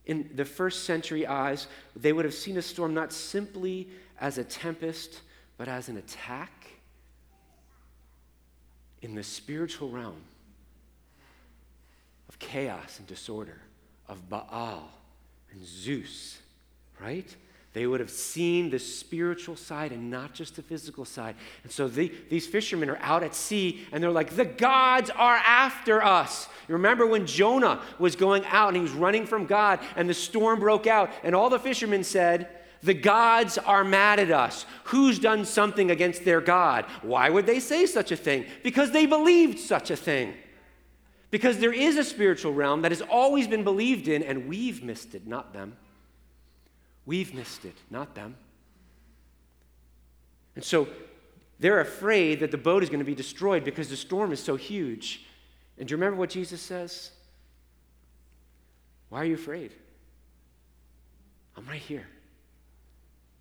In 0.07 0.31
the 0.35 0.45
first 0.45 0.85
century 0.85 1.27
eyes, 1.27 1.67
they 1.97 2.13
would 2.13 2.25
have 2.25 2.35
seen 2.35 2.57
a 2.57 2.63
storm 2.63 2.95
not 2.95 3.13
simply 3.13 3.89
as 4.21 4.39
a 4.39 4.45
tempest, 4.45 5.21
but 5.59 5.67
as 5.67 5.89
an 5.89 5.97
attack 5.97 6.69
in 9.03 9.17
the 9.17 9.23
spiritual 9.23 9.91
realm 9.91 10.23
of 12.29 12.39
chaos 12.39 12.99
and 12.99 13.07
disorder, 13.09 13.61
of 14.09 14.29
Baal 14.29 14.91
and 15.51 15.67
Zeus, 15.67 16.39
right? 17.01 17.35
They 17.75 17.89
would 17.89 17.99
have 17.99 18.11
seen 18.11 18.71
the 18.71 18.79
spiritual 18.79 19.57
side 19.57 19.91
and 19.91 20.09
not 20.09 20.33
just 20.33 20.55
the 20.55 20.63
physical 20.63 21.05
side. 21.05 21.35
And 21.65 21.73
so 21.73 21.89
the, 21.89 22.13
these 22.31 22.47
fishermen 22.47 22.89
are 22.89 22.99
out 23.01 23.25
at 23.25 23.35
sea 23.35 23.85
and 23.91 24.01
they're 24.01 24.13
like, 24.13 24.37
the 24.37 24.45
gods 24.45 25.11
are 25.11 25.37
after 25.37 26.01
us. 26.01 26.49
You 26.69 26.75
remember 26.75 27.05
when 27.05 27.27
Jonah 27.27 27.83
was 27.99 28.15
going 28.15 28.45
out 28.47 28.69
and 28.69 28.77
he 28.77 28.83
was 28.83 28.93
running 28.93 29.27
from 29.27 29.47
God 29.47 29.81
and 29.97 30.09
the 30.09 30.15
storm 30.15 30.61
broke 30.61 30.87
out, 30.87 31.11
and 31.25 31.35
all 31.35 31.51
the 31.51 31.59
fishermen 31.59 32.05
said, 32.05 32.49
the 32.83 32.95
gods 32.95 33.59
are 33.59 33.83
mad 33.83 34.21
at 34.21 34.31
us. 34.31 34.67
Who's 34.85 35.19
done 35.19 35.45
something 35.45 35.91
against 35.91 36.25
their 36.25 36.41
God? 36.41 36.85
Why 37.03 37.29
would 37.29 37.47
they 37.47 37.59
say 37.59 37.87
such 37.87 38.13
a 38.13 38.17
thing? 38.17 38.47
Because 38.63 38.93
they 38.93 39.07
believed 39.07 39.59
such 39.59 39.91
a 39.91 39.97
thing. 39.97 40.35
Because 41.31 41.59
there 41.59 41.73
is 41.73 41.97
a 41.97 42.05
spiritual 42.05 42.53
realm 42.53 42.83
that 42.83 42.93
has 42.93 43.03
always 43.03 43.49
been 43.49 43.65
believed 43.65 44.07
in, 44.07 44.23
and 44.23 44.49
we've 44.49 44.85
missed 44.85 45.15
it, 45.15 45.27
not 45.27 45.53
them. 45.53 45.77
We've 47.07 47.35
missed 47.35 47.65
it, 47.65 47.77
not 47.91 48.15
them. 48.15 48.37
And 50.57 50.65
so 50.65 50.89
they're 51.59 51.81
afraid 51.81 52.41
that 52.41 52.51
the 52.51 52.59
boat 52.59 52.83
is 52.83 52.89
going 52.89 53.01
to 53.01 53.05
be 53.05 53.15
destroyed 53.15 53.65
because 53.65 53.89
the 53.89 53.97
storm 53.97 54.33
is 54.33 54.43
so 54.43 54.57
huge. 54.57 55.25
And 55.79 55.89
do 55.89 55.93
you 55.93 55.97
remember 55.97 56.19
what 56.19 56.31
Jesus 56.31 56.61
says? 56.61 57.11
Why 59.09 59.23
are 59.23 59.25
you 59.25 59.35
afraid? 59.35 59.73
I'm 61.57 61.67
right 61.67 61.81
here. 61.81 62.07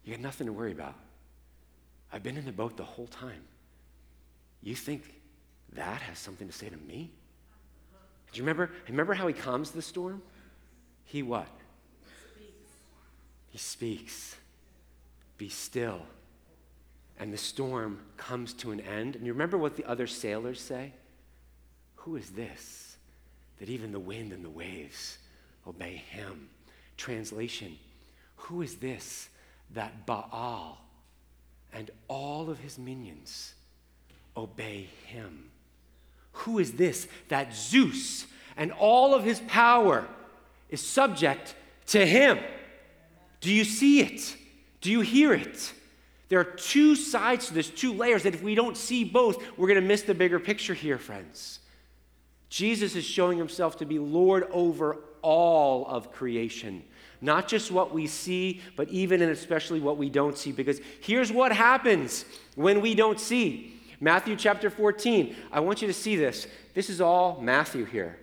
You 0.04 0.14
got 0.14 0.22
nothing 0.22 0.48
to 0.48 0.54
worry 0.54 0.72
about. 0.72 0.96
I've 2.12 2.24
been 2.24 2.38
in 2.38 2.46
the 2.46 2.52
boat 2.52 2.78
the 2.78 2.84
whole 2.84 3.08
time. 3.08 3.42
You 4.62 4.76
think 4.76 5.04
that 5.74 6.02
has 6.02 6.20
something 6.20 6.48
to 6.48 6.54
say 6.54 6.70
to 6.70 6.78
me? 6.78 7.12
Do 8.32 8.38
you 8.38 8.44
remember? 8.44 8.72
Remember 8.88 9.14
how 9.14 9.28
he 9.28 9.34
calms 9.34 9.72
the 9.72 9.82
storm? 9.82 10.22
He 11.06 11.24
what? 11.24 11.48
He 13.54 13.60
speaks, 13.60 14.36
Be 15.38 15.48
still. 15.48 16.02
And 17.20 17.32
the 17.32 17.38
storm 17.38 18.00
comes 18.18 18.52
to 18.56 18.72
an 18.72 18.80
end. 18.80 19.16
And 19.16 19.28
you 19.28 19.32
remember 19.32 19.60
what 19.60 19.78
the 19.78 19.86
other 19.86 20.08
sailors 20.08 20.60
say? 20.60 20.92
Who 21.98 22.16
is 22.16 22.32
this 22.32 22.98
that 23.60 23.70
even 23.70 23.92
the 23.92 24.00
wind 24.00 24.34
and 24.34 24.44
the 24.44 24.50
waves 24.50 25.20
obey 25.68 26.02
him? 26.10 26.50
Translation 26.98 27.78
Who 28.38 28.64
is 28.64 28.78
this 28.78 29.30
that 29.76 30.08
Baal 30.08 30.84
and 31.72 31.92
all 32.08 32.50
of 32.50 32.58
his 32.58 32.80
minions 32.80 33.54
obey 34.36 34.90
him? 35.06 35.52
Who 36.32 36.58
is 36.58 36.72
this 36.72 37.08
that 37.28 37.54
Zeus 37.54 38.26
and 38.58 38.72
all 38.72 39.14
of 39.14 39.24
his 39.24 39.42
power 39.42 40.08
is 40.70 40.82
subject 40.82 41.54
to 41.90 42.04
him? 42.04 42.40
Do 43.44 43.54
you 43.54 43.66
see 43.66 44.00
it? 44.00 44.38
Do 44.80 44.90
you 44.90 45.02
hear 45.02 45.34
it? 45.34 45.74
There 46.30 46.40
are 46.40 46.46
two 46.46 46.96
sides 46.96 47.48
to 47.48 47.54
this, 47.54 47.70
two 47.70 47.94
layers 47.94 48.24
that 48.24 48.34
if 48.34 48.42
we 48.42 48.56
don't 48.56 48.78
see 48.78 49.04
both, 49.04 49.44
we're 49.58 49.68
going 49.68 49.82
to 49.82 49.86
miss 49.86 50.04
the 50.04 50.14
bigger 50.14 50.40
picture 50.40 50.74
here, 50.74 50.98
friends. 50.98 51.60
Jesus 52.48 52.96
is 52.96 53.04
showing 53.04 53.38
himself 53.38 53.76
to 53.80 53.86
be 53.86 54.00
Lord 54.00 54.48
over 54.50 54.98
all 55.22 55.86
of 55.88 56.14
creation. 56.14 56.84
Not 57.20 57.50
just 57.50 57.70
what 57.70 57.94
we 57.94 58.08
see, 58.08 58.62
but 58.78 58.88
even 58.88 59.22
and 59.22 59.30
especially 59.30 59.82
what 59.82 59.98
we 59.98 60.10
don't 60.10 60.38
see. 60.38 60.54
Because 60.54 60.80
here's 61.02 61.30
what 61.30 61.52
happens 61.52 62.24
when 62.56 62.80
we 62.80 62.96
don't 62.96 63.20
see. 63.20 63.78
Matthew 64.00 64.38
chapter 64.38 64.70
14. 64.70 65.36
I 65.52 65.60
want 65.60 65.82
you 65.82 65.90
to 65.90 65.94
see 65.94 66.16
this. 66.16 66.48
This 66.74 66.90
is 66.90 67.02
all 67.02 67.42
Matthew 67.42 67.84
here. 67.84 68.20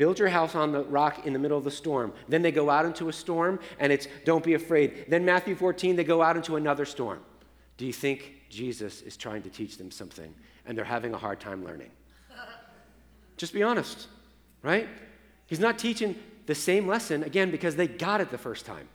Build 0.00 0.18
your 0.18 0.30
house 0.30 0.54
on 0.54 0.72
the 0.72 0.82
rock 0.84 1.26
in 1.26 1.34
the 1.34 1.38
middle 1.38 1.58
of 1.58 1.64
the 1.64 1.70
storm. 1.70 2.14
Then 2.26 2.40
they 2.40 2.52
go 2.52 2.70
out 2.70 2.86
into 2.86 3.10
a 3.10 3.12
storm, 3.12 3.60
and 3.78 3.92
it's 3.92 4.08
don't 4.24 4.42
be 4.42 4.54
afraid. 4.54 5.04
Then, 5.08 5.26
Matthew 5.26 5.54
14, 5.54 5.94
they 5.94 6.04
go 6.04 6.22
out 6.22 6.36
into 6.36 6.56
another 6.56 6.86
storm. 6.86 7.20
Do 7.76 7.84
you 7.84 7.92
think 7.92 8.36
Jesus 8.48 9.02
is 9.02 9.18
trying 9.18 9.42
to 9.42 9.50
teach 9.50 9.76
them 9.76 9.90
something 9.90 10.34
and 10.64 10.78
they're 10.78 10.86
having 10.86 11.12
a 11.12 11.18
hard 11.18 11.38
time 11.38 11.62
learning? 11.62 11.90
Just 13.36 13.52
be 13.52 13.62
honest, 13.62 14.06
right? 14.62 14.88
He's 15.44 15.60
not 15.60 15.78
teaching 15.78 16.16
the 16.46 16.54
same 16.54 16.86
lesson, 16.86 17.22
again, 17.22 17.50
because 17.50 17.76
they 17.76 17.86
got 17.86 18.22
it 18.22 18.30
the 18.30 18.38
first 18.38 18.64
time. 18.64 18.88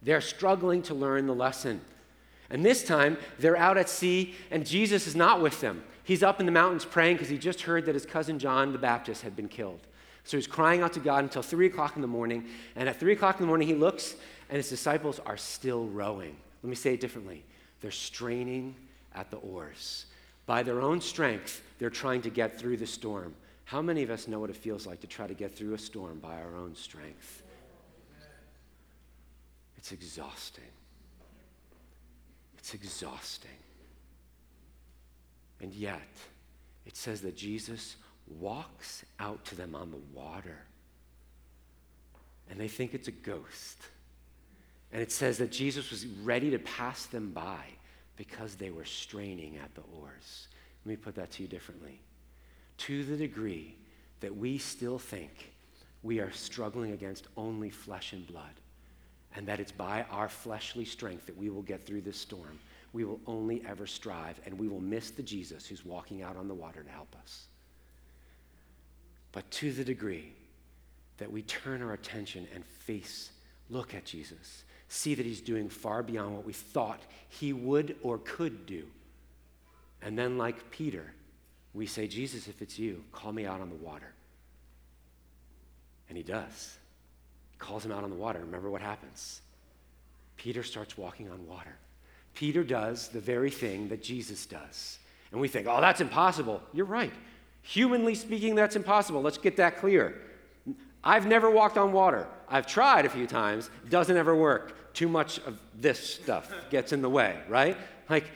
They're 0.00 0.20
struggling 0.20 0.82
to 0.82 0.94
learn 0.94 1.26
the 1.26 1.34
lesson. 1.34 1.80
And 2.50 2.64
this 2.64 2.84
time, 2.84 3.18
they're 3.40 3.56
out 3.56 3.78
at 3.78 3.88
sea, 3.88 4.36
and 4.52 4.64
Jesus 4.64 5.08
is 5.08 5.16
not 5.16 5.42
with 5.42 5.60
them. 5.60 5.82
He's 6.04 6.22
up 6.22 6.38
in 6.38 6.46
the 6.46 6.52
mountains 6.52 6.84
praying 6.84 7.16
because 7.16 7.30
he 7.30 7.36
just 7.36 7.62
heard 7.62 7.86
that 7.86 7.96
his 7.96 8.06
cousin 8.06 8.38
John 8.38 8.70
the 8.70 8.78
Baptist 8.78 9.22
had 9.22 9.34
been 9.34 9.48
killed. 9.48 9.80
So 10.24 10.38
he's 10.38 10.46
crying 10.46 10.80
out 10.80 10.94
to 10.94 11.00
God 11.00 11.24
until 11.24 11.42
3 11.42 11.66
o'clock 11.66 11.96
in 11.96 12.02
the 12.02 12.08
morning. 12.08 12.46
And 12.76 12.88
at 12.88 12.98
3 12.98 13.12
o'clock 13.12 13.36
in 13.36 13.42
the 13.42 13.46
morning, 13.46 13.68
he 13.68 13.74
looks, 13.74 14.16
and 14.48 14.56
his 14.56 14.68
disciples 14.68 15.20
are 15.20 15.36
still 15.36 15.86
rowing. 15.86 16.34
Let 16.62 16.70
me 16.70 16.76
say 16.76 16.94
it 16.94 17.00
differently 17.00 17.44
they're 17.80 17.90
straining 17.90 18.74
at 19.14 19.30
the 19.30 19.36
oars. 19.36 20.06
By 20.46 20.62
their 20.62 20.80
own 20.80 21.02
strength, 21.02 21.62
they're 21.78 21.90
trying 21.90 22.22
to 22.22 22.30
get 22.30 22.58
through 22.58 22.78
the 22.78 22.86
storm. 22.86 23.34
How 23.66 23.82
many 23.82 24.02
of 24.02 24.10
us 24.10 24.26
know 24.26 24.40
what 24.40 24.48
it 24.48 24.56
feels 24.56 24.86
like 24.86 25.00
to 25.00 25.06
try 25.06 25.26
to 25.26 25.34
get 25.34 25.54
through 25.54 25.74
a 25.74 25.78
storm 25.78 26.18
by 26.18 26.34
our 26.34 26.56
own 26.56 26.74
strength? 26.74 27.42
It's 29.76 29.92
exhausting. 29.92 30.64
It's 32.56 32.72
exhausting. 32.72 33.50
And 35.60 35.74
yet, 35.74 36.00
it 36.86 36.96
says 36.96 37.20
that 37.20 37.36
Jesus 37.36 37.96
walks 38.26 39.04
out 39.18 39.44
to 39.46 39.54
them 39.54 39.74
on 39.74 39.90
the 39.90 40.00
water. 40.18 40.58
And 42.50 42.58
they 42.58 42.68
think 42.68 42.94
it's 42.94 43.08
a 43.08 43.12
ghost. 43.12 43.78
And 44.92 45.02
it 45.02 45.10
says 45.10 45.38
that 45.38 45.50
Jesus 45.50 45.90
was 45.90 46.06
ready 46.06 46.50
to 46.50 46.58
pass 46.58 47.06
them 47.06 47.30
by 47.30 47.64
because 48.16 48.54
they 48.54 48.70
were 48.70 48.84
straining 48.84 49.56
at 49.56 49.74
the 49.74 49.82
oars. 49.98 50.48
Let 50.84 50.90
me 50.90 50.96
put 50.96 51.14
that 51.16 51.32
to 51.32 51.42
you 51.42 51.48
differently. 51.48 52.00
To 52.78 53.04
the 53.04 53.16
degree 53.16 53.76
that 54.20 54.36
we 54.36 54.58
still 54.58 54.98
think 54.98 55.52
we 56.02 56.20
are 56.20 56.32
struggling 56.32 56.92
against 56.92 57.28
only 57.36 57.70
flesh 57.70 58.12
and 58.12 58.26
blood, 58.26 58.60
and 59.34 59.48
that 59.48 59.58
it's 59.58 59.72
by 59.72 60.04
our 60.10 60.28
fleshly 60.28 60.84
strength 60.84 61.26
that 61.26 61.36
we 61.36 61.50
will 61.50 61.62
get 61.62 61.84
through 61.84 62.02
this 62.02 62.18
storm, 62.18 62.58
we 62.92 63.04
will 63.04 63.20
only 63.26 63.64
ever 63.66 63.86
strive, 63.86 64.38
and 64.46 64.56
we 64.56 64.68
will 64.68 64.80
miss 64.80 65.10
the 65.10 65.22
Jesus 65.22 65.66
who's 65.66 65.84
walking 65.84 66.22
out 66.22 66.36
on 66.36 66.46
the 66.46 66.54
water 66.54 66.82
to 66.82 66.90
help 66.90 67.14
us. 67.20 67.46
But 69.34 69.50
to 69.50 69.72
the 69.72 69.84
degree 69.84 70.32
that 71.18 71.30
we 71.30 71.42
turn 71.42 71.82
our 71.82 71.92
attention 71.92 72.46
and 72.54 72.64
face, 72.64 73.32
look 73.68 73.92
at 73.92 74.04
Jesus, 74.04 74.62
see 74.88 75.16
that 75.16 75.26
he's 75.26 75.40
doing 75.40 75.68
far 75.68 76.04
beyond 76.04 76.36
what 76.36 76.46
we 76.46 76.52
thought 76.52 77.02
he 77.28 77.52
would 77.52 77.96
or 78.02 78.18
could 78.18 78.64
do. 78.64 78.84
And 80.02 80.16
then, 80.16 80.38
like 80.38 80.70
Peter, 80.70 81.12
we 81.72 81.86
say, 81.86 82.06
Jesus, 82.06 82.46
if 82.46 82.62
it's 82.62 82.78
you, 82.78 83.02
call 83.10 83.32
me 83.32 83.44
out 83.44 83.60
on 83.60 83.70
the 83.70 83.74
water. 83.74 84.12
And 86.08 86.16
he 86.16 86.22
does. 86.22 86.78
He 87.50 87.58
calls 87.58 87.84
him 87.84 87.90
out 87.90 88.04
on 88.04 88.10
the 88.10 88.16
water. 88.16 88.38
Remember 88.38 88.70
what 88.70 88.82
happens? 88.82 89.40
Peter 90.36 90.62
starts 90.62 90.96
walking 90.96 91.28
on 91.28 91.44
water. 91.48 91.74
Peter 92.34 92.62
does 92.62 93.08
the 93.08 93.20
very 93.20 93.50
thing 93.50 93.88
that 93.88 94.00
Jesus 94.02 94.46
does. 94.46 95.00
And 95.32 95.40
we 95.40 95.48
think, 95.48 95.66
oh, 95.68 95.80
that's 95.80 96.00
impossible. 96.00 96.62
You're 96.72 96.86
right. 96.86 97.12
Humanly 97.66 98.14
speaking, 98.14 98.54
that's 98.54 98.76
impossible. 98.76 99.22
Let's 99.22 99.38
get 99.38 99.56
that 99.56 99.78
clear. 99.78 100.20
I've 101.02 101.26
never 101.26 101.50
walked 101.50 101.78
on 101.78 101.92
water. 101.92 102.26
I've 102.46 102.66
tried 102.66 103.06
a 103.06 103.08
few 103.08 103.26
times, 103.26 103.70
doesn't 103.88 104.16
ever 104.16 104.36
work. 104.36 104.92
Too 104.92 105.08
much 105.08 105.38
of 105.40 105.58
this 105.74 105.98
stuff 105.98 106.52
gets 106.70 106.92
in 106.92 107.00
the 107.00 107.08
way, 107.08 107.38
right? 107.48 107.76
Like, 108.10 108.26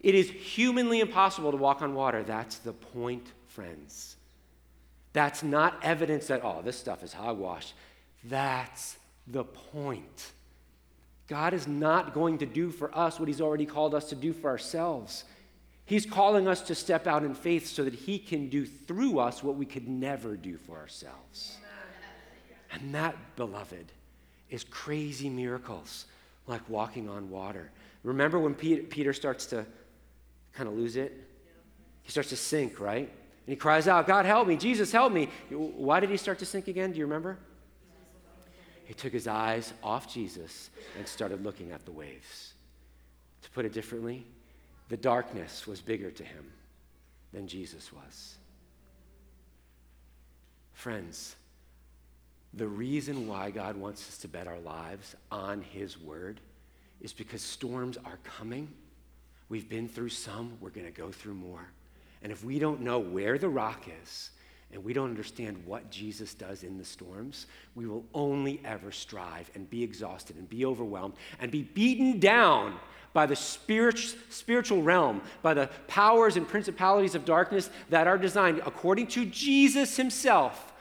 it 0.00 0.14
is 0.14 0.30
humanly 0.30 1.00
impossible 1.00 1.50
to 1.50 1.56
walk 1.56 1.80
on 1.80 1.94
water. 1.94 2.22
That's 2.22 2.58
the 2.58 2.74
point, 2.74 3.26
friends. 3.46 4.16
That's 5.14 5.42
not 5.42 5.82
evidence 5.82 6.26
that, 6.26 6.42
oh, 6.44 6.60
this 6.62 6.78
stuff 6.78 7.02
is 7.02 7.14
hogwash. 7.14 7.72
That's 8.22 8.98
the 9.26 9.44
point. 9.44 10.32
God 11.26 11.54
is 11.54 11.66
not 11.66 12.12
going 12.12 12.36
to 12.38 12.46
do 12.46 12.70
for 12.70 12.96
us 12.96 13.18
what 13.18 13.28
He's 13.28 13.40
already 13.40 13.66
called 13.66 13.94
us 13.94 14.10
to 14.10 14.14
do 14.14 14.34
for 14.34 14.50
ourselves. 14.50 15.24
He's 15.88 16.04
calling 16.04 16.46
us 16.46 16.60
to 16.62 16.74
step 16.74 17.06
out 17.06 17.24
in 17.24 17.34
faith 17.34 17.66
so 17.66 17.82
that 17.82 17.94
He 17.94 18.18
can 18.18 18.50
do 18.50 18.66
through 18.66 19.20
us 19.20 19.42
what 19.42 19.56
we 19.56 19.64
could 19.64 19.88
never 19.88 20.36
do 20.36 20.58
for 20.58 20.76
ourselves. 20.76 21.56
And 22.70 22.94
that, 22.94 23.16
beloved, 23.36 23.86
is 24.50 24.64
crazy 24.64 25.30
miracles 25.30 26.04
like 26.46 26.60
walking 26.68 27.08
on 27.08 27.30
water. 27.30 27.70
Remember 28.02 28.38
when 28.38 28.54
Peter 28.54 29.14
starts 29.14 29.46
to 29.46 29.64
kind 30.52 30.68
of 30.68 30.74
lose 30.74 30.96
it? 30.96 31.24
He 32.02 32.10
starts 32.10 32.28
to 32.28 32.36
sink, 32.36 32.80
right? 32.80 33.08
And 33.08 33.10
he 33.46 33.56
cries 33.56 33.88
out, 33.88 34.06
God, 34.06 34.26
help 34.26 34.46
me. 34.46 34.58
Jesus, 34.58 34.92
help 34.92 35.10
me. 35.10 35.30
Why 35.48 36.00
did 36.00 36.10
he 36.10 36.18
start 36.18 36.38
to 36.40 36.44
sink 36.44 36.68
again? 36.68 36.92
Do 36.92 36.98
you 36.98 37.06
remember? 37.06 37.38
He 38.84 38.92
took 38.92 39.14
his 39.14 39.26
eyes 39.26 39.72
off 39.82 40.12
Jesus 40.12 40.68
and 40.98 41.08
started 41.08 41.42
looking 41.42 41.72
at 41.72 41.86
the 41.86 41.92
waves. 41.92 42.52
To 43.42 43.50
put 43.52 43.64
it 43.64 43.72
differently, 43.72 44.26
the 44.88 44.96
darkness 44.96 45.66
was 45.66 45.80
bigger 45.80 46.10
to 46.10 46.24
him 46.24 46.44
than 47.32 47.46
Jesus 47.46 47.92
was. 47.92 48.36
Friends, 50.72 51.36
The 52.54 52.66
reason 52.66 53.28
why 53.28 53.50
God 53.50 53.76
wants 53.76 54.08
us 54.08 54.18
to 54.18 54.28
bet 54.28 54.46
our 54.46 54.58
lives 54.58 55.14
on 55.30 55.60
His 55.62 56.00
word 56.00 56.40
is 57.00 57.12
because 57.12 57.42
storms 57.42 57.98
are 58.04 58.18
coming. 58.24 58.68
We've 59.48 59.68
been 59.68 59.88
through 59.88 60.08
some, 60.08 60.56
we're 60.60 60.70
going 60.70 60.86
to 60.86 60.92
go 60.92 61.10
through 61.12 61.34
more. 61.34 61.68
And 62.22 62.32
if 62.32 62.44
we 62.44 62.58
don't 62.58 62.80
know 62.80 62.98
where 62.98 63.38
the 63.38 63.48
rock 63.48 63.86
is, 64.02 64.30
and 64.72 64.84
we 64.84 64.92
don't 64.92 65.08
understand 65.08 65.64
what 65.64 65.90
Jesus 65.90 66.34
does 66.34 66.62
in 66.62 66.76
the 66.76 66.84
storms, 66.84 67.46
we 67.74 67.86
will 67.86 68.04
only 68.12 68.60
ever 68.64 68.92
strive 68.92 69.50
and 69.54 69.68
be 69.70 69.82
exhausted 69.82 70.36
and 70.36 70.48
be 70.48 70.64
overwhelmed 70.64 71.14
and 71.40 71.50
be 71.50 71.62
beaten 71.62 72.20
down 72.20 72.74
by 73.14 73.24
the 73.24 73.36
spirit, 73.36 73.98
spiritual 74.28 74.82
realm, 74.82 75.22
by 75.42 75.54
the 75.54 75.70
powers 75.86 76.36
and 76.36 76.46
principalities 76.46 77.14
of 77.14 77.24
darkness 77.24 77.70
that 77.88 78.06
are 78.06 78.18
designed, 78.18 78.60
according 78.66 79.06
to 79.06 79.24
Jesus 79.24 79.96
himself, 79.96 80.74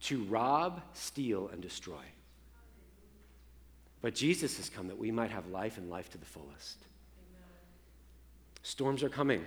to 0.00 0.24
rob, 0.24 0.82
steal, 0.92 1.48
and 1.52 1.62
destroy. 1.62 1.94
But 4.00 4.14
Jesus 4.14 4.56
has 4.56 4.68
come 4.68 4.88
that 4.88 4.98
we 4.98 5.10
might 5.10 5.30
have 5.30 5.46
life 5.48 5.78
and 5.78 5.88
life 5.90 6.10
to 6.10 6.18
the 6.18 6.26
fullest. 6.26 6.78
Amen. 7.30 7.48
Storms 8.62 9.02
are 9.02 9.08
coming. 9.08 9.44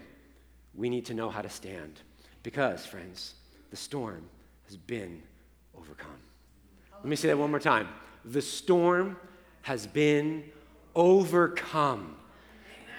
We 0.73 0.89
need 0.89 1.05
to 1.07 1.13
know 1.13 1.29
how 1.29 1.41
to 1.41 1.49
stand. 1.49 1.99
Because, 2.43 2.85
friends, 2.85 3.33
the 3.71 3.77
storm 3.77 4.29
has 4.67 4.77
been 4.77 5.23
overcome. 5.75 6.19
Let 6.93 7.05
me 7.05 7.15
say 7.15 7.29
that 7.29 7.37
one 7.37 7.49
more 7.49 7.59
time. 7.59 7.87
The 8.25 8.41
storm 8.41 9.17
has 9.63 9.87
been 9.87 10.43
overcome. 10.93 12.15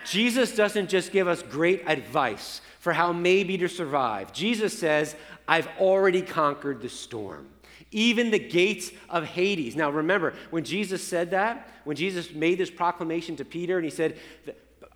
Jesus 0.05 0.57
doesn't 0.57 0.89
just 0.89 1.13
give 1.13 1.29
us 1.29 1.43
great 1.43 1.85
advice 1.87 2.61
for 2.81 2.93
how 2.93 3.13
maybe 3.13 3.57
to 3.59 3.69
survive. 3.69 4.33
Jesus 4.33 4.77
says, 4.77 5.15
I've 5.47 5.69
already 5.79 6.23
conquered 6.23 6.81
the 6.81 6.89
storm, 6.89 7.49
even 7.93 8.31
the 8.31 8.39
gates 8.41 8.91
of 9.09 9.25
Hades. 9.25 9.77
Now, 9.77 9.91
remember, 9.91 10.35
when 10.51 10.65
Jesus 10.65 11.07
said 11.07 11.31
that, 11.31 11.69
when 11.85 11.97
Jesus 11.97 12.33
made 12.33 12.59
this 12.59 12.71
proclamation 12.71 13.37
to 13.37 13.45
Peter, 13.45 13.77
and 13.77 13.85
he 13.85 13.91
said, 13.91 14.19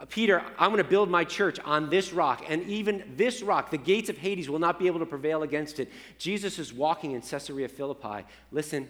Peter, 0.05 0.43
I'm 0.59 0.71
going 0.71 0.83
to 0.83 0.89
build 0.89 1.09
my 1.09 1.25
church 1.25 1.59
on 1.65 1.89
this 1.89 2.13
rock, 2.13 2.45
and 2.49 2.63
even 2.65 3.15
this 3.17 3.43
rock, 3.43 3.71
the 3.71 3.79
gates 3.79 4.11
of 4.11 4.19
Hades 4.19 4.51
will 4.51 4.59
not 4.59 4.79
be 4.79 4.87
able 4.89 4.99
to 4.99 5.07
prevail 5.07 5.43
against 5.43 5.81
it. 5.81 5.91
Jesus 6.19 6.59
is 6.59 6.73
walking 6.73 7.13
in 7.13 7.23
Caesarea 7.23 7.69
Philippi. 7.69 8.27
Listen, 8.53 8.89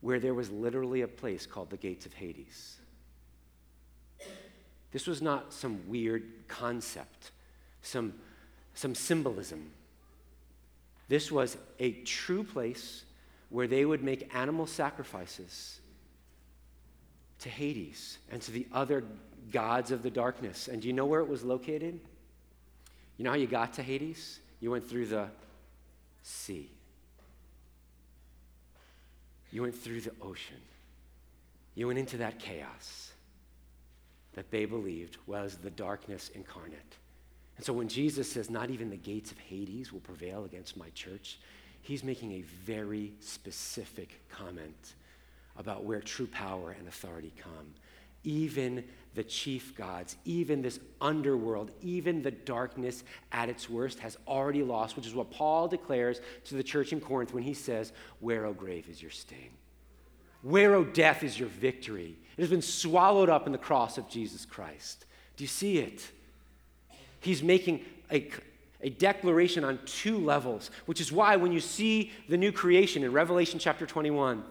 where 0.00 0.18
there 0.18 0.32
was 0.32 0.50
literally 0.50 1.02
a 1.02 1.08
place 1.08 1.44
called 1.44 1.68
the 1.68 1.76
gates 1.76 2.06
of 2.06 2.14
Hades. 2.14 2.78
This 4.92 5.06
was 5.06 5.20
not 5.20 5.52
some 5.52 5.86
weird 5.88 6.24
concept, 6.48 7.32
some, 7.82 8.14
some 8.72 8.94
symbolism. 8.94 9.70
This 11.08 11.30
was 11.30 11.58
a 11.78 11.92
true 11.92 12.44
place 12.44 13.04
where 13.50 13.66
they 13.66 13.84
would 13.84 14.02
make 14.02 14.34
animal 14.34 14.66
sacrifices 14.66 15.80
to 17.40 17.48
Hades 17.48 18.18
and 18.30 18.42
to 18.42 18.50
the 18.50 18.66
other 18.72 19.04
gods 19.52 19.90
of 19.90 20.02
the 20.02 20.10
darkness. 20.10 20.68
And 20.68 20.82
do 20.82 20.88
you 20.88 20.94
know 20.94 21.06
where 21.06 21.20
it 21.20 21.28
was 21.28 21.42
located? 21.42 21.98
You 23.16 23.24
know 23.24 23.30
how 23.30 23.36
you 23.36 23.46
got 23.46 23.74
to 23.74 23.82
Hades? 23.82 24.40
You 24.60 24.70
went 24.70 24.88
through 24.88 25.06
the 25.06 25.28
sea, 26.22 26.70
you 29.50 29.62
went 29.62 29.74
through 29.74 30.00
the 30.02 30.12
ocean, 30.20 30.60
you 31.74 31.86
went 31.86 31.98
into 31.98 32.16
that 32.18 32.38
chaos 32.38 33.12
that 34.34 34.50
they 34.50 34.64
believed 34.66 35.16
was 35.26 35.56
the 35.56 35.70
darkness 35.70 36.30
incarnate. 36.34 36.96
And 37.56 37.66
so 37.66 37.72
when 37.72 37.88
Jesus 37.88 38.30
says, 38.30 38.50
Not 38.50 38.70
even 38.70 38.90
the 38.90 38.96
gates 38.96 39.32
of 39.32 39.38
Hades 39.38 39.92
will 39.92 40.00
prevail 40.00 40.44
against 40.44 40.76
my 40.76 40.90
church, 40.90 41.38
he's 41.82 42.04
making 42.04 42.32
a 42.32 42.42
very 42.42 43.12
specific 43.20 44.20
comment 44.30 44.94
about 45.58 45.84
where 45.84 46.00
true 46.00 46.26
power 46.26 46.74
and 46.78 46.88
authority 46.88 47.32
come. 47.36 47.74
Even 48.24 48.84
the 49.14 49.24
chief 49.24 49.76
gods, 49.76 50.16
even 50.24 50.62
this 50.62 50.78
underworld, 51.00 51.70
even 51.82 52.22
the 52.22 52.30
darkness 52.30 53.02
at 53.32 53.48
its 53.48 53.68
worst 53.68 53.98
has 53.98 54.16
already 54.26 54.62
lost, 54.62 54.96
which 54.96 55.06
is 55.06 55.14
what 55.14 55.30
Paul 55.30 55.66
declares 55.68 56.20
to 56.44 56.54
the 56.54 56.62
church 56.62 56.92
in 56.92 57.00
Corinth 57.00 57.34
when 57.34 57.42
he 57.42 57.54
says, 57.54 57.92
Where, 58.20 58.46
O 58.46 58.52
grave, 58.52 58.88
is 58.88 59.02
your 59.02 59.10
sting? 59.10 59.50
Where, 60.42 60.74
O 60.74 60.84
death, 60.84 61.24
is 61.24 61.38
your 61.38 61.48
victory? 61.48 62.16
It 62.36 62.40
has 62.40 62.50
been 62.50 62.62
swallowed 62.62 63.28
up 63.28 63.46
in 63.46 63.52
the 63.52 63.58
cross 63.58 63.98
of 63.98 64.08
Jesus 64.08 64.46
Christ. 64.46 65.04
Do 65.36 65.44
you 65.44 65.48
see 65.48 65.78
it? 65.78 66.08
He's 67.20 67.42
making 67.42 67.84
a, 68.12 68.30
a 68.80 68.90
declaration 68.90 69.64
on 69.64 69.80
two 69.84 70.18
levels, 70.18 70.70
which 70.86 71.00
is 71.00 71.10
why 71.10 71.36
when 71.36 71.52
you 71.52 71.60
see 71.60 72.12
the 72.28 72.36
new 72.36 72.52
creation 72.52 73.02
in 73.02 73.12
Revelation 73.12 73.58
chapter 73.58 73.86
21, 73.86 74.44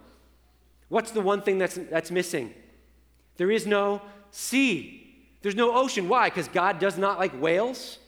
What's 0.90 1.12
the 1.12 1.22
one 1.22 1.42
thing 1.42 1.58
that's, 1.58 1.76
that's 1.76 2.12
missing? 2.12 2.54
There 3.38 3.52
is 3.52 3.68
no 3.68 4.02
sea. 4.32 5.04
There's 5.42 5.56
no 5.56 5.76
ocean. 5.76 6.10
Why? 6.10 6.30
Because 6.30 6.48
God 6.48 6.80
does 6.80 6.98
not 6.98 7.20
like 7.20 7.40
whales? 7.40 8.00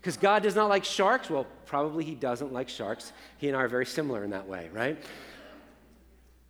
Because 0.00 0.16
God 0.16 0.42
does 0.42 0.54
not 0.54 0.68
like 0.68 0.84
sharks? 0.84 1.28
Well, 1.28 1.46
probably 1.66 2.04
He 2.04 2.14
doesn't 2.14 2.52
like 2.52 2.68
sharks. 2.68 3.12
He 3.38 3.48
and 3.48 3.56
I 3.56 3.62
are 3.62 3.68
very 3.68 3.86
similar 3.86 4.24
in 4.24 4.30
that 4.30 4.48
way, 4.48 4.70
right? 4.72 5.02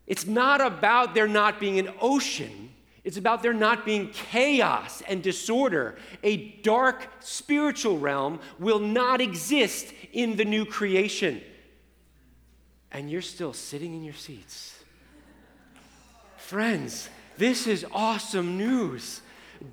It's 0.07 0.27
not 0.27 0.61
about 0.61 1.15
there 1.15 1.29
not 1.29 1.59
being 1.59 1.79
an 1.79 1.91
ocean. 2.01 2.71
It's 3.05 3.17
about 3.17 3.43
there 3.43 3.55
not 3.55 3.85
being 3.85 4.11
chaos 4.11 5.03
and 5.09 5.23
disorder. 5.23 5.97
A 6.23 6.51
dark 6.63 7.09
spiritual 7.21 7.99
realm 7.99 8.41
will 8.59 8.79
not 8.79 9.21
exist 9.21 9.93
in 10.13 10.37
the 10.37 10.45
new 10.45 10.65
creation. 10.65 11.41
And 12.93 13.11
you're 13.11 13.23
still 13.23 13.53
sitting 13.53 13.95
in 13.95 14.03
your 14.03 14.15
seats 14.15 14.78
Friends, 16.49 17.11
this 17.37 17.67
is 17.67 17.85
awesome 17.93 18.57
news. 18.57 19.21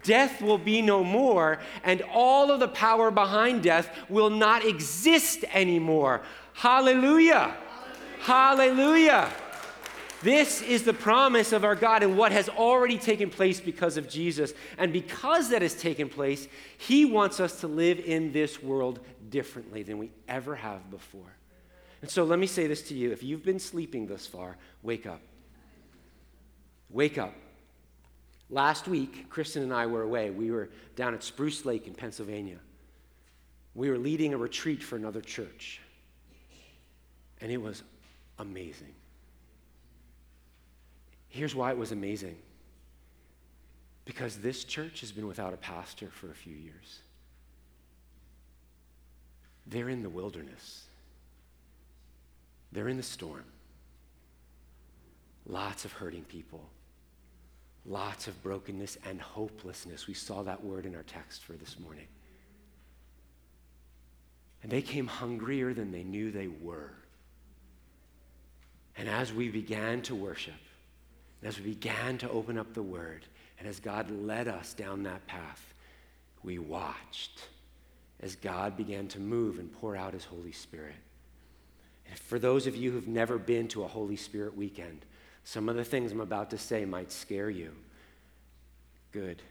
Death 0.03 0.41
will 0.41 0.57
be 0.57 0.81
no 0.81 1.05
more, 1.05 1.59
and 1.85 2.01
all 2.11 2.51
of 2.51 2.59
the 2.59 2.67
power 2.67 3.11
behind 3.11 3.63
death 3.63 3.89
will 4.09 4.29
not 4.29 4.65
exist 4.65 5.45
anymore. 5.53 6.21
Hallelujah! 6.51 7.55
Hallelujah! 8.19 9.13
Hallelujah. 9.23 9.33
This 10.21 10.61
is 10.61 10.83
the 10.83 10.91
promise 10.93 11.53
of 11.53 11.63
our 11.63 11.75
God 11.75 12.03
and 12.03 12.17
what 12.17 12.33
has 12.33 12.49
already 12.49 12.97
taken 12.97 13.29
place 13.29 13.61
because 13.61 13.95
of 13.95 14.09
Jesus. 14.09 14.53
And 14.77 14.91
because 14.91 15.51
that 15.51 15.61
has 15.61 15.75
taken 15.75 16.09
place, 16.09 16.45
He 16.77 17.05
wants 17.05 17.39
us 17.39 17.61
to 17.61 17.69
live 17.69 18.01
in 18.01 18.33
this 18.33 18.61
world 18.61 18.99
differently 19.29 19.81
than 19.83 19.97
we 19.97 20.11
ever 20.27 20.57
have 20.57 20.91
before. 20.91 21.37
And 22.01 22.11
so 22.11 22.25
let 22.25 22.37
me 22.37 22.47
say 22.47 22.67
this 22.67 22.81
to 22.89 22.95
you 22.95 23.13
if 23.13 23.23
you've 23.23 23.45
been 23.45 23.59
sleeping 23.59 24.07
thus 24.07 24.27
far, 24.27 24.57
wake 24.83 25.05
up. 25.05 25.21
Wake 26.95 27.17
up. 27.17 27.33
Last 28.49 28.87
week, 28.87 29.29
Kristen 29.29 29.61
and 29.63 29.73
I 29.73 29.85
were 29.85 30.03
away. 30.03 30.29
We 30.29 30.49
were 30.49 30.69
down 30.95 31.13
at 31.13 31.23
Spruce 31.23 31.65
Lake 31.65 31.87
in 31.87 31.93
Pennsylvania. 31.93 32.57
We 33.73 33.89
were 33.89 33.97
leading 33.97 34.33
a 34.33 34.37
retreat 34.37 34.81
for 34.81 34.95
another 34.95 35.19
church. 35.19 35.81
And 37.41 37.51
it 37.51 37.61
was 37.61 37.83
amazing. 38.39 38.93
Here's 41.27 41.53
why 41.53 41.71
it 41.71 41.77
was 41.77 41.91
amazing 41.91 42.37
because 44.05 44.37
this 44.37 44.63
church 44.63 45.01
has 45.01 45.11
been 45.11 45.27
without 45.27 45.53
a 45.53 45.57
pastor 45.57 46.07
for 46.09 46.31
a 46.31 46.35
few 46.35 46.55
years. 46.55 46.99
They're 49.67 49.89
in 49.89 50.01
the 50.01 50.09
wilderness, 50.09 50.85
they're 52.71 52.87
in 52.87 52.95
the 52.95 53.03
storm. 53.03 53.43
Lots 55.45 55.83
of 55.83 55.91
hurting 55.91 56.23
people 56.23 56.69
lots 57.85 58.27
of 58.27 58.41
brokenness 58.41 58.97
and 59.05 59.21
hopelessness. 59.21 60.07
We 60.07 60.13
saw 60.13 60.43
that 60.43 60.63
word 60.63 60.85
in 60.85 60.95
our 60.95 61.03
text 61.03 61.43
for 61.43 61.53
this 61.53 61.79
morning. 61.79 62.07
And 64.63 64.71
they 64.71 64.81
came 64.81 65.05
hungrier 65.05 65.73
than 65.73 65.91
they 65.91 66.03
knew 66.03 66.31
they 66.31 66.47
were. 66.47 66.91
And 68.97 69.07
as 69.07 69.31
we 69.31 69.49
began 69.49 70.01
to 70.03 70.15
worship, 70.15 70.53
and 71.41 71.49
as 71.49 71.59
we 71.59 71.65
began 71.71 72.17
to 72.19 72.29
open 72.29 72.57
up 72.57 72.73
the 72.73 72.81
word, 72.81 73.25
and 73.59 73.67
as 73.67 73.79
God 73.79 74.09
led 74.09 74.47
us 74.47 74.73
down 74.73 75.03
that 75.03 75.27
path, 75.27 75.73
we 76.43 76.57
watched 76.57 77.47
as 78.21 78.35
God 78.35 78.75
began 78.77 79.07
to 79.09 79.19
move 79.19 79.59
and 79.59 79.71
pour 79.71 79.95
out 79.95 80.13
his 80.13 80.25
Holy 80.25 80.51
Spirit. 80.51 80.95
And 82.09 82.17
for 82.17 82.39
those 82.39 82.65
of 82.65 82.75
you 82.75 82.91
who've 82.91 83.07
never 83.07 83.37
been 83.37 83.67
to 83.69 83.83
a 83.83 83.87
Holy 83.87 84.15
Spirit 84.15 84.55
weekend, 84.55 85.05
some 85.45 85.69
of 85.69 85.77
the 85.77 85.85
things 85.85 86.11
I'm 86.11 86.19
about 86.19 86.49
to 86.49 86.57
say 86.57 86.83
might 86.83 87.11
scare 87.11 87.49
you. 87.49 87.71
Good. 89.13 89.41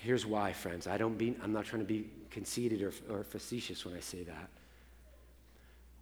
Here's 0.00 0.26
why, 0.26 0.52
friends. 0.52 0.86
I 0.86 0.98
don't 0.98 1.16
be, 1.16 1.34
I'm 1.42 1.54
not 1.54 1.64
trying 1.64 1.80
to 1.80 1.88
be 1.88 2.10
conceited 2.30 2.82
or, 2.82 2.92
or 3.08 3.24
facetious 3.24 3.86
when 3.86 3.94
I 3.96 4.00
say 4.00 4.22
that. 4.24 4.50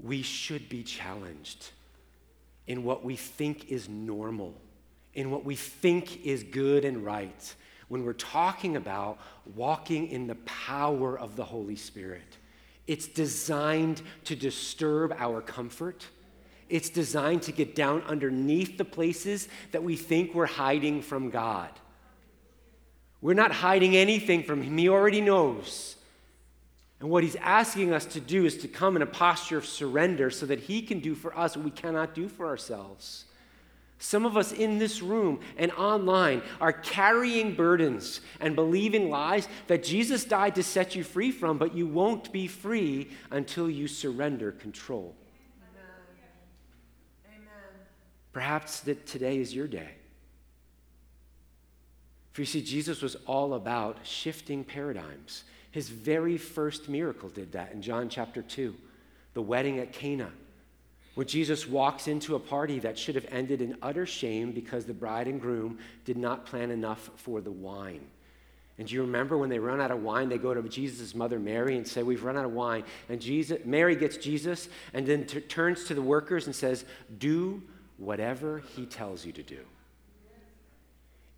We 0.01 0.23
should 0.23 0.69
be 0.69 0.83
challenged 0.83 1.71
in 2.67 2.83
what 2.83 3.05
we 3.05 3.15
think 3.15 3.69
is 3.69 3.89
normal, 3.89 4.55
in 5.15 5.31
what 5.31 5.45
we 5.45 5.55
think 5.55 6.27
is 6.27 6.43
good 6.43 6.85
and 6.85 7.05
right, 7.05 7.55
when 7.89 8.05
we're 8.05 8.15
talking 8.15 8.77
about 8.77 9.19
walking 9.55 10.09
in 10.09 10.27
the 10.27 10.35
power 10.47 11.19
of 11.19 11.37
the 11.37 11.45
Holy 11.45 11.77
Spirit 11.77 12.39
It's 12.87 13.07
designed 13.07 14.03
to 14.25 14.35
disturb 14.35 15.13
our 15.19 15.41
comfort. 15.41 16.07
It's 16.73 16.89
designed 16.89 17.43
to 17.43 17.53
get 17.53 17.75
down 17.75 18.01
underneath 18.05 18.79
the 18.79 18.85
places 18.87 19.47
that 19.73 19.83
we 19.83 19.95
think 19.95 20.35
we're 20.35 20.47
hiding 20.47 21.03
from 21.03 21.29
God. 21.29 21.69
We're 23.21 23.35
not 23.35 23.53
hiding 23.53 23.95
anything 23.95 24.43
from 24.43 24.63
Him, 24.63 24.79
He 24.79 24.89
already 24.89 25.21
knows. 25.21 25.97
And 26.99 27.11
what 27.11 27.25
He's 27.25 27.37
asking 27.37 27.93
us 27.93 28.07
to 28.07 28.21
do 28.21 28.47
is 28.47 28.57
to 28.57 28.69
come 28.69 28.97
in 28.97 29.03
a 29.03 29.07
posture 29.07 29.59
of 29.59 29.67
surrender 29.67 30.31
so 30.31 30.47
that 30.47 30.61
He 30.61 30.81
can 30.81 31.01
do 31.01 31.15
for 31.15 31.37
us 31.39 31.59
what 31.59 31.67
we 31.67 31.71
cannot 31.71 32.15
do 32.15 32.27
for 32.27 32.47
ourselves. 32.47 33.27
Some 33.99 34.25
of 34.25 34.39
us 34.39 34.51
in 34.51 34.79
this 34.79 35.03
room 35.03 35.41
and 35.59 35.73
online 35.73 36.41
are 36.59 36.73
carrying 36.73 37.55
burdens 37.55 38.23
and 38.41 38.57
believing 38.57 39.11
lies 39.11 39.47
that 39.67 39.85
Jesus 39.85 40.25
died 40.25 40.55
to 40.55 40.63
set 40.63 40.97
you 40.97 41.05
free 41.05 41.33
from, 41.33 41.59
but 41.59 41.75
you 41.75 41.87
won't 41.87 42.33
be 42.33 42.47
free 42.47 43.11
until 43.31 43.69
you 43.69 43.87
surrender 43.87 44.53
control. 44.53 45.15
Amen. 47.27 47.43
Perhaps 48.33 48.81
that 48.81 49.07
today 49.07 49.39
is 49.39 49.55
your 49.55 49.67
day. 49.67 49.91
For 52.33 52.43
you 52.43 52.47
see, 52.47 52.63
Jesus 52.63 53.03
was 53.03 53.17
all 53.27 53.55
about 53.55 53.99
shifting 54.05 54.65
paradigms. 54.65 55.45
His 55.71 55.89
very 55.89 56.39
first 56.39 56.89
miracle 56.89 57.29
did 57.29 57.53
that 57.53 57.73
in 57.73 57.83
John 57.83 58.09
chapter 58.09 58.43
2, 58.43 58.75
the 59.35 59.43
wedding 59.43 59.79
at 59.79 59.93
Cana 59.93 60.31
where 61.15 61.27
Jesus 61.27 61.69
walks 61.69 62.09
into 62.09 62.35
a 62.35 62.41
party 62.41 62.79
that 62.79 62.99
should 62.99 63.15
have 63.15 63.27
ended 63.31 63.61
in 63.61 63.77
utter 63.83 64.07
shame 64.07 64.53
because 64.53 64.87
the 64.87 64.95
bride 64.95 65.29
and 65.29 65.41
groom 65.41 65.79
did 66.05 66.17
not 66.17 66.47
plan 66.47 66.71
enough 66.71 67.11
for 67.17 67.41
the 67.41 67.51
wine. 67.51 68.01
And 68.79 68.89
do 68.89 68.95
you 68.95 69.03
remember 69.03 69.37
when 69.37 69.51
they 69.51 69.59
run 69.59 69.81
out 69.81 69.91
of 69.91 70.03
wine, 70.03 70.31
they 70.31 70.39
go 70.39 70.55
to 70.55 70.63
Jesus' 70.63 71.15
mother 71.15 71.39
Mary 71.39 71.77
and 71.77 71.87
say, 71.87 72.03
We've 72.03 72.25
run 72.25 72.39
out 72.39 72.47
of 72.47 72.53
wine. 72.53 72.85
And 73.11 73.21
Jesus, 73.21 73.59
Mary 73.67 73.95
gets 73.95 74.17
Jesus 74.17 74.69
and 74.95 75.07
then 75.07 75.27
t- 75.27 75.41
turns 75.41 75.85
to 75.85 75.95
the 75.95 76.01
workers 76.01 76.47
and 76.47 76.57
says, 76.57 76.87
Do 77.19 77.63
whatever 77.97 78.63
he 78.75 78.87
tells 78.87 79.25
you 79.25 79.33
to 79.33 79.43
do. 79.43 79.61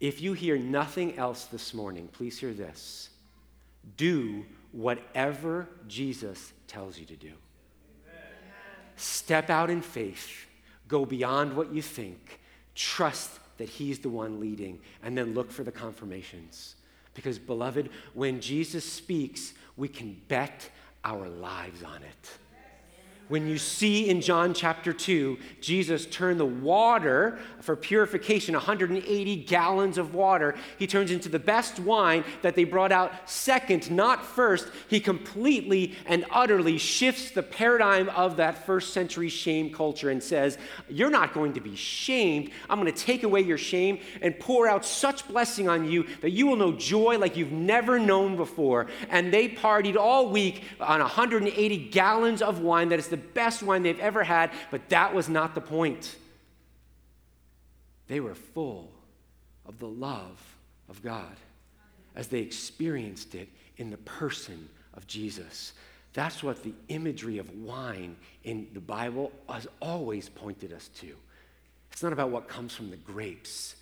If 0.00 0.20
you 0.20 0.32
hear 0.32 0.58
nothing 0.58 1.16
else 1.16 1.44
this 1.46 1.72
morning, 1.72 2.08
please 2.12 2.38
hear 2.38 2.52
this. 2.52 3.10
Do 3.96 4.44
whatever 4.72 5.68
Jesus 5.88 6.52
tells 6.66 6.98
you 6.98 7.06
to 7.06 7.16
do. 7.16 7.32
Step 8.96 9.50
out 9.50 9.70
in 9.70 9.82
faith, 9.82 10.46
go 10.88 11.04
beyond 11.04 11.56
what 11.56 11.72
you 11.72 11.82
think, 11.82 12.40
trust 12.74 13.30
that 13.58 13.68
He's 13.68 13.98
the 13.98 14.08
one 14.08 14.40
leading, 14.40 14.80
and 15.02 15.16
then 15.16 15.34
look 15.34 15.50
for 15.50 15.64
the 15.64 15.72
confirmations. 15.72 16.76
Because, 17.14 17.38
beloved, 17.38 17.90
when 18.12 18.40
Jesus 18.40 18.84
speaks, 18.84 19.54
we 19.76 19.88
can 19.88 20.20
bet 20.28 20.68
our 21.04 21.28
lives 21.28 21.82
on 21.82 22.02
it 22.02 22.30
when 23.28 23.46
you 23.46 23.56
see 23.56 24.10
in 24.10 24.20
John 24.20 24.52
chapter 24.52 24.92
2, 24.92 25.38
Jesus 25.60 26.04
turn 26.06 26.36
the 26.36 26.44
water 26.44 27.38
for 27.60 27.74
purification, 27.74 28.54
180 28.54 29.36
gallons 29.44 29.96
of 29.96 30.14
water, 30.14 30.54
he 30.78 30.86
turns 30.86 31.10
into 31.10 31.30
the 31.30 31.38
best 31.38 31.80
wine 31.80 32.22
that 32.42 32.54
they 32.54 32.64
brought 32.64 32.92
out 32.92 33.28
second, 33.28 33.90
not 33.90 34.24
first. 34.24 34.68
He 34.88 35.00
completely 35.00 35.94
and 36.04 36.26
utterly 36.30 36.76
shifts 36.76 37.30
the 37.30 37.42
paradigm 37.42 38.10
of 38.10 38.36
that 38.36 38.66
first 38.66 38.92
century 38.92 39.30
shame 39.30 39.72
culture 39.72 40.10
and 40.10 40.22
says, 40.22 40.58
You're 40.90 41.10
not 41.10 41.32
going 41.32 41.54
to 41.54 41.60
be 41.60 41.76
shamed. 41.76 42.50
I'm 42.68 42.78
going 42.78 42.92
to 42.92 43.04
take 43.04 43.22
away 43.22 43.40
your 43.40 43.58
shame 43.58 44.00
and 44.20 44.38
pour 44.38 44.68
out 44.68 44.84
such 44.84 45.26
blessing 45.28 45.68
on 45.68 45.90
you 45.90 46.06
that 46.20 46.30
you 46.30 46.46
will 46.46 46.56
know 46.56 46.72
joy 46.72 47.16
like 47.18 47.38
you've 47.38 47.52
never 47.52 47.98
known 47.98 48.36
before. 48.36 48.88
And 49.08 49.32
they 49.32 49.48
partied 49.48 49.96
all 49.96 50.28
week 50.28 50.64
on 50.78 51.00
180 51.00 51.88
gallons 51.88 52.42
of 52.42 52.60
wine 52.60 52.90
that 52.90 52.98
is 52.98 53.08
the 53.14 53.20
best 53.22 53.62
wine 53.62 53.84
they've 53.84 54.00
ever 54.00 54.24
had, 54.24 54.50
but 54.72 54.88
that 54.88 55.14
was 55.14 55.28
not 55.28 55.54
the 55.54 55.60
point. 55.60 56.16
They 58.08 58.18
were 58.18 58.34
full 58.34 58.90
of 59.66 59.78
the 59.78 59.86
love 59.86 60.42
of 60.88 61.00
God 61.00 61.36
as 62.16 62.26
they 62.26 62.40
experienced 62.40 63.36
it 63.36 63.48
in 63.76 63.90
the 63.90 63.98
person 63.98 64.68
of 64.94 65.06
Jesus. 65.06 65.74
That's 66.12 66.42
what 66.42 66.64
the 66.64 66.74
imagery 66.88 67.38
of 67.38 67.48
wine 67.54 68.16
in 68.42 68.66
the 68.74 68.80
Bible 68.80 69.30
has 69.48 69.68
always 69.80 70.28
pointed 70.28 70.72
us 70.72 70.88
to. 70.98 71.14
It's 71.92 72.02
not 72.02 72.12
about 72.12 72.30
what 72.30 72.48
comes 72.48 72.74
from 72.74 72.90
the 72.90 72.96
grapes, 72.96 73.76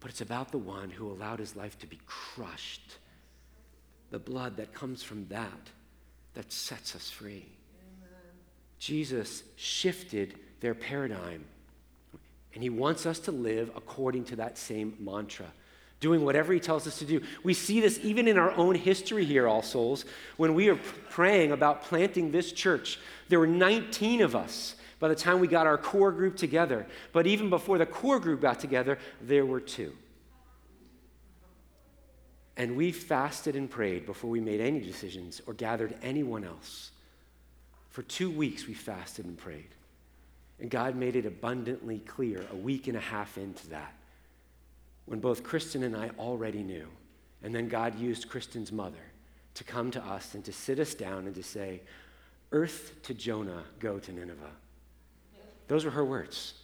but 0.00 0.10
it's 0.10 0.22
about 0.22 0.52
the 0.52 0.58
one 0.58 0.88
who 0.88 1.10
allowed 1.10 1.38
his 1.38 1.54
life 1.54 1.78
to 1.80 1.86
be 1.86 2.00
crushed. 2.06 2.96
The 4.10 4.18
blood 4.18 4.56
that 4.56 4.72
comes 4.72 5.02
from 5.02 5.26
that, 5.28 5.68
that 6.32 6.50
sets 6.50 6.96
us 6.96 7.10
free. 7.10 7.44
Jesus 8.82 9.44
shifted 9.54 10.34
their 10.58 10.74
paradigm. 10.74 11.44
And 12.52 12.64
he 12.64 12.68
wants 12.68 13.06
us 13.06 13.20
to 13.20 13.30
live 13.30 13.70
according 13.76 14.24
to 14.24 14.36
that 14.36 14.58
same 14.58 14.96
mantra, 14.98 15.46
doing 16.00 16.24
whatever 16.24 16.52
he 16.52 16.58
tells 16.58 16.88
us 16.88 16.98
to 16.98 17.04
do. 17.04 17.22
We 17.44 17.54
see 17.54 17.80
this 17.80 18.00
even 18.02 18.26
in 18.26 18.38
our 18.38 18.50
own 18.50 18.74
history 18.74 19.24
here, 19.24 19.46
All 19.46 19.62
Souls. 19.62 20.04
When 20.36 20.54
we 20.54 20.68
are 20.68 20.80
praying 21.10 21.52
about 21.52 21.84
planting 21.84 22.32
this 22.32 22.50
church, 22.50 22.98
there 23.28 23.38
were 23.38 23.46
19 23.46 24.20
of 24.20 24.34
us 24.34 24.74
by 24.98 25.06
the 25.06 25.14
time 25.14 25.38
we 25.38 25.46
got 25.46 25.68
our 25.68 25.78
core 25.78 26.10
group 26.10 26.36
together. 26.36 26.84
But 27.12 27.28
even 27.28 27.50
before 27.50 27.78
the 27.78 27.86
core 27.86 28.18
group 28.18 28.40
got 28.40 28.58
together, 28.58 28.98
there 29.20 29.46
were 29.46 29.60
two. 29.60 29.92
And 32.56 32.76
we 32.76 32.90
fasted 32.90 33.54
and 33.54 33.70
prayed 33.70 34.06
before 34.06 34.28
we 34.28 34.40
made 34.40 34.60
any 34.60 34.80
decisions 34.80 35.40
or 35.46 35.54
gathered 35.54 35.94
anyone 36.02 36.42
else. 36.42 36.91
For 37.92 38.02
two 38.02 38.30
weeks, 38.30 38.66
we 38.66 38.72
fasted 38.72 39.26
and 39.26 39.36
prayed. 39.36 39.68
And 40.58 40.70
God 40.70 40.96
made 40.96 41.14
it 41.14 41.26
abundantly 41.26 41.98
clear 42.00 42.44
a 42.50 42.56
week 42.56 42.88
and 42.88 42.96
a 42.96 43.00
half 43.00 43.36
into 43.36 43.68
that, 43.68 43.94
when 45.04 45.20
both 45.20 45.42
Kristen 45.44 45.82
and 45.82 45.94
I 45.94 46.10
already 46.18 46.62
knew. 46.62 46.86
And 47.42 47.54
then 47.54 47.68
God 47.68 47.98
used 47.98 48.30
Kristen's 48.30 48.72
mother 48.72 48.96
to 49.54 49.64
come 49.64 49.90
to 49.90 50.02
us 50.02 50.34
and 50.34 50.44
to 50.44 50.52
sit 50.52 50.78
us 50.78 50.94
down 50.94 51.26
and 51.26 51.34
to 51.34 51.42
say, 51.42 51.82
Earth 52.50 52.94
to 53.02 53.14
Jonah, 53.14 53.64
go 53.78 53.98
to 53.98 54.12
Nineveh. 54.12 54.50
Those 55.68 55.84
were 55.84 55.90
her 55.90 56.04
words. 56.04 56.54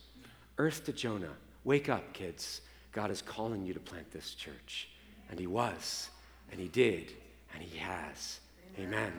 Earth 0.57 0.85
to 0.87 0.93
Jonah, 0.93 1.35
wake 1.65 1.91
up, 1.91 2.13
kids. 2.15 2.63
God 2.93 3.11
is 3.11 3.21
calling 3.21 3.67
you 3.67 3.75
to 3.75 3.81
plant 3.81 4.11
this 4.13 4.35
church. 4.35 4.89
And 5.31 5.39
He 5.39 5.47
was, 5.47 6.09
and 6.51 6.61
He 6.61 6.69
did, 6.69 7.13
and 7.53 7.63
He 7.63 7.77
has. 7.79 8.41
Amen. 8.79 9.13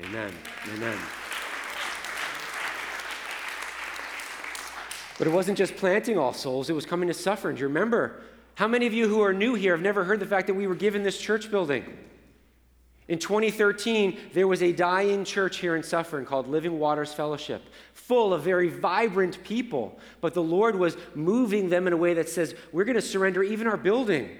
Amen. 0.00 0.10
Amen. 0.10 0.34
Amen. 0.74 0.98
But 5.18 5.26
it 5.26 5.32
wasn't 5.32 5.58
just 5.58 5.76
planting 5.76 6.18
all 6.18 6.32
souls, 6.32 6.68
it 6.68 6.74
was 6.74 6.86
coming 6.86 7.08
to 7.08 7.14
Suffern. 7.14 7.50
And 7.50 7.58
do 7.58 7.62
you 7.62 7.68
remember? 7.68 8.22
How 8.54 8.68
many 8.68 8.86
of 8.86 8.94
you 8.94 9.08
who 9.08 9.20
are 9.20 9.32
new 9.32 9.54
here 9.54 9.72
have 9.72 9.82
never 9.82 10.04
heard 10.04 10.20
the 10.20 10.26
fact 10.26 10.46
that 10.46 10.54
we 10.54 10.66
were 10.66 10.74
given 10.74 11.02
this 11.02 11.18
church 11.18 11.50
building? 11.50 11.84
In 13.08 13.18
2013, 13.18 14.18
there 14.32 14.48
was 14.48 14.62
a 14.62 14.72
dying 14.72 15.24
church 15.24 15.58
here 15.58 15.76
in 15.76 15.82
Suffern 15.82 16.24
called 16.24 16.48
Living 16.48 16.78
Waters 16.78 17.12
Fellowship, 17.12 17.62
full 17.92 18.34
of 18.34 18.42
very 18.42 18.68
vibrant 18.68 19.42
people. 19.44 19.98
But 20.20 20.34
the 20.34 20.42
Lord 20.42 20.74
was 20.74 20.96
moving 21.14 21.68
them 21.68 21.86
in 21.86 21.92
a 21.92 21.96
way 21.96 22.14
that 22.14 22.28
says, 22.28 22.56
we're 22.72 22.84
going 22.84 22.96
to 22.96 23.02
surrender 23.02 23.44
even 23.44 23.68
our 23.68 23.76
building. 23.76 24.36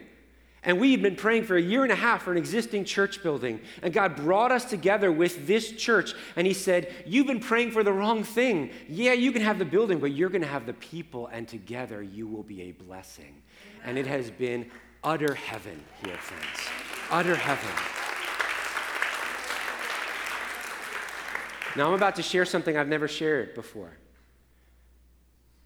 And 0.66 0.80
we 0.80 0.90
had 0.90 1.00
been 1.00 1.14
praying 1.14 1.44
for 1.44 1.56
a 1.56 1.62
year 1.62 1.84
and 1.84 1.92
a 1.92 1.96
half 1.96 2.24
for 2.24 2.32
an 2.32 2.36
existing 2.36 2.84
church 2.84 3.22
building. 3.22 3.60
And 3.82 3.94
God 3.94 4.16
brought 4.16 4.50
us 4.50 4.64
together 4.64 5.12
with 5.12 5.46
this 5.46 5.70
church. 5.70 6.12
And 6.34 6.44
He 6.44 6.52
said, 6.52 6.92
You've 7.06 7.28
been 7.28 7.40
praying 7.40 7.70
for 7.70 7.84
the 7.84 7.92
wrong 7.92 8.24
thing. 8.24 8.70
Yeah, 8.88 9.12
you 9.12 9.30
can 9.30 9.42
have 9.42 9.60
the 9.60 9.64
building, 9.64 10.00
but 10.00 10.10
you're 10.10 10.28
going 10.28 10.42
to 10.42 10.48
have 10.48 10.66
the 10.66 10.74
people, 10.74 11.28
and 11.28 11.46
together 11.46 12.02
you 12.02 12.26
will 12.26 12.42
be 12.42 12.62
a 12.62 12.72
blessing. 12.72 13.42
And 13.84 13.96
it 13.96 14.08
has 14.08 14.28
been 14.28 14.68
utter 15.04 15.34
heaven 15.34 15.80
here, 16.04 16.16
friends. 16.16 16.68
Utter 17.12 17.36
heaven. 17.36 17.70
Now, 21.76 21.88
I'm 21.88 21.94
about 21.94 22.16
to 22.16 22.22
share 22.22 22.44
something 22.44 22.76
I've 22.76 22.88
never 22.88 23.06
shared 23.06 23.54
before. 23.54 23.92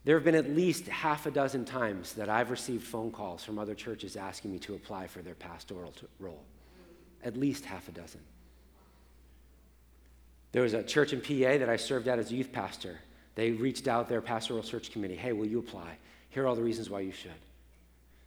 There 0.05 0.16
have 0.16 0.24
been 0.24 0.34
at 0.34 0.51
least 0.51 0.86
half 0.88 1.26
a 1.26 1.30
dozen 1.30 1.64
times 1.64 2.14
that 2.14 2.28
I've 2.28 2.51
received 2.51 2.84
phone 2.84 3.11
calls 3.11 3.44
from 3.44 3.59
other 3.59 3.74
churches 3.74 4.16
asking 4.16 4.53
me 4.53 4.59
to 4.61 4.74
apply 4.74 5.07
for 5.07 5.20
their 5.20 5.34
pastoral 5.34 5.92
role. 6.18 6.42
At 7.22 7.36
least 7.36 7.66
half 7.66 7.86
a 7.88 7.92
dozen. 7.92 8.20
There 10.53 10.62
was 10.62 10.72
a 10.72 10.82
church 10.82 11.12
in 11.12 11.20
PA 11.20 11.59
that 11.59 11.68
I 11.68 11.76
served 11.76 12.09
at 12.09 12.18
as 12.18 12.32
a 12.32 12.34
youth 12.34 12.51
pastor. 12.51 12.98
They 13.34 13.53
reached 13.53 13.88
out 13.88 14.09
their 14.09 14.22
pastoral 14.22 14.62
search 14.62 14.90
committee. 14.90 15.16
Hey, 15.16 15.32
will 15.32 15.46
you 15.46 15.59
apply? 15.59 15.96
Here 16.30 16.44
are 16.44 16.46
all 16.46 16.57
the 16.57 16.62
reasons 16.62 16.88
why 16.88 17.01
you 17.01 17.12
should. 17.12 17.30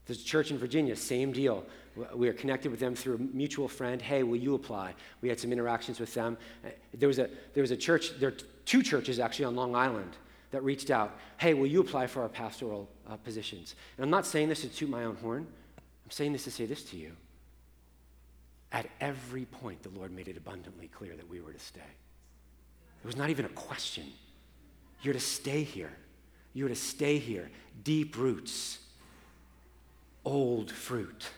There's 0.06 0.22
a 0.22 0.26
church 0.26 0.52
in 0.52 0.58
Virginia, 0.58 0.96
same 0.96 1.32
deal. 1.32 1.66
We 2.14 2.28
are 2.28 2.34
connected 2.34 2.70
with 2.72 2.80
them 2.80 2.94
through 2.96 3.16
a 3.16 3.18
mutual 3.18 3.68
friend. 3.68 4.02
Hey, 4.02 4.24
will 4.24 4.38
you 4.38 4.56
apply? 4.56 4.94
We 5.22 5.30
had 5.30 5.40
some 5.40 5.52
interactions 5.52 6.00
with 6.00 6.14
them. 6.14 6.38
There 6.94 7.08
was 7.08 7.20
a, 7.20 7.30
there 7.54 7.62
was 7.62 7.72
a 7.72 7.78
church, 7.78 8.20
there 8.20 8.30
are 8.30 8.38
two 8.66 8.84
churches 8.84 9.20
actually 9.20 9.46
on 9.46 9.56
Long 9.56 9.76
Island 9.76 10.18
that 10.54 10.64
reached 10.64 10.92
out, 10.92 11.18
hey, 11.38 11.56
will 11.56 11.66
you 11.66 11.82
apply 11.82 12.06
for 12.06 12.22
our 12.22 12.30
pastoral 12.30 12.88
uh, 13.10 13.18
positions? 13.18 13.74
And 13.98 14.04
I'm 14.04 14.12
not 14.12 14.24
saying 14.24 14.50
this 14.50 14.62
to 14.62 14.70
toot 14.70 14.88
my 14.88 15.04
own 15.04 15.16
horn. 15.16 15.48
I'm 16.06 16.12
saying 16.12 16.32
this 16.32 16.44
to 16.44 16.52
say 16.52 16.68
this 16.68 16.84
to 16.92 16.96
you. 16.96 17.12
at 18.72 18.88
every 19.02 19.46
point, 19.46 19.82
the 19.84 19.90
Lord 19.90 20.12
made 20.12 20.28
it 20.28 20.38
abundantly 20.38 20.88
clear 20.88 21.16
that 21.16 21.28
we 21.28 21.42
were 21.42 21.54
to 21.54 21.60
stay. 21.60 21.80
It 21.82 23.06
was 23.06 23.18
not 23.18 23.32
even 23.32 23.46
a 23.46 23.50
question. 23.50 24.06
You're 25.02 25.16
to 25.16 25.20
stay 25.20 25.64
here. 25.64 25.92
You're 26.54 26.70
to 26.70 26.76
stay 26.76 27.18
here. 27.18 27.50
Deep 27.84 28.16
roots, 28.16 28.80
old 30.24 30.72
fruit. 30.72 31.30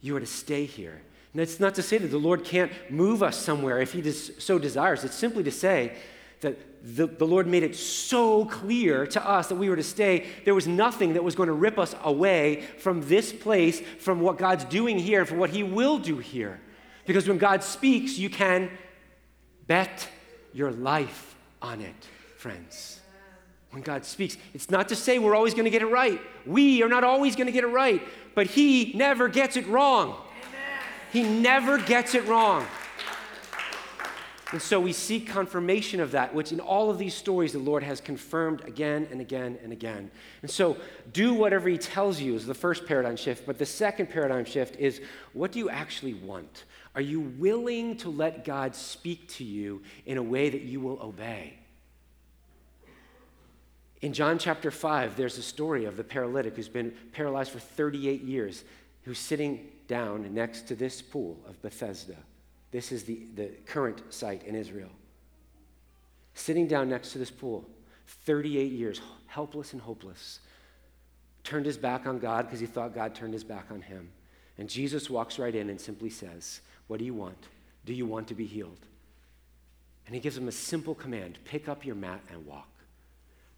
You 0.00 0.16
are 0.16 0.20
to 0.20 0.26
stay 0.26 0.64
here. 0.64 1.02
And 1.32 1.40
that's 1.40 1.60
not 1.60 1.76
to 1.76 1.82
say 1.82 1.98
that 1.98 2.08
the 2.08 2.18
Lord 2.18 2.44
can't 2.44 2.72
move 2.90 3.22
us 3.22 3.36
somewhere 3.36 3.80
if 3.80 3.92
He 3.92 4.10
so 4.10 4.58
desires. 4.58 5.04
It's 5.04 5.14
simply 5.14 5.44
to 5.44 5.52
say 5.52 5.96
that 6.44 6.96
the, 6.96 7.06
the 7.06 7.26
Lord 7.26 7.46
made 7.46 7.62
it 7.62 7.74
so 7.74 8.44
clear 8.44 9.06
to 9.06 9.28
us 9.28 9.48
that 9.48 9.54
we 9.54 9.70
were 9.70 9.76
to 9.76 9.82
stay. 9.82 10.26
There 10.44 10.54
was 10.54 10.66
nothing 10.66 11.14
that 11.14 11.24
was 11.24 11.34
going 11.34 11.46
to 11.46 11.54
rip 11.54 11.78
us 11.78 11.96
away 12.04 12.60
from 12.78 13.06
this 13.08 13.32
place, 13.32 13.80
from 13.80 14.20
what 14.20 14.38
God's 14.38 14.64
doing 14.64 14.98
here, 14.98 15.20
and 15.20 15.28
from 15.28 15.38
what 15.38 15.50
He 15.50 15.62
will 15.62 15.98
do 15.98 16.18
here. 16.18 16.60
Because 17.06 17.26
when 17.26 17.38
God 17.38 17.64
speaks, 17.64 18.18
you 18.18 18.28
can 18.28 18.70
bet 19.66 20.08
your 20.52 20.70
life 20.70 21.34
on 21.62 21.80
it, 21.80 22.08
friends. 22.36 23.00
When 23.70 23.82
God 23.82 24.04
speaks, 24.04 24.36
it's 24.52 24.70
not 24.70 24.90
to 24.90 24.96
say 24.96 25.18
we're 25.18 25.34
always 25.34 25.54
going 25.54 25.64
to 25.64 25.70
get 25.70 25.82
it 25.82 25.86
right. 25.86 26.20
We 26.46 26.82
are 26.82 26.88
not 26.88 27.02
always 27.02 27.34
going 27.34 27.46
to 27.46 27.52
get 27.52 27.64
it 27.64 27.68
right, 27.68 28.00
but 28.34 28.46
He 28.46 28.92
never 28.94 29.28
gets 29.28 29.56
it 29.56 29.66
wrong. 29.66 30.16
He 31.12 31.22
never 31.22 31.78
gets 31.78 32.14
it 32.14 32.26
wrong. 32.26 32.66
And 34.54 34.62
so 34.62 34.78
we 34.78 34.92
seek 34.92 35.26
confirmation 35.26 35.98
of 35.98 36.12
that, 36.12 36.32
which 36.32 36.52
in 36.52 36.60
all 36.60 36.88
of 36.88 36.96
these 36.96 37.12
stories 37.12 37.54
the 37.54 37.58
Lord 37.58 37.82
has 37.82 38.00
confirmed 38.00 38.62
again 38.64 39.08
and 39.10 39.20
again 39.20 39.58
and 39.64 39.72
again. 39.72 40.12
And 40.42 40.48
so 40.48 40.76
do 41.12 41.34
whatever 41.34 41.68
He 41.68 41.76
tells 41.76 42.20
you 42.20 42.36
is 42.36 42.46
the 42.46 42.54
first 42.54 42.86
paradigm 42.86 43.16
shift. 43.16 43.46
But 43.46 43.58
the 43.58 43.66
second 43.66 44.10
paradigm 44.10 44.44
shift 44.44 44.76
is 44.78 45.00
what 45.32 45.50
do 45.50 45.58
you 45.58 45.70
actually 45.70 46.14
want? 46.14 46.66
Are 46.94 47.00
you 47.00 47.18
willing 47.18 47.96
to 47.96 48.10
let 48.10 48.44
God 48.44 48.76
speak 48.76 49.26
to 49.30 49.42
you 49.42 49.82
in 50.06 50.18
a 50.18 50.22
way 50.22 50.50
that 50.50 50.62
you 50.62 50.78
will 50.78 51.02
obey? 51.02 51.54
In 54.02 54.12
John 54.12 54.38
chapter 54.38 54.70
5, 54.70 55.16
there's 55.16 55.36
a 55.36 55.42
story 55.42 55.84
of 55.84 55.96
the 55.96 56.04
paralytic 56.04 56.54
who's 56.54 56.68
been 56.68 56.94
paralyzed 57.10 57.50
for 57.50 57.58
38 57.58 58.22
years, 58.22 58.62
who's 59.02 59.18
sitting 59.18 59.66
down 59.88 60.32
next 60.32 60.68
to 60.68 60.76
this 60.76 61.02
pool 61.02 61.40
of 61.48 61.60
Bethesda. 61.60 62.14
This 62.74 62.90
is 62.90 63.04
the, 63.04 63.20
the 63.36 63.50
current 63.66 64.02
site 64.12 64.42
in 64.42 64.56
Israel. 64.56 64.90
Sitting 66.34 66.66
down 66.66 66.88
next 66.88 67.12
to 67.12 67.18
this 67.18 67.30
pool, 67.30 67.64
38 68.24 68.72
years, 68.72 69.00
helpless 69.28 69.74
and 69.74 69.80
hopeless. 69.80 70.40
Turned 71.44 71.66
his 71.66 71.76
back 71.76 72.04
on 72.04 72.18
God 72.18 72.46
because 72.46 72.58
he 72.58 72.66
thought 72.66 72.92
God 72.92 73.14
turned 73.14 73.32
his 73.32 73.44
back 73.44 73.66
on 73.70 73.80
him. 73.80 74.10
And 74.58 74.68
Jesus 74.68 75.08
walks 75.08 75.38
right 75.38 75.54
in 75.54 75.70
and 75.70 75.80
simply 75.80 76.10
says, 76.10 76.62
What 76.88 76.98
do 76.98 77.04
you 77.04 77.14
want? 77.14 77.38
Do 77.84 77.94
you 77.94 78.06
want 78.06 78.26
to 78.26 78.34
be 78.34 78.44
healed? 78.44 78.80
And 80.06 80.14
he 80.16 80.20
gives 80.20 80.36
him 80.36 80.48
a 80.48 80.52
simple 80.52 80.96
command 80.96 81.38
pick 81.44 81.68
up 81.68 81.86
your 81.86 81.94
mat 81.94 82.22
and 82.28 82.44
walk. 82.44 82.72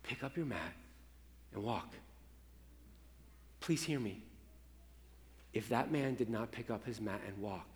Pick 0.03 0.25
up 0.25 0.37
your 0.37 0.45
mat 0.45 0.75
and 1.55 1.65
walk. 1.65 1.89
Please 3.61 3.83
hear 3.83 3.99
me. 3.99 4.21
If 5.55 5.71
that 5.71 5.91
man 5.91 6.17
did 6.17 6.29
not 6.29 6.53
pick 6.53 6.71
up 6.71 6.85
his 6.85 7.01
mat 7.01 7.23
and 7.27 7.39
walk, 7.39 7.76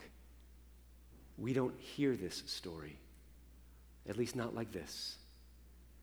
we 1.40 1.52
don't 1.52 1.74
hear 1.78 2.14
this 2.16 2.42
story, 2.46 2.96
at 4.08 4.16
least 4.16 4.36
not 4.36 4.54
like 4.54 4.72
this, 4.72 5.16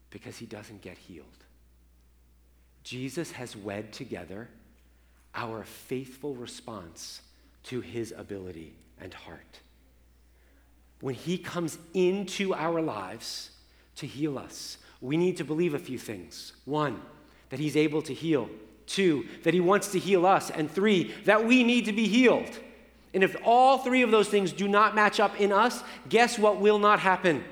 because 0.10 0.38
he 0.38 0.46
doesn't 0.46 0.82
get 0.82 0.98
healed. 0.98 1.26
Jesus 2.84 3.32
has 3.32 3.56
wed 3.56 3.94
together 3.94 4.50
our 5.36 5.64
faithful 5.64 6.34
response 6.36 7.22
to 7.64 7.82
his 7.82 8.14
ability 8.18 8.74
and 9.00 9.14
heart. 9.14 9.60
When 11.02 11.14
he 11.14 11.38
comes 11.38 11.78
into 11.94 12.54
our 12.54 12.82
lives 12.82 13.52
to 13.98 14.08
heal 14.08 14.40
us, 14.40 14.78
we 15.02 15.18
need 15.18 15.38
to 15.38 15.44
believe 15.44 15.74
a 15.74 15.80
few 15.80 16.00
things. 16.00 16.54
One, 16.66 17.02
that 17.50 17.60
he's 17.60 17.78
able 17.78 18.02
to 18.04 18.14
heal. 18.14 18.50
Two, 18.88 19.26
that 19.44 19.54
he 19.54 19.60
wants 19.60 19.92
to 19.92 20.00
heal 20.00 20.26
us. 20.26 20.50
And 20.50 20.72
three, 20.72 21.14
that 21.26 21.46
we 21.46 21.64
need 21.64 21.86
to 21.86 21.94
be 21.94 22.08
healed. 22.08 22.58
And 23.14 23.24
if 23.24 23.36
all 23.44 23.80
three 23.80 24.02
of 24.02 24.12
those 24.12 24.28
things 24.28 24.52
do 24.52 24.68
not 24.68 24.96
match 24.96 25.20
up 25.20 25.40
in 25.40 25.52
us, 25.52 25.84
guess 26.10 26.38
what 26.38 26.60
will 26.60 26.80
not 26.80 27.00
happen? 27.00 27.44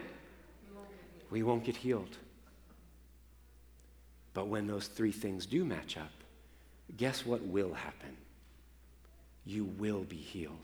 We 1.30 1.44
won't 1.44 1.64
get 1.64 1.76
healed. 1.76 2.18
But 4.34 4.48
when 4.48 4.68
those 4.68 4.88
three 4.88 5.12
things 5.12 5.46
do 5.46 5.66
match 5.66 5.98
up, 5.98 6.12
guess 6.98 7.26
what 7.26 7.42
will 7.42 7.74
happen? 7.74 8.16
You 9.46 9.66
will 9.66 10.04
be 10.04 10.18
healed. 10.18 10.58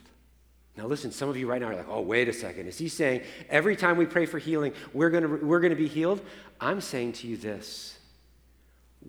Now, 0.77 0.85
listen, 0.85 1.11
some 1.11 1.29
of 1.29 1.37
you 1.37 1.47
right 1.47 1.61
now 1.61 1.67
are 1.67 1.75
like, 1.75 1.89
oh, 1.89 2.01
wait 2.01 2.29
a 2.29 2.33
second. 2.33 2.67
Is 2.67 2.77
he 2.77 2.87
saying 2.87 3.21
every 3.49 3.75
time 3.75 3.97
we 3.97 4.05
pray 4.05 4.25
for 4.25 4.39
healing, 4.39 4.73
we're 4.93 5.09
going 5.09 5.23
to 5.23 5.45
we're 5.45 5.59
to 5.61 5.75
be 5.75 5.87
healed? 5.87 6.21
I'm 6.59 6.81
saying 6.81 7.13
to 7.13 7.27
you 7.27 7.37
this 7.37 7.97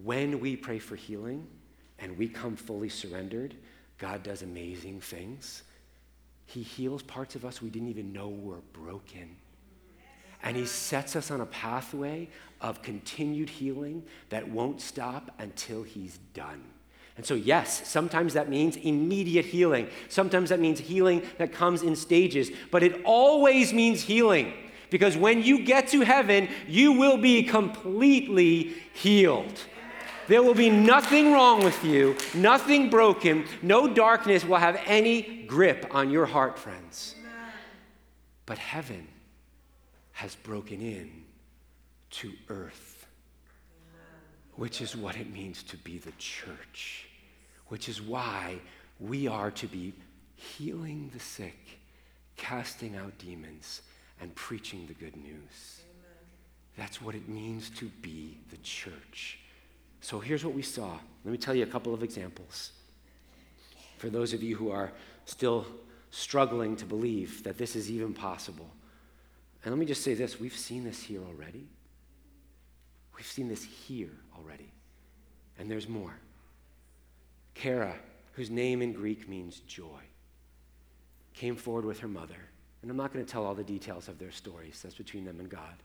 when 0.03 0.41
we 0.41 0.57
pray 0.57 0.79
for 0.79 0.97
healing 0.97 1.47
and 1.99 2.17
we 2.17 2.29
come 2.29 2.57
fully 2.57 2.89
surrendered, 2.89 3.55
God 3.99 4.23
does 4.23 4.43
amazing 4.43 5.01
things. 5.01 5.63
He 6.47 6.63
heals 6.63 7.03
parts 7.03 7.35
of 7.35 7.45
us 7.45 7.63
we 7.63 7.71
didn't 7.71 7.89
even 7.89 8.13
know 8.13 8.29
were 8.29 8.61
broken. 8.73 9.37
And 10.43 10.57
He 10.57 10.67
sets 10.67 11.17
us 11.17 11.31
on 11.31 11.41
a 11.41 11.47
pathway 11.47 12.29
of 12.61 12.83
continued 12.83 13.49
healing 13.49 14.03
that 14.29 14.49
won't 14.49 14.81
stop 14.81 15.31
until 15.39 15.83
He's 15.83 16.19
done. 16.35 16.63
And 17.17 17.27
so, 17.27 17.35
yes, 17.35 17.87
sometimes 17.87 18.35
that 18.35 18.49
means 18.49 18.77
immediate 18.77 19.45
healing. 19.45 19.89
Sometimes 20.09 20.49
that 20.49 20.61
means 20.61 20.81
healing 20.81 21.23
that 21.39 21.53
comes 21.53 21.83
in 21.83 21.95
stages. 21.95 22.51
But 22.71 22.83
it 22.83 23.03
always 23.05 23.73
means 23.73 24.01
healing. 24.01 24.55
Because 24.89 25.17
when 25.17 25.43
you 25.43 25.65
get 25.65 25.89
to 25.89 26.03
heaven, 26.03 26.49
you 26.67 26.93
will 26.93 27.19
be 27.19 27.43
completely 27.43 28.75
healed. 28.95 29.59
There 30.29 30.43
will 30.43 30.55
be 30.55 30.71
nothing 30.71 31.33
wrong 31.33 31.65
with 31.65 31.85
you, 31.85 32.17
nothing 32.35 32.91
broken, 32.91 33.45
no 33.61 33.93
darkness 33.93 34.45
will 34.45 34.57
have 34.57 34.81
any 34.87 35.45
grip 35.47 35.87
on 35.91 36.11
your 36.11 36.27
heart, 36.27 36.59
friends. 36.59 37.17
But 38.47 38.59
heaven 38.59 39.09
has 40.13 40.35
broken 40.37 40.81
in 40.81 41.25
to 42.11 42.33
earth, 42.49 43.07
which 44.55 44.81
is 44.81 44.97
what 44.97 45.17
it 45.17 45.33
means 45.33 45.63
to 45.65 45.77
be 45.79 45.99
the 45.99 46.13
church, 46.19 47.09
which 47.69 47.89
is 47.89 48.01
why 48.01 48.59
we 49.01 49.27
are 49.27 49.51
to 49.51 49.67
be 49.67 49.93
healing 50.37 51.11
the 51.13 51.21
sick, 51.21 51.81
casting 52.37 52.95
out 52.97 53.17
demons, 53.19 53.83
and 54.21 54.35
preaching 54.35 54.87
the 54.87 54.95
good 54.95 55.17
news. 55.17 55.83
That's 56.77 57.03
what 57.03 57.15
it 57.15 57.29
means 57.29 57.71
to 57.71 57.87
be 58.01 58.39
the 58.51 58.57
church. 58.59 59.39
So 60.03 60.19
here's 60.19 60.45
what 60.45 60.53
we 60.53 60.63
saw. 60.63 60.99
Let 61.25 61.31
me 61.31 61.39
tell 61.39 61.55
you 61.55 61.63
a 61.63 61.67
couple 61.67 61.95
of 61.95 62.03
examples. 62.03 62.73
For 63.99 64.11
those 64.11 64.33
of 64.33 64.43
you 64.43 64.57
who 64.57 64.71
are 64.71 64.93
still 65.27 65.65
struggling 66.11 66.75
to 66.77 66.85
believe 66.85 67.45
that 67.45 67.57
this 67.57 67.77
is 67.77 67.89
even 67.89 68.13
possible. 68.13 68.69
And 69.65 69.73
let 69.73 69.79
me 69.79 69.87
just 69.87 70.03
say 70.03 70.15
this 70.15 70.41
we've 70.41 70.57
seen 70.57 70.83
this 70.83 71.01
here 71.01 71.21
already. 71.23 71.69
We've 73.17 73.27
seen 73.27 73.49
this 73.49 73.63
here 73.63 74.11
already. 74.37 74.73
And 75.57 75.71
there's 75.71 75.89
more. 75.89 76.19
Kara, 77.55 77.95
whose 78.33 78.51
name 78.51 78.83
in 78.83 78.93
Greek 78.93 79.29
means 79.29 79.61
joy, 79.61 80.01
came 81.33 81.55
forward 81.55 81.85
with 81.85 82.01
her 82.01 82.09
mother. 82.09 82.49
And 82.83 82.91
I'm 82.91 82.97
not 82.97 83.13
going 83.13 83.25
to 83.25 83.31
tell 83.31 83.47
all 83.47 83.55
the 83.55 83.63
details 83.63 84.09
of 84.09 84.19
their 84.19 84.33
stories, 84.33 84.81
that's 84.83 84.97
between 84.97 85.25
them 85.25 85.39
and 85.39 85.49
God. 85.49 85.77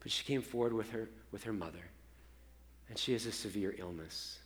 But 0.00 0.12
she 0.12 0.22
came 0.24 0.42
forward 0.42 0.74
with 0.74 0.90
her, 0.90 1.08
with 1.30 1.44
her 1.44 1.54
mother 1.54 1.80
and 2.88 2.98
she 2.98 3.12
has 3.12 3.26
a 3.26 3.32
severe 3.32 3.74
illness. 3.78 4.38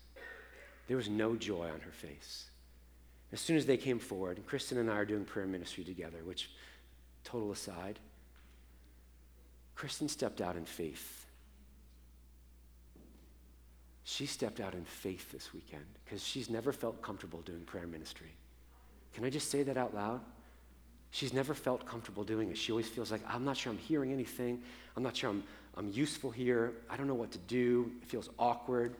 There 0.89 0.97
was 0.97 1.09
no 1.09 1.37
joy 1.37 1.69
on 1.69 1.81
her 1.81 1.91
face. 1.91 2.47
As 3.33 3.41
soon 3.41 3.57
as 3.57 3.67
they 3.67 3.77
came 3.77 3.99
forward, 3.99 4.37
and 4.37 4.47
Kristen 4.47 4.79
and 4.79 4.91
I 4.91 4.95
are 4.95 5.05
doing 5.05 5.25
prayer 5.25 5.47
ministry 5.47 5.83
together, 5.83 6.19
which, 6.25 6.51
total 7.25 7.51
aside, 7.51 7.99
Kristen 9.75 10.09
stepped 10.09 10.41
out 10.41 10.57
in 10.57 10.65
faith. 10.65 11.27
She 14.05 14.27
stepped 14.27 14.61
out 14.61 14.75
in 14.75 14.85
faith 14.85 15.33
this 15.33 15.53
weekend 15.53 15.85
because 16.05 16.23
she's 16.23 16.49
never 16.49 16.73
felt 16.73 17.03
comfortable 17.03 17.41
doing 17.41 17.61
prayer 17.63 17.87
ministry. 17.87 18.33
Can 19.13 19.25
I 19.25 19.31
just 19.31 19.51
say 19.51 19.65
that 19.65 19.77
out 19.77 19.95
loud? 19.95 20.21
She's 21.11 21.33
never 21.33 21.55
felt 21.55 21.87
comfortable 21.87 22.23
doing 22.25 22.51
it. 22.51 22.57
She 22.57 22.71
always 22.73 22.89
feels 22.89 23.11
like, 23.11 23.23
I'm 23.27 23.45
not 23.45 23.57
sure 23.57 23.73
I'm 23.73 23.79
hearing 23.79 24.13
anything. 24.13 24.63
I'm 24.97 25.03
not 25.03 25.17
sure 25.17 25.31
I'm 25.31 25.43
I'm 25.77 25.91
useful 25.91 26.31
here. 26.31 26.73
I 26.89 26.97
don't 26.97 27.07
know 27.07 27.15
what 27.15 27.33
to 27.33 27.39
do. 27.39 27.93
It 28.03 28.09
feels 28.09 28.31
awkward. 28.39 28.95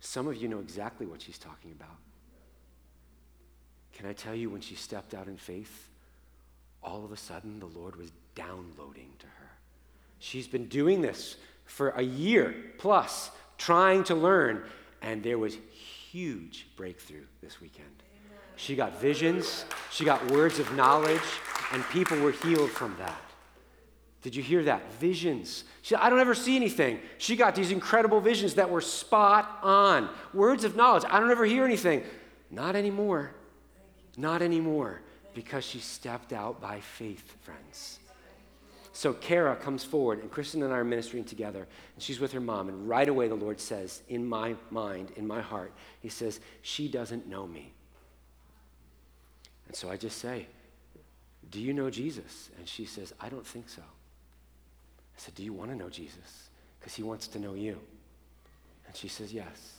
Some 0.00 0.26
of 0.26 0.36
you 0.36 0.48
know 0.48 0.58
exactly 0.58 1.06
what 1.06 1.22
she's 1.22 1.38
talking 1.38 1.72
about. 1.72 1.96
Can 3.92 4.06
I 4.06 4.12
tell 4.12 4.34
you, 4.34 4.50
when 4.50 4.60
she 4.60 4.74
stepped 4.74 5.14
out 5.14 5.26
in 5.26 5.36
faith, 5.36 5.88
all 6.82 7.04
of 7.04 7.12
a 7.12 7.16
sudden 7.16 7.58
the 7.60 7.66
Lord 7.66 7.96
was 7.96 8.10
downloading 8.34 9.10
to 9.18 9.26
her. 9.26 9.50
She's 10.18 10.46
been 10.46 10.66
doing 10.66 11.00
this 11.00 11.36
for 11.64 11.90
a 11.90 12.02
year 12.02 12.54
plus, 12.78 13.30
trying 13.58 14.04
to 14.04 14.14
learn, 14.14 14.62
and 15.02 15.22
there 15.22 15.38
was 15.38 15.56
huge 16.10 16.66
breakthrough 16.76 17.24
this 17.42 17.60
weekend. 17.60 17.86
She 18.56 18.74
got 18.76 19.00
visions, 19.00 19.64
she 19.90 20.04
got 20.04 20.30
words 20.30 20.58
of 20.58 20.72
knowledge, 20.74 21.20
and 21.72 21.84
people 21.90 22.18
were 22.20 22.32
healed 22.32 22.70
from 22.70 22.96
that. 22.98 23.20
Did 24.26 24.34
you 24.34 24.42
hear 24.42 24.64
that? 24.64 24.92
Visions. 24.94 25.62
She 25.82 25.94
I 25.94 26.10
don't 26.10 26.18
ever 26.18 26.34
see 26.34 26.56
anything. 26.56 26.98
She 27.16 27.36
got 27.36 27.54
these 27.54 27.70
incredible 27.70 28.20
visions 28.20 28.54
that 28.54 28.68
were 28.68 28.80
spot 28.80 29.60
on. 29.62 30.08
Words 30.34 30.64
of 30.64 30.74
knowledge. 30.74 31.04
I 31.08 31.20
don't 31.20 31.30
ever 31.30 31.44
hear 31.44 31.64
anything. 31.64 32.02
Not 32.50 32.74
anymore. 32.74 33.30
Not 34.16 34.42
anymore. 34.42 35.00
Because 35.32 35.64
she 35.64 35.78
stepped 35.78 36.32
out 36.32 36.60
by 36.60 36.80
faith, 36.80 37.36
friends. 37.42 38.00
So 38.92 39.12
Kara 39.12 39.54
comes 39.54 39.84
forward, 39.84 40.18
and 40.18 40.28
Kristen 40.28 40.64
and 40.64 40.74
I 40.74 40.78
are 40.78 40.84
ministering 40.84 41.22
together, 41.22 41.68
and 41.94 42.02
she's 42.02 42.18
with 42.18 42.32
her 42.32 42.40
mom. 42.40 42.68
And 42.68 42.88
right 42.88 43.08
away, 43.08 43.28
the 43.28 43.36
Lord 43.36 43.60
says, 43.60 44.02
in 44.08 44.26
my 44.26 44.56
mind, 44.70 45.12
in 45.14 45.24
my 45.24 45.40
heart, 45.40 45.72
He 46.00 46.08
says, 46.08 46.40
She 46.62 46.88
doesn't 46.88 47.28
know 47.28 47.46
me. 47.46 47.72
And 49.68 49.76
so 49.76 49.88
I 49.88 49.96
just 49.96 50.18
say, 50.18 50.48
Do 51.48 51.60
you 51.60 51.72
know 51.72 51.90
Jesus? 51.90 52.50
And 52.58 52.68
she 52.68 52.86
says, 52.86 53.14
I 53.20 53.28
don't 53.28 53.46
think 53.46 53.68
so. 53.68 53.82
I 55.16 55.20
said, 55.20 55.34
Do 55.34 55.42
you 55.42 55.52
want 55.52 55.70
to 55.70 55.76
know 55.76 55.88
Jesus? 55.88 56.48
Because 56.78 56.94
he 56.94 57.02
wants 57.02 57.28
to 57.28 57.38
know 57.38 57.54
you. 57.54 57.78
And 58.86 58.96
she 58.96 59.08
says, 59.08 59.32
Yes. 59.32 59.72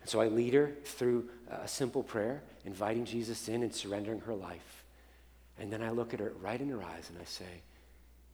And 0.00 0.08
so 0.08 0.20
I 0.20 0.28
lead 0.28 0.54
her 0.54 0.72
through 0.84 1.28
a 1.50 1.68
simple 1.68 2.02
prayer, 2.02 2.42
inviting 2.64 3.04
Jesus 3.04 3.48
in 3.48 3.62
and 3.62 3.74
surrendering 3.74 4.20
her 4.20 4.34
life. 4.34 4.84
And 5.58 5.72
then 5.72 5.82
I 5.82 5.90
look 5.90 6.14
at 6.14 6.20
her 6.20 6.32
right 6.40 6.60
in 6.60 6.68
her 6.70 6.82
eyes 6.82 7.10
and 7.10 7.18
I 7.20 7.24
say, 7.24 7.62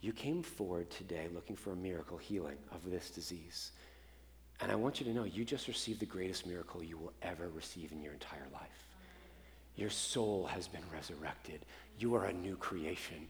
You 0.01 0.13
came 0.13 0.43
forward 0.43 0.91
today 0.91 1.29
looking 1.35 1.57
for 1.57 1.73
a 1.73 1.77
miracle 1.77 2.19
healing 2.19 2.59
of 2.73 2.91
this 2.91 3.11
disease. 3.11 3.73
And 4.61 4.71
I 4.71 4.77
want 4.77 5.01
you 5.01 5.07
to 5.07 5.13
know 5.13 5.25
you 5.25 5.45
just 5.45 5.69
received 5.69 6.01
the 6.01 6.07
greatest 6.07 6.47
miracle 6.47 6.83
you 6.83 6.97
will 6.97 7.13
ever 7.23 7.49
receive 7.49 7.93
in 7.93 8.03
your 8.03 8.13
entire 8.13 8.47
life. 8.53 8.85
Your 9.77 9.91
soul 9.91 10.47
has 10.47 10.69
been 10.69 10.85
resurrected. 10.93 11.65
You 11.99 12.15
are 12.15 12.27
a 12.27 12.33
new 12.33 12.57
creation. 12.57 13.27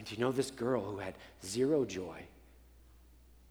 And 0.00 0.10
you 0.10 0.16
know 0.16 0.32
this 0.32 0.50
girl 0.50 0.82
who 0.82 0.96
had 0.96 1.12
zero 1.44 1.84
joy 1.84 2.22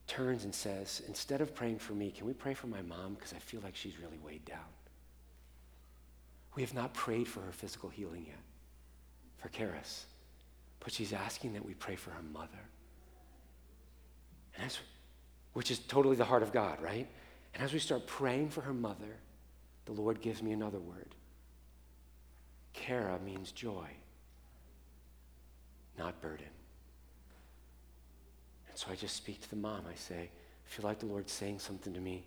turns 0.07 0.45
and 0.45 0.55
says, 0.55 1.03
Instead 1.07 1.41
of 1.41 1.53
praying 1.53 1.77
for 1.77 1.93
me, 1.93 2.09
can 2.09 2.25
we 2.25 2.33
pray 2.33 2.55
for 2.55 2.65
my 2.65 2.81
mom? 2.81 3.13
Because 3.13 3.33
I 3.33 3.37
feel 3.37 3.61
like 3.61 3.75
she's 3.75 3.99
really 3.99 4.17
weighed 4.17 4.45
down. 4.45 4.65
We 6.55 6.63
have 6.63 6.73
not 6.73 6.95
prayed 6.95 7.27
for 7.27 7.41
her 7.41 7.51
physical 7.51 7.87
healing 7.87 8.25
yet, 8.25 8.39
for 9.37 9.49
Karis, 9.49 10.05
but 10.79 10.91
she's 10.91 11.13
asking 11.13 11.53
that 11.53 11.63
we 11.63 11.75
pray 11.75 11.95
for 11.95 12.09
her 12.09 12.23
mother. 12.33 12.65
And 14.55 14.65
as, 14.65 14.79
which 15.53 15.69
is 15.69 15.77
totally 15.77 16.15
the 16.15 16.25
heart 16.25 16.41
of 16.41 16.51
God, 16.51 16.81
right? 16.81 17.07
And 17.53 17.61
as 17.61 17.73
we 17.73 17.79
start 17.79 18.07
praying 18.07 18.49
for 18.49 18.61
her 18.61 18.73
mother, 18.73 19.17
the 19.85 19.91
Lord 19.91 20.19
gives 20.19 20.41
me 20.41 20.51
another 20.53 20.79
word. 20.79 21.13
Kara 22.73 23.19
means 23.23 23.51
joy 23.51 23.91
not 25.99 26.19
burden. 26.21 26.47
And 28.69 28.77
so 28.77 28.87
I 28.89 28.95
just 28.95 29.15
speak 29.15 29.41
to 29.41 29.49
the 29.49 29.55
mom. 29.55 29.83
I 29.91 29.95
say, 29.95 30.29
I 30.29 30.69
feel 30.69 30.85
like 30.85 30.99
the 30.99 31.05
Lord's 31.05 31.31
saying 31.31 31.59
something 31.59 31.93
to 31.93 31.99
me 31.99 32.25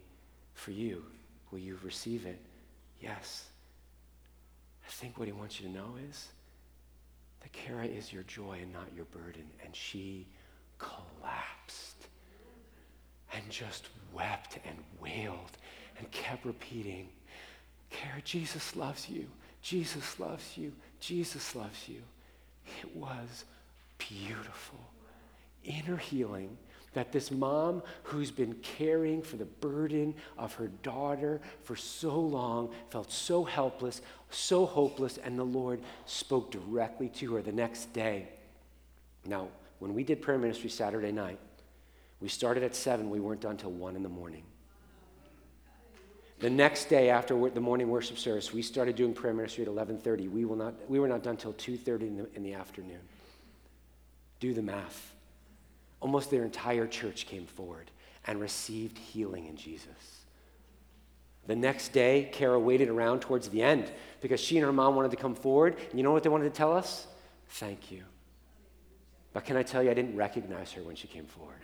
for 0.55 0.71
you. 0.71 1.05
Will 1.51 1.59
you 1.59 1.79
receive 1.83 2.27
it? 2.27 2.41
Yes. 3.01 3.47
I 4.87 4.91
think 4.91 5.19
what 5.19 5.27
he 5.27 5.33
wants 5.33 5.61
you 5.61 5.69
to 5.69 5.75
know 5.75 5.95
is 6.09 6.29
that 7.41 7.53
Kara 7.53 7.87
is 7.87 8.13
your 8.13 8.23
joy 8.25 8.59
and 8.63 8.73
not 8.73 8.87
your 8.95 9.07
burden. 9.07 9.45
And 9.65 9.75
she 9.75 10.27
collapsed 10.79 12.07
and 13.35 13.43
just 13.49 13.89
wept 14.13 14.59
and 14.67 14.77
wailed 15.01 15.57
and 15.99 16.11
kept 16.11 16.45
repeating, 16.45 17.09
Kara, 17.91 18.21
Jesus 18.23 18.77
loves 18.77 19.09
you. 19.09 19.27
Jesus 19.63 20.19
loves 20.19 20.57
you. 20.57 20.73
Jesus 21.01 21.55
loves 21.55 21.89
you. 21.89 22.03
It 22.83 22.97
was 22.97 23.45
beautiful 24.09 24.79
inner 25.65 25.97
healing 25.97 26.57
that 26.95 27.13
this 27.13 27.31
mom 27.31 27.83
who's 28.03 28.31
been 28.31 28.55
caring 28.57 29.23
for 29.23 29.37
the 29.37 29.45
burden 29.45 30.15
of 30.37 30.55
her 30.55 30.69
daughter 30.83 31.41
for 31.63 31.75
so 31.75 32.19
long 32.19 32.71
felt 32.91 33.11
so 33.11 33.45
helpless, 33.45 34.03
so 34.31 34.67
hopeless, 34.67 35.19
and 35.19 35.39
the 35.39 35.45
Lord 35.45 35.81
spoke 36.05 36.51
directly 36.51 37.09
to 37.11 37.35
her 37.35 37.43
the 37.43 37.53
next 37.53 37.93
day. 37.93 38.29
Now, 39.25 39.49
when 39.79 39.95
we 39.95 40.05
did 40.05 40.21
prayer 40.21 40.39
ministry 40.39 40.69
Saturday 40.69 41.13
night, 41.13 41.39
we 42.21 42.29
started 42.29 42.63
at 42.63 42.77
7, 42.77 43.09
we 43.09 43.21
weren't 43.21 43.41
done 43.41 43.57
till 43.57 43.73
1 43.73 43.97
in 43.97 44.03
the 44.03 44.09
morning. 44.09 44.45
The 46.41 46.51
next 46.51 46.87
day 46.87 47.09
after 47.09 47.49
the 47.51 47.61
morning 47.61 47.89
worship 47.89 48.19
service, 48.19 48.53
we 48.53 48.63
started 48.63 48.97
doing 48.97 49.15
prayer 49.15 49.33
ministry 49.33 49.65
at 49.65 49.71
11:30. 49.71 50.29
We, 50.29 50.45
will 50.45 50.57
not, 50.57 50.75
we 50.91 50.99
were 50.99 51.07
not 51.07 51.23
done 51.23 51.37
till 51.37 51.53
2:30 51.53 52.01
in 52.01 52.17
the, 52.17 52.29
in 52.35 52.43
the 52.43 52.55
afternoon. 52.55 52.99
Do 54.43 54.53
the 54.53 54.61
math. 54.61 55.15
Almost 56.01 56.33
their 56.33 56.43
entire 56.43 56.89
church 56.89 57.27
came 57.29 57.47
forward 57.47 57.93
and 58.27 58.41
received 58.41 58.99
healing 58.99 59.47
in 59.47 59.55
Jesus. 59.55 60.25
The 61.47 61.55
next 61.55 61.93
day, 61.93 62.29
Kara 62.33 62.59
waited 62.59 62.89
around 62.89 63.21
towards 63.21 63.51
the 63.51 63.63
end 63.63 63.93
because 64.21 64.41
she 64.41 64.57
and 64.57 64.67
her 64.67 64.73
mom 64.73 64.97
wanted 64.97 65.13
to 65.13 65.17
come 65.17 65.37
forward. 65.37 65.77
And 65.91 65.97
you 65.97 66.03
know 66.03 66.11
what 66.11 66.25
they 66.25 66.29
wanted 66.29 66.53
to 66.53 66.59
tell 66.59 66.77
us? 66.77 67.07
Thank 67.51 67.93
you. 67.93 68.03
But 69.33 69.45
can 69.45 69.57
I 69.57 69.63
tell 69.63 69.81
you, 69.81 69.93
I 69.93 69.95
didn't 69.95 70.17
recognize 70.17 70.73
her 70.73 70.83
when 70.83 70.97
she 70.97 71.07
came 71.07 71.27
forward. 71.27 71.61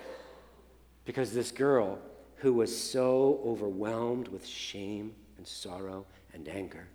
Because 1.04 1.32
this 1.32 1.50
girl 1.50 1.98
who 2.36 2.52
was 2.52 2.80
so 2.80 3.40
overwhelmed 3.44 4.28
with 4.28 4.46
shame 4.46 5.16
and 5.36 5.44
sorrow 5.44 6.06
and 6.32 6.48
anger 6.48 6.86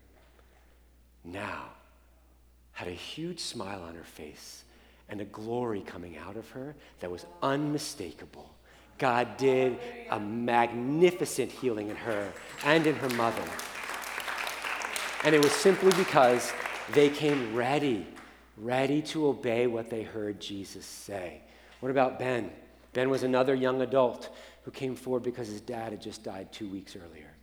now 1.25 1.65
had 2.71 2.88
a 2.88 2.91
huge 2.91 3.41
smile 3.41 3.81
on 3.81 3.95
her 3.95 4.05
face 4.05 4.63
and 5.14 5.22
a 5.22 5.26
glory 5.26 5.82
coming 5.82 6.18
out 6.18 6.36
of 6.36 6.49
her 6.49 6.76
that 6.99 7.11
was 7.11 7.28
unmistakable. 7.43 8.49
God 8.97 9.38
did 9.38 9.78
a 10.09 10.20
magnificent 10.20 11.51
healing 11.51 11.89
in 11.89 11.95
her 11.95 12.34
and 12.66 12.88
in 12.88 12.95
her 12.95 13.09
mother. 13.09 13.43
And 15.24 15.36
it 15.36 15.43
was 15.43 15.51
simply 15.51 15.91
because 15.91 16.51
they 16.93 17.09
came 17.09 17.53
ready, 17.53 18.07
ready 18.57 19.03
to 19.03 19.28
obey 19.28 19.68
what 19.68 19.91
they 19.91 20.01
heard 20.01 20.39
Jesus 20.39 20.84
say. 20.84 21.41
What 21.80 21.91
about 21.91 22.18
Ben? 22.18 22.49
Ben 22.93 23.11
was 23.11 23.22
another 23.22 23.53
young 23.53 23.84
adult 23.84 24.36
who 24.64 24.72
came 24.72 24.95
forward 24.95 25.22
because 25.22 25.47
his 25.47 25.61
dad 25.61 25.91
had 25.91 26.01
just 26.01 26.24
died 26.24 26.51
two 26.51 26.68
weeks 26.68 26.95
earlier. 26.95 27.36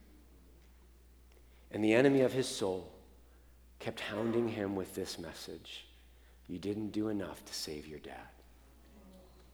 And 1.71 1.85
the 1.85 1.95
enemy 1.95 2.23
of 2.23 2.33
his 2.33 2.49
soul 2.49 2.91
kept 3.79 4.01
hounding 4.01 4.49
him 4.49 4.75
with 4.75 4.97
this 4.97 5.21
message 5.21 5.85
you 6.51 6.59
didn't 6.59 6.91
do 6.91 7.09
enough 7.09 7.45
to 7.45 7.55
save 7.55 7.87
your 7.87 8.01
dad. 8.01 8.29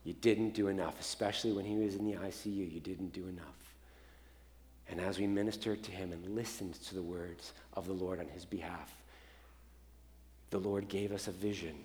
You 0.03 0.13
didn't 0.13 0.55
do 0.55 0.67
enough, 0.67 0.99
especially 0.99 1.51
when 1.51 1.63
he 1.63 1.75
was 1.75 1.95
in 1.95 2.05
the 2.05 2.17
ICU. 2.17 2.73
You 2.73 2.79
didn't 2.79 3.13
do 3.13 3.27
enough. 3.27 3.75
And 4.89 4.99
as 4.99 5.19
we 5.19 5.27
ministered 5.27 5.83
to 5.83 5.91
him 5.91 6.11
and 6.11 6.33
listened 6.33 6.73
to 6.85 6.95
the 6.95 7.01
words 7.01 7.53
of 7.73 7.85
the 7.85 7.93
Lord 7.93 8.19
on 8.19 8.27
his 8.29 8.45
behalf, 8.45 8.91
the 10.49 10.57
Lord 10.57 10.87
gave 10.87 11.11
us 11.11 11.27
a 11.27 11.31
vision 11.31 11.75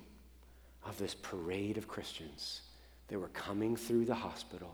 of 0.86 0.96
this 0.98 1.14
parade 1.14 1.76
of 1.76 1.88
Christians 1.88 2.62
that 3.08 3.18
were 3.18 3.28
coming 3.28 3.76
through 3.76 4.06
the 4.06 4.14
hospital 4.14 4.72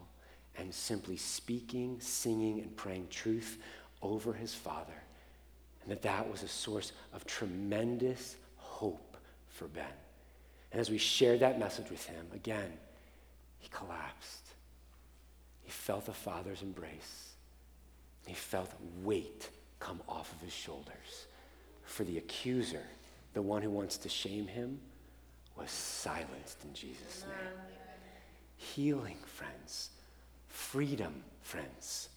and 0.57 0.73
simply 0.73 1.17
speaking, 1.17 1.97
singing, 2.01 2.61
and 2.61 2.77
praying 2.77 3.09
truth 3.11 3.59
over 4.03 4.33
his 4.33 4.55
father. 4.55 5.03
And 5.83 5.91
that 5.91 6.03
that 6.03 6.31
was 6.31 6.43
a 6.45 6.49
source 6.49 6.93
of 7.13 7.27
tremendous 7.27 8.37
hope 8.57 9.17
for 9.49 9.67
Ben. 9.67 9.87
And 10.73 10.81
as 10.81 10.91
we 10.91 10.99
shared 10.99 11.41
that 11.41 11.59
message 11.59 11.91
with 11.91 12.05
him, 12.07 12.27
again, 12.35 12.73
he 13.59 13.69
collapsed. 13.69 14.45
He 15.63 15.71
felt 15.71 16.07
the 16.07 16.13
Father's 16.13 16.63
embrace. 16.63 17.33
He 18.27 18.35
felt 18.35 18.71
weight 19.03 19.51
come 19.81 20.01
off 20.09 20.33
of 20.33 20.41
his 20.41 20.53
shoulders. 20.53 21.27
For 21.85 22.05
the 22.05 22.19
accuser, 22.19 22.83
the 23.33 23.43
one 23.43 23.63
who 23.63 23.71
wants 23.71 23.97
to 23.99 24.09
shame 24.09 24.47
him, 24.47 24.79
was 25.57 25.71
silenced 25.71 26.63
in 26.65 26.75
Jesus' 26.75 27.25
name. 27.27 27.59
Healing, 28.57 29.19
friends. 29.25 29.91
Freedom, 30.49 31.23
friends. 31.43 32.09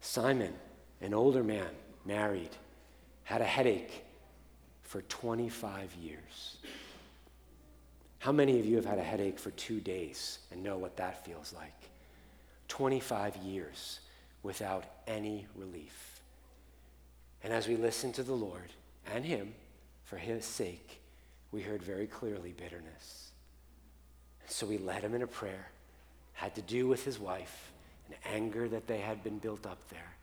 Simon, 0.00 0.54
an 1.00 1.14
older 1.14 1.44
man, 1.44 1.68
married, 2.04 2.50
had 3.24 3.40
a 3.40 3.46
headache 3.46 4.04
for 4.82 5.02
25 5.02 5.94
years. 5.94 6.56
How 8.22 8.30
many 8.30 8.60
of 8.60 8.66
you 8.66 8.76
have 8.76 8.84
had 8.84 9.00
a 9.00 9.02
headache 9.02 9.40
for 9.40 9.50
two 9.50 9.80
days 9.80 10.38
and 10.52 10.62
know 10.62 10.78
what 10.78 10.96
that 10.98 11.26
feels 11.26 11.52
like? 11.52 11.90
25 12.68 13.34
years 13.38 13.98
without 14.44 14.84
any 15.08 15.48
relief. 15.56 16.20
And 17.42 17.52
as 17.52 17.66
we 17.66 17.74
listened 17.74 18.14
to 18.14 18.22
the 18.22 18.32
Lord 18.32 18.70
and 19.12 19.24
Him 19.24 19.54
for 20.04 20.18
His 20.18 20.44
sake, 20.44 21.00
we 21.50 21.62
heard 21.62 21.82
very 21.82 22.06
clearly 22.06 22.52
bitterness. 22.52 23.32
So 24.46 24.68
we 24.68 24.78
led 24.78 25.02
him 25.02 25.16
in 25.16 25.22
a 25.22 25.26
prayer, 25.26 25.72
had 26.34 26.54
to 26.54 26.62
do 26.62 26.86
with 26.86 27.04
his 27.04 27.18
wife 27.18 27.72
and 28.06 28.14
anger 28.32 28.68
that 28.68 28.86
they 28.86 28.98
had 28.98 29.24
been 29.24 29.38
built 29.38 29.66
up 29.66 29.88
there. 29.90 30.14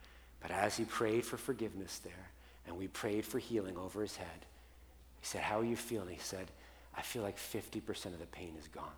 But 0.42 0.52
as 0.52 0.78
he 0.78 0.86
prayed 0.86 1.26
for 1.26 1.36
forgiveness 1.36 2.00
there, 2.00 2.30
and 2.66 2.78
we 2.78 2.88
prayed 2.88 3.26
for 3.26 3.40
healing 3.40 3.76
over 3.76 4.02
his 4.02 4.16
head, 4.16 4.46
He 5.20 5.26
said, 5.26 5.42
How 5.42 5.60
are 5.60 5.66
you 5.66 5.76
feeling? 5.76 6.16
He 6.16 6.22
said, 6.22 6.48
I 7.00 7.02
feel 7.02 7.24
like 7.24 7.38
50% 7.38 8.08
of 8.08 8.20
the 8.20 8.26
pain 8.26 8.56
is 8.60 8.68
gone. 8.68 8.92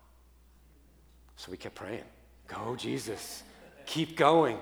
So 1.36 1.52
we 1.52 1.56
kept 1.56 1.76
praying. 1.76 2.02
Go, 2.48 2.74
Jesus. 2.74 3.44
Keep 3.86 4.16
going. 4.16 4.58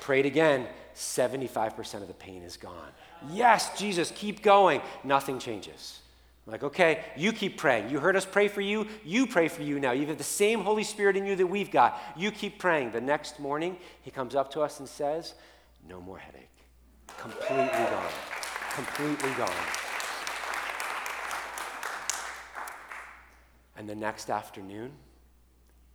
Prayed 0.00 0.24
again. 0.24 0.66
75% 0.94 2.00
of 2.00 2.08
the 2.08 2.14
pain 2.14 2.42
is 2.42 2.56
gone. 2.56 2.88
Yes, 3.30 3.78
Jesus, 3.78 4.10
keep 4.16 4.42
going. 4.42 4.80
Nothing 5.04 5.38
changes. 5.38 6.00
I'm 6.46 6.52
like, 6.52 6.62
okay, 6.62 7.04
you 7.14 7.32
keep 7.32 7.58
praying. 7.58 7.90
You 7.90 8.00
heard 8.00 8.16
us 8.16 8.24
pray 8.24 8.48
for 8.48 8.62
you. 8.62 8.86
You 9.04 9.26
pray 9.26 9.48
for 9.48 9.62
you 9.62 9.78
now. 9.78 9.92
You 9.92 10.06
have 10.06 10.16
the 10.16 10.24
same 10.24 10.60
Holy 10.60 10.82
Spirit 10.82 11.14
in 11.14 11.26
you 11.26 11.36
that 11.36 11.46
we've 11.46 11.70
got. 11.70 12.00
You 12.16 12.30
keep 12.30 12.58
praying. 12.58 12.92
The 12.92 13.02
next 13.02 13.38
morning, 13.38 13.76
he 14.00 14.10
comes 14.10 14.34
up 14.34 14.50
to 14.52 14.62
us 14.62 14.80
and 14.80 14.88
says, 14.88 15.34
No 15.86 16.00
more 16.00 16.16
headache. 16.16 16.48
Completely 17.18 17.66
gone. 17.66 18.12
Completely 18.74 19.30
gone. 19.32 19.87
And 23.78 23.88
the 23.88 23.94
next 23.94 24.28
afternoon, 24.28 24.90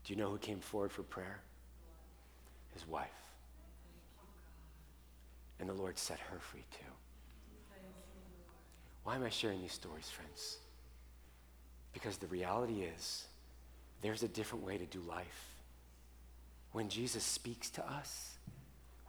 do 0.05 0.13
you 0.13 0.17
know 0.17 0.29
who 0.29 0.37
came 0.37 0.61
forward 0.61 0.91
for 0.91 1.03
prayer? 1.03 1.41
His 2.73 2.87
wife. 2.87 3.09
And 5.59 5.67
the 5.69 5.73
Lord 5.73 5.99
set 5.99 6.17
her 6.31 6.39
free 6.39 6.63
too. 6.71 6.85
Why 9.03 9.15
am 9.15 9.23
I 9.23 9.29
sharing 9.29 9.61
these 9.61 9.73
stories, 9.73 10.09
friends? 10.09 10.59
Because 11.91 12.17
the 12.17 12.27
reality 12.27 12.83
is, 12.83 13.25
there's 14.01 14.23
a 14.23 14.29
different 14.29 14.65
way 14.65 14.77
to 14.77 14.85
do 14.85 15.01
life. 15.01 15.55
When 16.71 16.87
Jesus 16.87 17.23
speaks 17.23 17.69
to 17.71 17.85
us, 17.85 18.37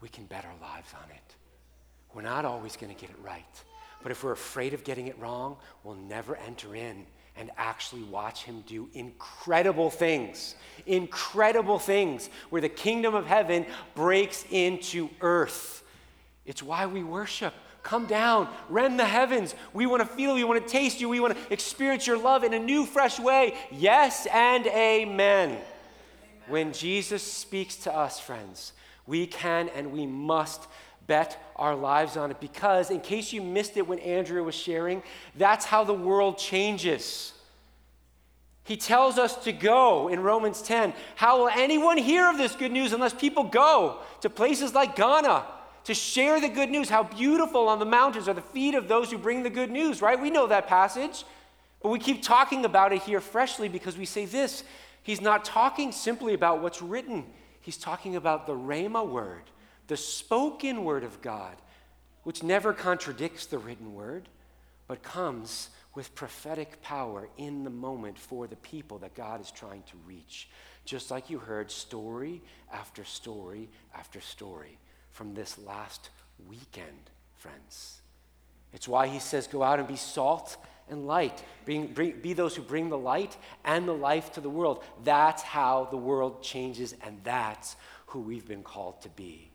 we 0.01 0.09
can 0.09 0.25
bet 0.25 0.45
our 0.45 0.69
lives 0.69 0.93
on 0.95 1.11
it. 1.11 1.37
We're 2.13 2.23
not 2.23 2.45
always 2.45 2.77
going 2.77 2.93
to 2.93 3.01
get 3.01 3.11
it 3.11 3.17
right. 3.23 3.45
But 4.03 4.11
if 4.11 4.25
we're 4.25 4.33
afraid 4.33 4.75
of 4.75 4.83
getting 4.83 5.07
it 5.07 5.19
wrong, 5.19 5.59
we'll 5.85 5.95
never 5.95 6.37
enter 6.37 6.75
in 6.75 7.07
and 7.37 7.51
actually 7.57 8.03
watch 8.05 8.45
him 8.45 8.63
do 8.67 8.89
incredible 8.95 9.91
things. 9.91 10.55
Incredible 10.87 11.79
things 11.79 12.31
where 12.51 12.61
the 12.61 12.69
kingdom 12.69 13.15
of 13.15 13.27
heaven 13.27 13.67
breaks 13.95 14.45
into 14.51 15.09
earth. 15.21 15.83
It's 16.47 16.63
why 16.63 16.87
we 16.87 17.03
worship. 17.03 17.55
Come 17.83 18.07
down, 18.07 18.49
rend 18.71 18.99
the 18.99 19.05
heavens. 19.05 19.55
We 19.75 19.87
want 19.87 20.03
to 20.03 20.09
feel 20.09 20.39
you, 20.39 20.47
we 20.47 20.55
want 20.55 20.67
to 20.67 20.73
taste 20.73 21.01
you, 21.01 21.09
we 21.09 21.21
want 21.21 21.37
to 21.37 21.53
experience 21.53 22.07
your 22.07 22.17
love 22.17 22.43
in 22.43 22.55
a 22.55 22.59
new, 22.59 22.87
fresh 22.87 23.21
way. 23.21 23.55
Yes 23.71 24.27
and 24.33 24.67
amen. 24.67 25.51
amen. 25.51 25.61
When 26.49 26.73
Jesus 26.73 27.23
speaks 27.23 27.77
to 27.77 27.95
us, 27.95 28.19
friends, 28.21 28.73
we 29.07 29.27
can 29.27 29.69
and 29.71 29.93
we 29.93 30.07
must 30.07 30.67
bet 31.07 31.39
our 31.57 31.75
lives 31.75 32.17
on 32.17 32.31
it 32.31 32.41
because, 32.41 32.91
in 32.91 33.01
case 33.01 33.33
you 33.33 33.43
missed 33.43 33.77
it 33.77 33.87
when 33.87 33.99
Andrea 34.01 34.43
was 34.43 34.55
sharing, 34.55 35.03
that's 35.37 35.65
how 35.65 35.85
the 35.85 35.95
world 35.95 36.39
changes. 36.39 37.33
He 38.65 38.77
tells 38.77 39.19
us 39.19 39.37
to 39.45 39.53
go 39.53 40.09
in 40.09 40.21
Romans 40.21 40.63
10. 40.63 40.95
How 41.17 41.39
will 41.39 41.49
anyone 41.49 41.99
hear 41.99 42.29
of 42.31 42.39
this 42.39 42.57
good 42.57 42.73
news 42.73 42.93
unless 42.93 43.13
people 43.13 43.45
go 43.45 43.99
to 44.23 44.31
places 44.31 44.75
like 44.75 44.97
Ghana? 44.97 45.45
to 45.85 45.95
share 45.95 46.41
the 46.41 46.49
good 46.49 46.71
news. 46.71 46.89
How 46.89 47.03
beautiful 47.03 47.69
on 47.69 47.79
the 47.79 47.85
mountains 47.85 48.27
are 48.29 48.35
the 48.35 48.41
feet 48.41 48.75
of 48.75 48.89
those 48.89 49.11
who 49.11 49.19
bring 49.19 49.43
the 49.43 49.51
good 49.51 49.71
news, 49.71 50.03
right? 50.03 50.21
We 50.21 50.31
know 50.31 50.47
that 50.47 50.67
passage. 50.67 51.25
But 51.83 51.91
we 51.91 51.99
keep 51.99 52.23
talking 52.23 52.65
about 52.65 52.95
it 52.95 53.03
here 53.03 53.21
freshly 53.21 53.69
because 53.69 53.97
we 53.97 54.07
say 54.07 54.25
this 54.25 54.65
He's 55.03 55.21
not 55.21 55.45
talking 55.45 55.93
simply 55.93 56.33
about 56.33 56.63
what's 56.63 56.81
written, 56.81 57.25
He's 57.61 57.77
talking 57.77 58.17
about 58.17 58.47
the 58.47 58.55
Rhema 58.55 59.07
word, 59.07 59.43
the 59.87 59.97
spoken 59.97 60.85
word 60.85 61.05
of 61.05 61.21
God, 61.21 61.57
which 62.23 62.43
never 62.43 62.73
contradicts 62.73 63.47
the 63.47 63.59
written 63.59 63.95
word, 63.95 64.29
but 64.87 65.03
comes 65.03 65.71
with 65.95 66.15
prophetic 66.15 66.83
power 66.83 67.29
in 67.37 67.65
the 67.65 67.71
moment 67.71 68.19
for 68.19 68.47
the 68.47 68.57
people 68.57 68.99
that 68.99 69.15
God 69.15 69.41
is 69.41 69.51
trying 69.51 69.83
to 69.85 69.97
reach. 70.07 70.49
Just 70.85 71.11
like 71.11 71.31
you 71.31 71.39
heard 71.39 71.71
story 71.71 72.43
after 72.73 73.05
story 73.05 73.69
after 73.95 74.21
story 74.21 74.79
from 75.11 75.35
this 75.35 75.59
last 75.59 76.11
weekend, 76.49 77.11
friends. 77.37 78.01
It's 78.73 78.89
why 78.89 79.07
he 79.07 79.21
says, 79.21 79.47
Go 79.47 79.63
out 79.63 79.79
and 79.79 79.87
be 79.87 79.97
salt 79.97 80.57
and 80.91 81.07
light. 81.07 81.43
Bring, 81.65 81.87
bring, 81.87 82.21
be 82.21 82.33
those 82.33 82.57
who 82.57 82.63
bring 82.63 82.89
the 82.89 82.99
light 82.99 83.37
and 83.65 83.87
the 83.87 83.95
life 83.95 84.33
to 84.33 84.41
the 84.41 84.51
world. 84.51 84.83
That's 85.05 85.43
how 85.43 85.87
the 85.91 85.97
world 85.97 86.43
changes, 86.43 86.95
and 87.03 87.21
that's 87.23 87.77
who 88.07 88.21
we've 88.21 88.47
been 88.47 88.63
called 88.63 89.01
to 89.03 89.09
be. 89.11 89.54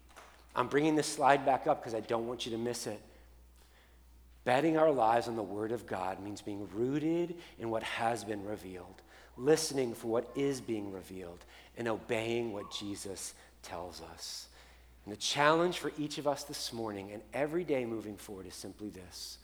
I'm 0.59 0.67
bringing 0.67 0.95
this 0.95 1.07
slide 1.07 1.45
back 1.45 1.67
up 1.67 1.79
because 1.79 1.95
I 1.95 2.01
don't 2.01 2.27
want 2.27 2.45
you 2.45 2.51
to 2.51 2.57
miss 2.57 2.85
it. 2.85 2.99
Betting 4.43 4.77
our 4.77 4.91
lives 4.91 5.29
on 5.29 5.37
the 5.37 5.41
Word 5.41 5.71
of 5.71 5.87
God 5.87 6.21
means 6.21 6.41
being 6.41 6.67
rooted 6.75 7.35
in 7.59 7.69
what 7.69 7.81
has 7.81 8.25
been 8.25 8.43
revealed, 8.45 9.01
listening 9.37 9.93
for 9.93 10.07
what 10.07 10.29
is 10.35 10.59
being 10.59 10.91
revealed, 10.91 11.45
and 11.77 11.87
obeying 11.87 12.51
what 12.51 12.69
Jesus 12.71 13.35
tells 13.63 14.01
us. 14.11 14.49
And 15.05 15.13
the 15.13 15.17
challenge 15.17 15.79
for 15.79 15.93
each 15.97 16.17
of 16.17 16.27
us 16.27 16.43
this 16.43 16.73
morning 16.73 17.13
and 17.13 17.21
every 17.33 17.63
day 17.63 17.85
moving 17.85 18.17
forward 18.17 18.45
is 18.45 18.53
simply 18.53 18.89
this 18.89 19.37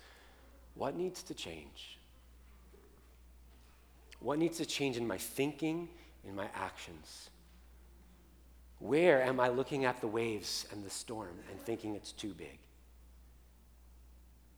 What 0.74 0.98
needs 0.98 1.24
to 1.24 1.34
change? 1.34 1.98
What 4.20 4.38
needs 4.38 4.58
to 4.58 4.66
change 4.66 4.98
in 4.98 5.08
my 5.08 5.18
thinking, 5.18 5.88
in 6.28 6.36
my 6.36 6.50
actions? 6.54 7.30
Where 8.80 9.22
am 9.22 9.40
I 9.40 9.50
looking 9.50 9.86
at 9.86 10.02
the 10.02 10.08
waves 10.08 10.66
and 10.72 10.84
the 10.84 10.90
storm 10.90 11.38
and 11.50 11.60
thinking 11.62 11.96
it's 11.96 12.12
too 12.12 12.34
big? 12.34 12.60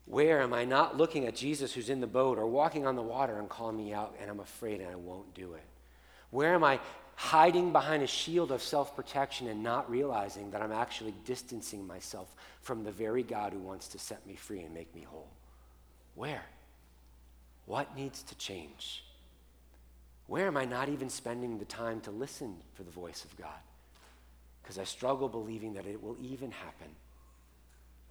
Where 0.06 0.42
am 0.42 0.54
I 0.54 0.64
not 0.64 0.98
looking 0.98 1.26
at 1.26 1.36
Jesus 1.36 1.74
who's 1.74 1.90
in 1.90 2.00
the 2.00 2.08
boat 2.08 2.38
or 2.38 2.48
walking 2.48 2.88
on 2.88 2.96
the 2.96 3.02
water 3.02 3.40
and 3.40 3.50
calling 3.50 3.78
me 3.78 3.94
out 3.94 4.16
and 4.22 4.30
I'm 4.30 4.40
afraid 4.40 4.80
and 4.80 4.90
I 4.90 4.96
won't 4.96 5.34
do 5.34 5.54
it? 5.54 5.66
Where 6.32 6.54
am 6.54 6.64
I 6.64 6.80
hiding 7.16 7.72
behind 7.72 8.04
a 8.04 8.08
shield 8.08 8.52
of 8.52 8.62
self 8.62 8.96
protection 8.96 9.48
and 9.48 9.62
not 9.62 9.90
realizing 9.90 10.52
that 10.52 10.62
I'm 10.62 10.72
actually 10.72 11.14
distancing 11.26 11.86
myself 11.86 12.34
from 12.62 12.84
the 12.84 12.92
very 12.92 13.24
God 13.24 13.54
who 13.54 13.60
wants 13.60 13.90
to 13.90 14.00
set 14.00 14.26
me 14.26 14.36
free 14.36 14.62
and 14.62 14.74
make 14.74 14.94
me 14.96 15.02
whole? 15.02 15.30
Where? 16.16 16.46
What 17.66 17.96
needs 17.96 18.24
to 18.24 18.36
change? 18.36 19.04
Where 20.28 20.48
am 20.48 20.58
I 20.58 20.66
not 20.66 20.90
even 20.90 21.10
spending 21.10 21.58
the 21.58 21.66
time 21.66 22.00
to 22.02 22.12
listen 22.12 22.56
for 22.76 22.84
the 22.84 22.92
voice 22.92 23.26
of 23.26 23.36
God? 23.38 23.60
Because 24.68 24.80
I 24.80 24.84
struggle 24.84 25.30
believing 25.30 25.76
that 25.76 25.86
it 25.86 26.04
will 26.04 26.18
even 26.22 26.52
happen. 26.52 26.90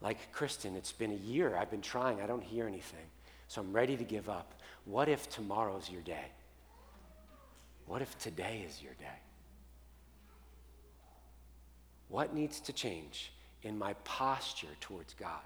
Like 0.00 0.32
Kristen, 0.32 0.74
it's 0.74 0.90
been 0.90 1.10
a 1.10 1.16
year. 1.16 1.54
I've 1.54 1.70
been 1.70 1.82
trying. 1.82 2.22
I 2.22 2.26
don't 2.26 2.42
hear 2.42 2.66
anything. 2.66 3.04
So 3.46 3.60
I'm 3.60 3.74
ready 3.74 3.94
to 3.94 4.04
give 4.04 4.30
up. 4.30 4.54
What 4.86 5.06
if 5.10 5.28
tomorrow's 5.28 5.90
your 5.90 6.00
day? 6.00 6.24
What 7.84 8.00
if 8.00 8.18
today 8.18 8.64
is 8.66 8.82
your 8.82 8.94
day? 8.94 9.18
What 12.08 12.34
needs 12.34 12.58
to 12.60 12.72
change 12.72 13.34
in 13.62 13.76
my 13.76 13.92
posture 14.04 14.74
towards 14.80 15.12
God 15.12 15.44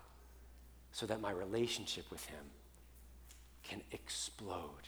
so 0.92 1.06
that 1.06 1.20
my 1.20 1.32
relationship 1.32 2.04
with 2.08 2.24
Him 2.26 2.44
can 3.64 3.80
explode, 3.90 4.86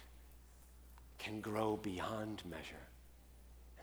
can 1.18 1.40
grow 1.40 1.80
beyond 1.82 2.44
measure, 2.48 2.86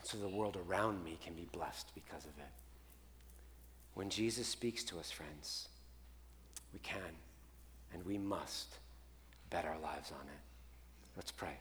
and 0.00 0.08
so 0.08 0.16
the 0.16 0.28
world 0.28 0.56
around 0.66 1.04
me 1.04 1.18
can 1.22 1.34
be 1.34 1.46
blessed 1.52 1.94
because 1.94 2.24
of 2.24 2.30
it? 2.38 2.52
When 3.92 4.08
Jesus 4.08 4.46
speaks 4.46 4.82
to 4.84 4.98
us, 4.98 5.10
friends, 5.10 5.68
we 6.72 6.78
can 6.78 7.00
and 7.92 8.04
we 8.06 8.16
must 8.16 8.78
bet 9.50 9.66
our 9.66 9.78
lives 9.78 10.10
on 10.10 10.26
it. 10.26 10.40
Let's 11.16 11.32
pray. 11.32 11.58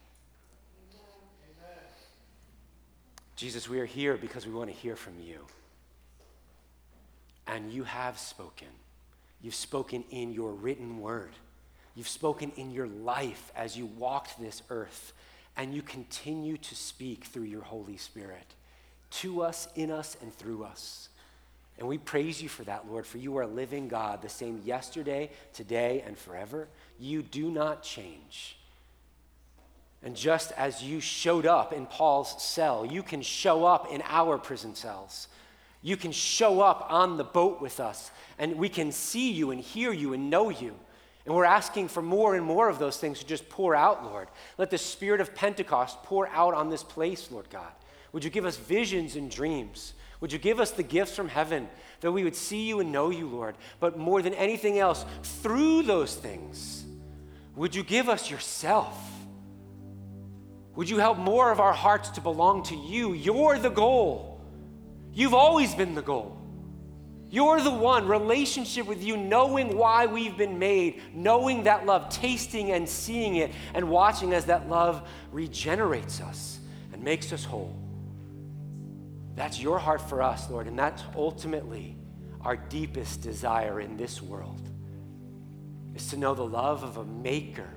Jesus, 3.36 3.70
we 3.70 3.80
are 3.80 3.86
here 3.86 4.16
because 4.18 4.46
we 4.46 4.54
want 4.54 4.70
to 4.70 4.76
hear 4.76 4.96
from 4.96 5.14
you. 5.22 5.46
And 7.48 7.72
you 7.72 7.84
have 7.84 8.20
spoken. 8.20 8.68
You've 9.42 9.56
spoken 9.56 10.04
in 10.12 10.32
your 10.32 10.52
written 10.52 11.00
word. 11.00 11.32
You've 11.96 12.08
spoken 12.08 12.52
in 12.58 12.72
your 12.72 12.88
life 12.88 13.52
as 13.56 13.78
you 13.78 13.86
walked 13.86 14.40
this 14.40 14.62
earth. 14.70 15.14
And 15.60 15.76
you 15.76 15.82
continue 15.82 16.56
to 16.56 16.74
speak 16.74 17.26
through 17.26 17.44
your 17.44 17.64
Holy 17.64 17.98
Spirit 17.98 18.46
to 19.12 19.42
us, 19.42 19.68
in 19.76 19.92
us, 19.92 20.16
and 20.22 20.34
through 20.34 20.64
us. 20.64 21.10
And 21.78 21.86
we 21.86 21.98
praise 21.98 22.42
you 22.42 22.48
for 22.48 22.64
that, 22.64 22.90
Lord, 22.90 23.06
for 23.06 23.18
you 23.18 23.36
are 23.38 23.42
a 23.42 23.48
living 23.48 23.90
God, 23.90 24.22
the 24.22 24.30
same 24.30 24.62
yesterday, 24.64 25.30
today, 25.52 26.02
and 26.08 26.18
forever. 26.18 26.70
You 26.98 27.22
do 27.22 27.52
not 27.52 27.84
change. 27.84 28.58
And 30.02 30.16
just 30.16 30.54
as 30.54 30.82
you 30.82 31.02
showed 31.02 31.46
up 31.46 31.74
in 31.74 31.88
Paul's 31.88 32.42
cell, 32.42 32.86
you 32.86 33.04
can 33.04 33.22
show 33.22 33.66
up 33.66 33.92
in 33.92 34.02
our 34.08 34.38
prison 34.38 34.76
cells. 34.76 35.28
You 35.82 35.98
can 35.98 36.14
show 36.14 36.62
up 36.62 36.88
on 36.90 37.18
the 37.18 37.26
boat 37.26 37.60
with 37.60 37.82
us, 37.82 38.12
and 38.38 38.56
we 38.56 38.70
can 38.70 38.94
see 38.94 39.34
you 39.34 39.52
and 39.52 39.60
hear 39.60 39.92
you 39.92 40.14
and 40.14 40.30
know 40.30 40.50
you. 40.50 40.76
And 41.26 41.36
we're 41.36 41.46
asking 41.46 41.90
for 41.90 42.02
more 42.02 42.36
and 42.36 42.46
more 42.46 42.70
of 42.70 42.80
those 42.80 42.98
things 42.98 43.20
to 43.20 43.26
just 43.26 43.50
pour 43.50 43.76
out, 43.76 44.04
Lord. 44.04 44.30
Let 44.58 44.72
the 44.72 44.78
spirit 44.78 45.22
of 45.22 45.36
Pentecost 45.36 46.02
pour 46.04 46.28
out 46.30 46.54
on 46.54 46.70
this 46.70 46.84
place, 46.84 47.30
Lord 47.30 47.50
God. 47.50 47.72
Would 48.14 48.24
you 48.24 48.30
give 48.30 48.46
us 48.46 48.58
visions 48.58 49.16
and 49.16 49.30
dreams? 49.30 49.94
Would 50.22 50.34
you 50.34 50.40
give 50.40 50.60
us 50.60 50.72
the 50.72 50.84
gifts 50.84 51.16
from 51.16 51.30
heaven 51.30 51.70
that 52.02 52.12
we 52.12 52.24
would 52.24 52.36
see 52.36 52.68
you 52.68 52.80
and 52.80 52.92
know 52.92 53.10
you, 53.10 53.28
Lord? 53.28 53.56
But 53.80 53.98
more 53.98 54.22
than 54.22 54.34
anything 54.34 54.80
else, 54.80 55.06
through 55.24 55.84
those 55.84 56.16
things, 56.16 56.86
Would 57.60 57.76
you 57.76 57.84
give 57.84 58.08
us 58.08 58.32
yourself? 58.32 58.98
Would 60.76 60.90
you 60.90 60.98
help 60.98 61.18
more 61.18 61.52
of 61.52 61.60
our 61.60 61.74
hearts 61.74 62.10
to 62.12 62.22
belong 62.22 62.64
to 62.64 62.76
you? 62.76 63.12
You're 63.12 63.60
the 63.60 63.70
goal. 63.70 64.40
You've 65.14 65.34
always 65.34 65.76
been 65.76 65.94
the 65.94 66.02
goal. 66.02 66.39
You're 67.32 67.62
the 67.62 67.72
one, 67.72 68.08
relationship 68.08 68.88
with 68.88 69.04
you, 69.04 69.16
knowing 69.16 69.78
why 69.78 70.08
we've 70.08 70.36
been 70.36 70.58
made, 70.58 71.00
knowing 71.14 71.64
that 71.64 71.86
love, 71.86 72.10
tasting 72.10 72.72
and 72.72 72.90
seeing 72.90 73.36
it, 73.36 73.52
and 73.76 73.90
watching 73.90 74.34
as 74.34 74.46
that 74.46 74.68
love 74.68 75.08
regenerates 75.32 76.22
us 76.22 76.60
and 76.92 77.04
makes 77.04 77.32
us 77.32 77.44
whole. 77.44 77.76
That's 79.36 79.62
your 79.62 79.78
heart 79.78 80.02
for 80.10 80.24
us, 80.24 80.50
Lord, 80.50 80.68
and 80.68 80.78
that's 80.78 81.04
ultimately 81.16 81.96
our 82.42 82.58
deepest 82.58 83.22
desire 83.22 83.80
in 83.80 83.96
this 83.96 84.22
world 84.22 84.62
is 85.96 86.08
to 86.08 86.18
know 86.18 86.34
the 86.34 86.46
love 86.46 86.84
of 86.84 86.98
a 86.98 87.06
maker, 87.06 87.70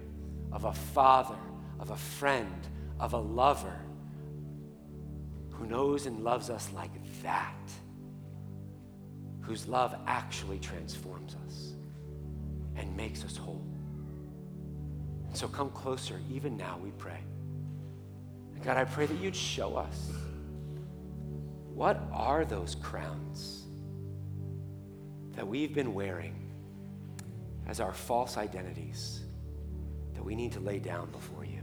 of 0.50 0.64
a 0.64 0.72
father, 0.72 1.38
of 1.78 1.90
a 1.90 1.96
friend, 1.96 2.66
of 2.98 3.12
a 3.12 3.18
lover 3.18 3.76
who 5.50 5.66
knows 5.66 6.06
and 6.06 6.24
loves 6.24 6.48
us 6.48 6.70
like 6.72 6.90
that 7.22 7.54
whose 9.42 9.68
love 9.68 9.94
actually 10.06 10.58
transforms 10.58 11.36
us 11.46 11.72
and 12.76 12.96
makes 12.96 13.24
us 13.24 13.36
whole. 13.36 13.62
And 15.26 15.36
so 15.36 15.48
come 15.48 15.70
closer, 15.70 16.20
even 16.30 16.56
now, 16.56 16.78
we 16.82 16.90
pray. 16.92 17.18
And 18.54 18.62
God, 18.62 18.76
I 18.76 18.84
pray 18.84 19.06
that 19.06 19.18
you'd 19.18 19.36
show 19.36 19.76
us 19.76 20.10
what 21.74 22.00
are 22.12 22.44
those 22.44 22.74
crowns 22.76 23.64
that 25.34 25.46
we've 25.46 25.74
been 25.74 25.94
wearing 25.94 26.36
as 27.66 27.80
our 27.80 27.92
false 27.92 28.36
identities 28.36 29.20
that 30.14 30.22
we 30.22 30.34
need 30.34 30.52
to 30.52 30.60
lay 30.60 30.78
down 30.78 31.10
before 31.10 31.44
you? 31.44 31.62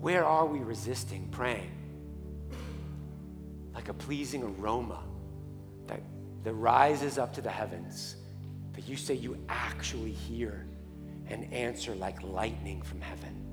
Where 0.00 0.24
are 0.24 0.46
we 0.46 0.60
resisting 0.60 1.28
praying 1.30 1.72
like 3.74 3.88
a 3.88 3.94
pleasing 3.94 4.42
aroma 4.42 5.00
that, 5.88 6.00
that 6.44 6.54
rises 6.54 7.18
up 7.18 7.34
to 7.34 7.40
the 7.40 7.50
heavens, 7.50 8.16
that 8.74 8.88
you 8.88 8.96
say 8.96 9.14
you 9.14 9.36
actually 9.48 10.12
hear 10.12 10.66
and 11.28 11.52
answer 11.52 11.94
like 11.94 12.22
lightning 12.22 12.80
from 12.82 13.00
heaven 13.00 13.44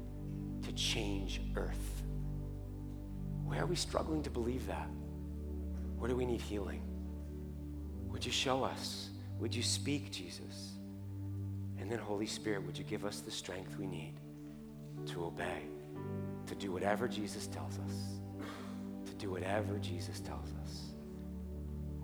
to 0.62 0.72
change 0.74 1.42
earth. 1.56 2.04
Where 3.44 3.64
are 3.64 3.68
we 3.68 3.76
struggling 3.76 4.24
to 4.24 4.30
believe 4.30 4.66
that? 4.68 4.88
Where 5.98 6.10
do 6.10 6.16
we 6.16 6.26
need 6.26 6.42
healing? 6.42 6.82
Would 8.10 8.26
you 8.26 8.32
show 8.32 8.64
us? 8.64 9.10
Would 9.40 9.54
you 9.54 9.64
speak, 9.64 10.12
Jesus? 10.12 10.74
And 11.78 11.92
then, 11.92 12.00
Holy 12.00 12.26
Spirit, 12.26 12.66
would 12.66 12.78
you 12.78 12.84
give 12.84 13.06
us 13.06 13.20
the 13.20 13.32
strength 13.32 13.78
we 13.78 13.86
need 13.86 14.14
to 15.08 15.26
obey, 15.26 15.64
to 16.48 16.56
do 16.56 16.72
whatever 16.72 17.08
Jesus 17.08 17.48
tells 17.48 17.78
us, 17.80 18.20
to 19.06 19.14
do 19.16 19.30
whatever 19.32 19.78
Jesus 19.80 20.20
tells 20.20 20.50
us? 20.64 20.85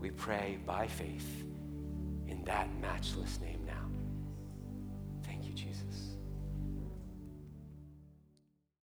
We 0.01 0.09
pray 0.09 0.57
by 0.65 0.87
faith 0.87 1.45
in 2.27 2.43
that 2.45 2.67
matchless 2.81 3.39
name 3.39 3.60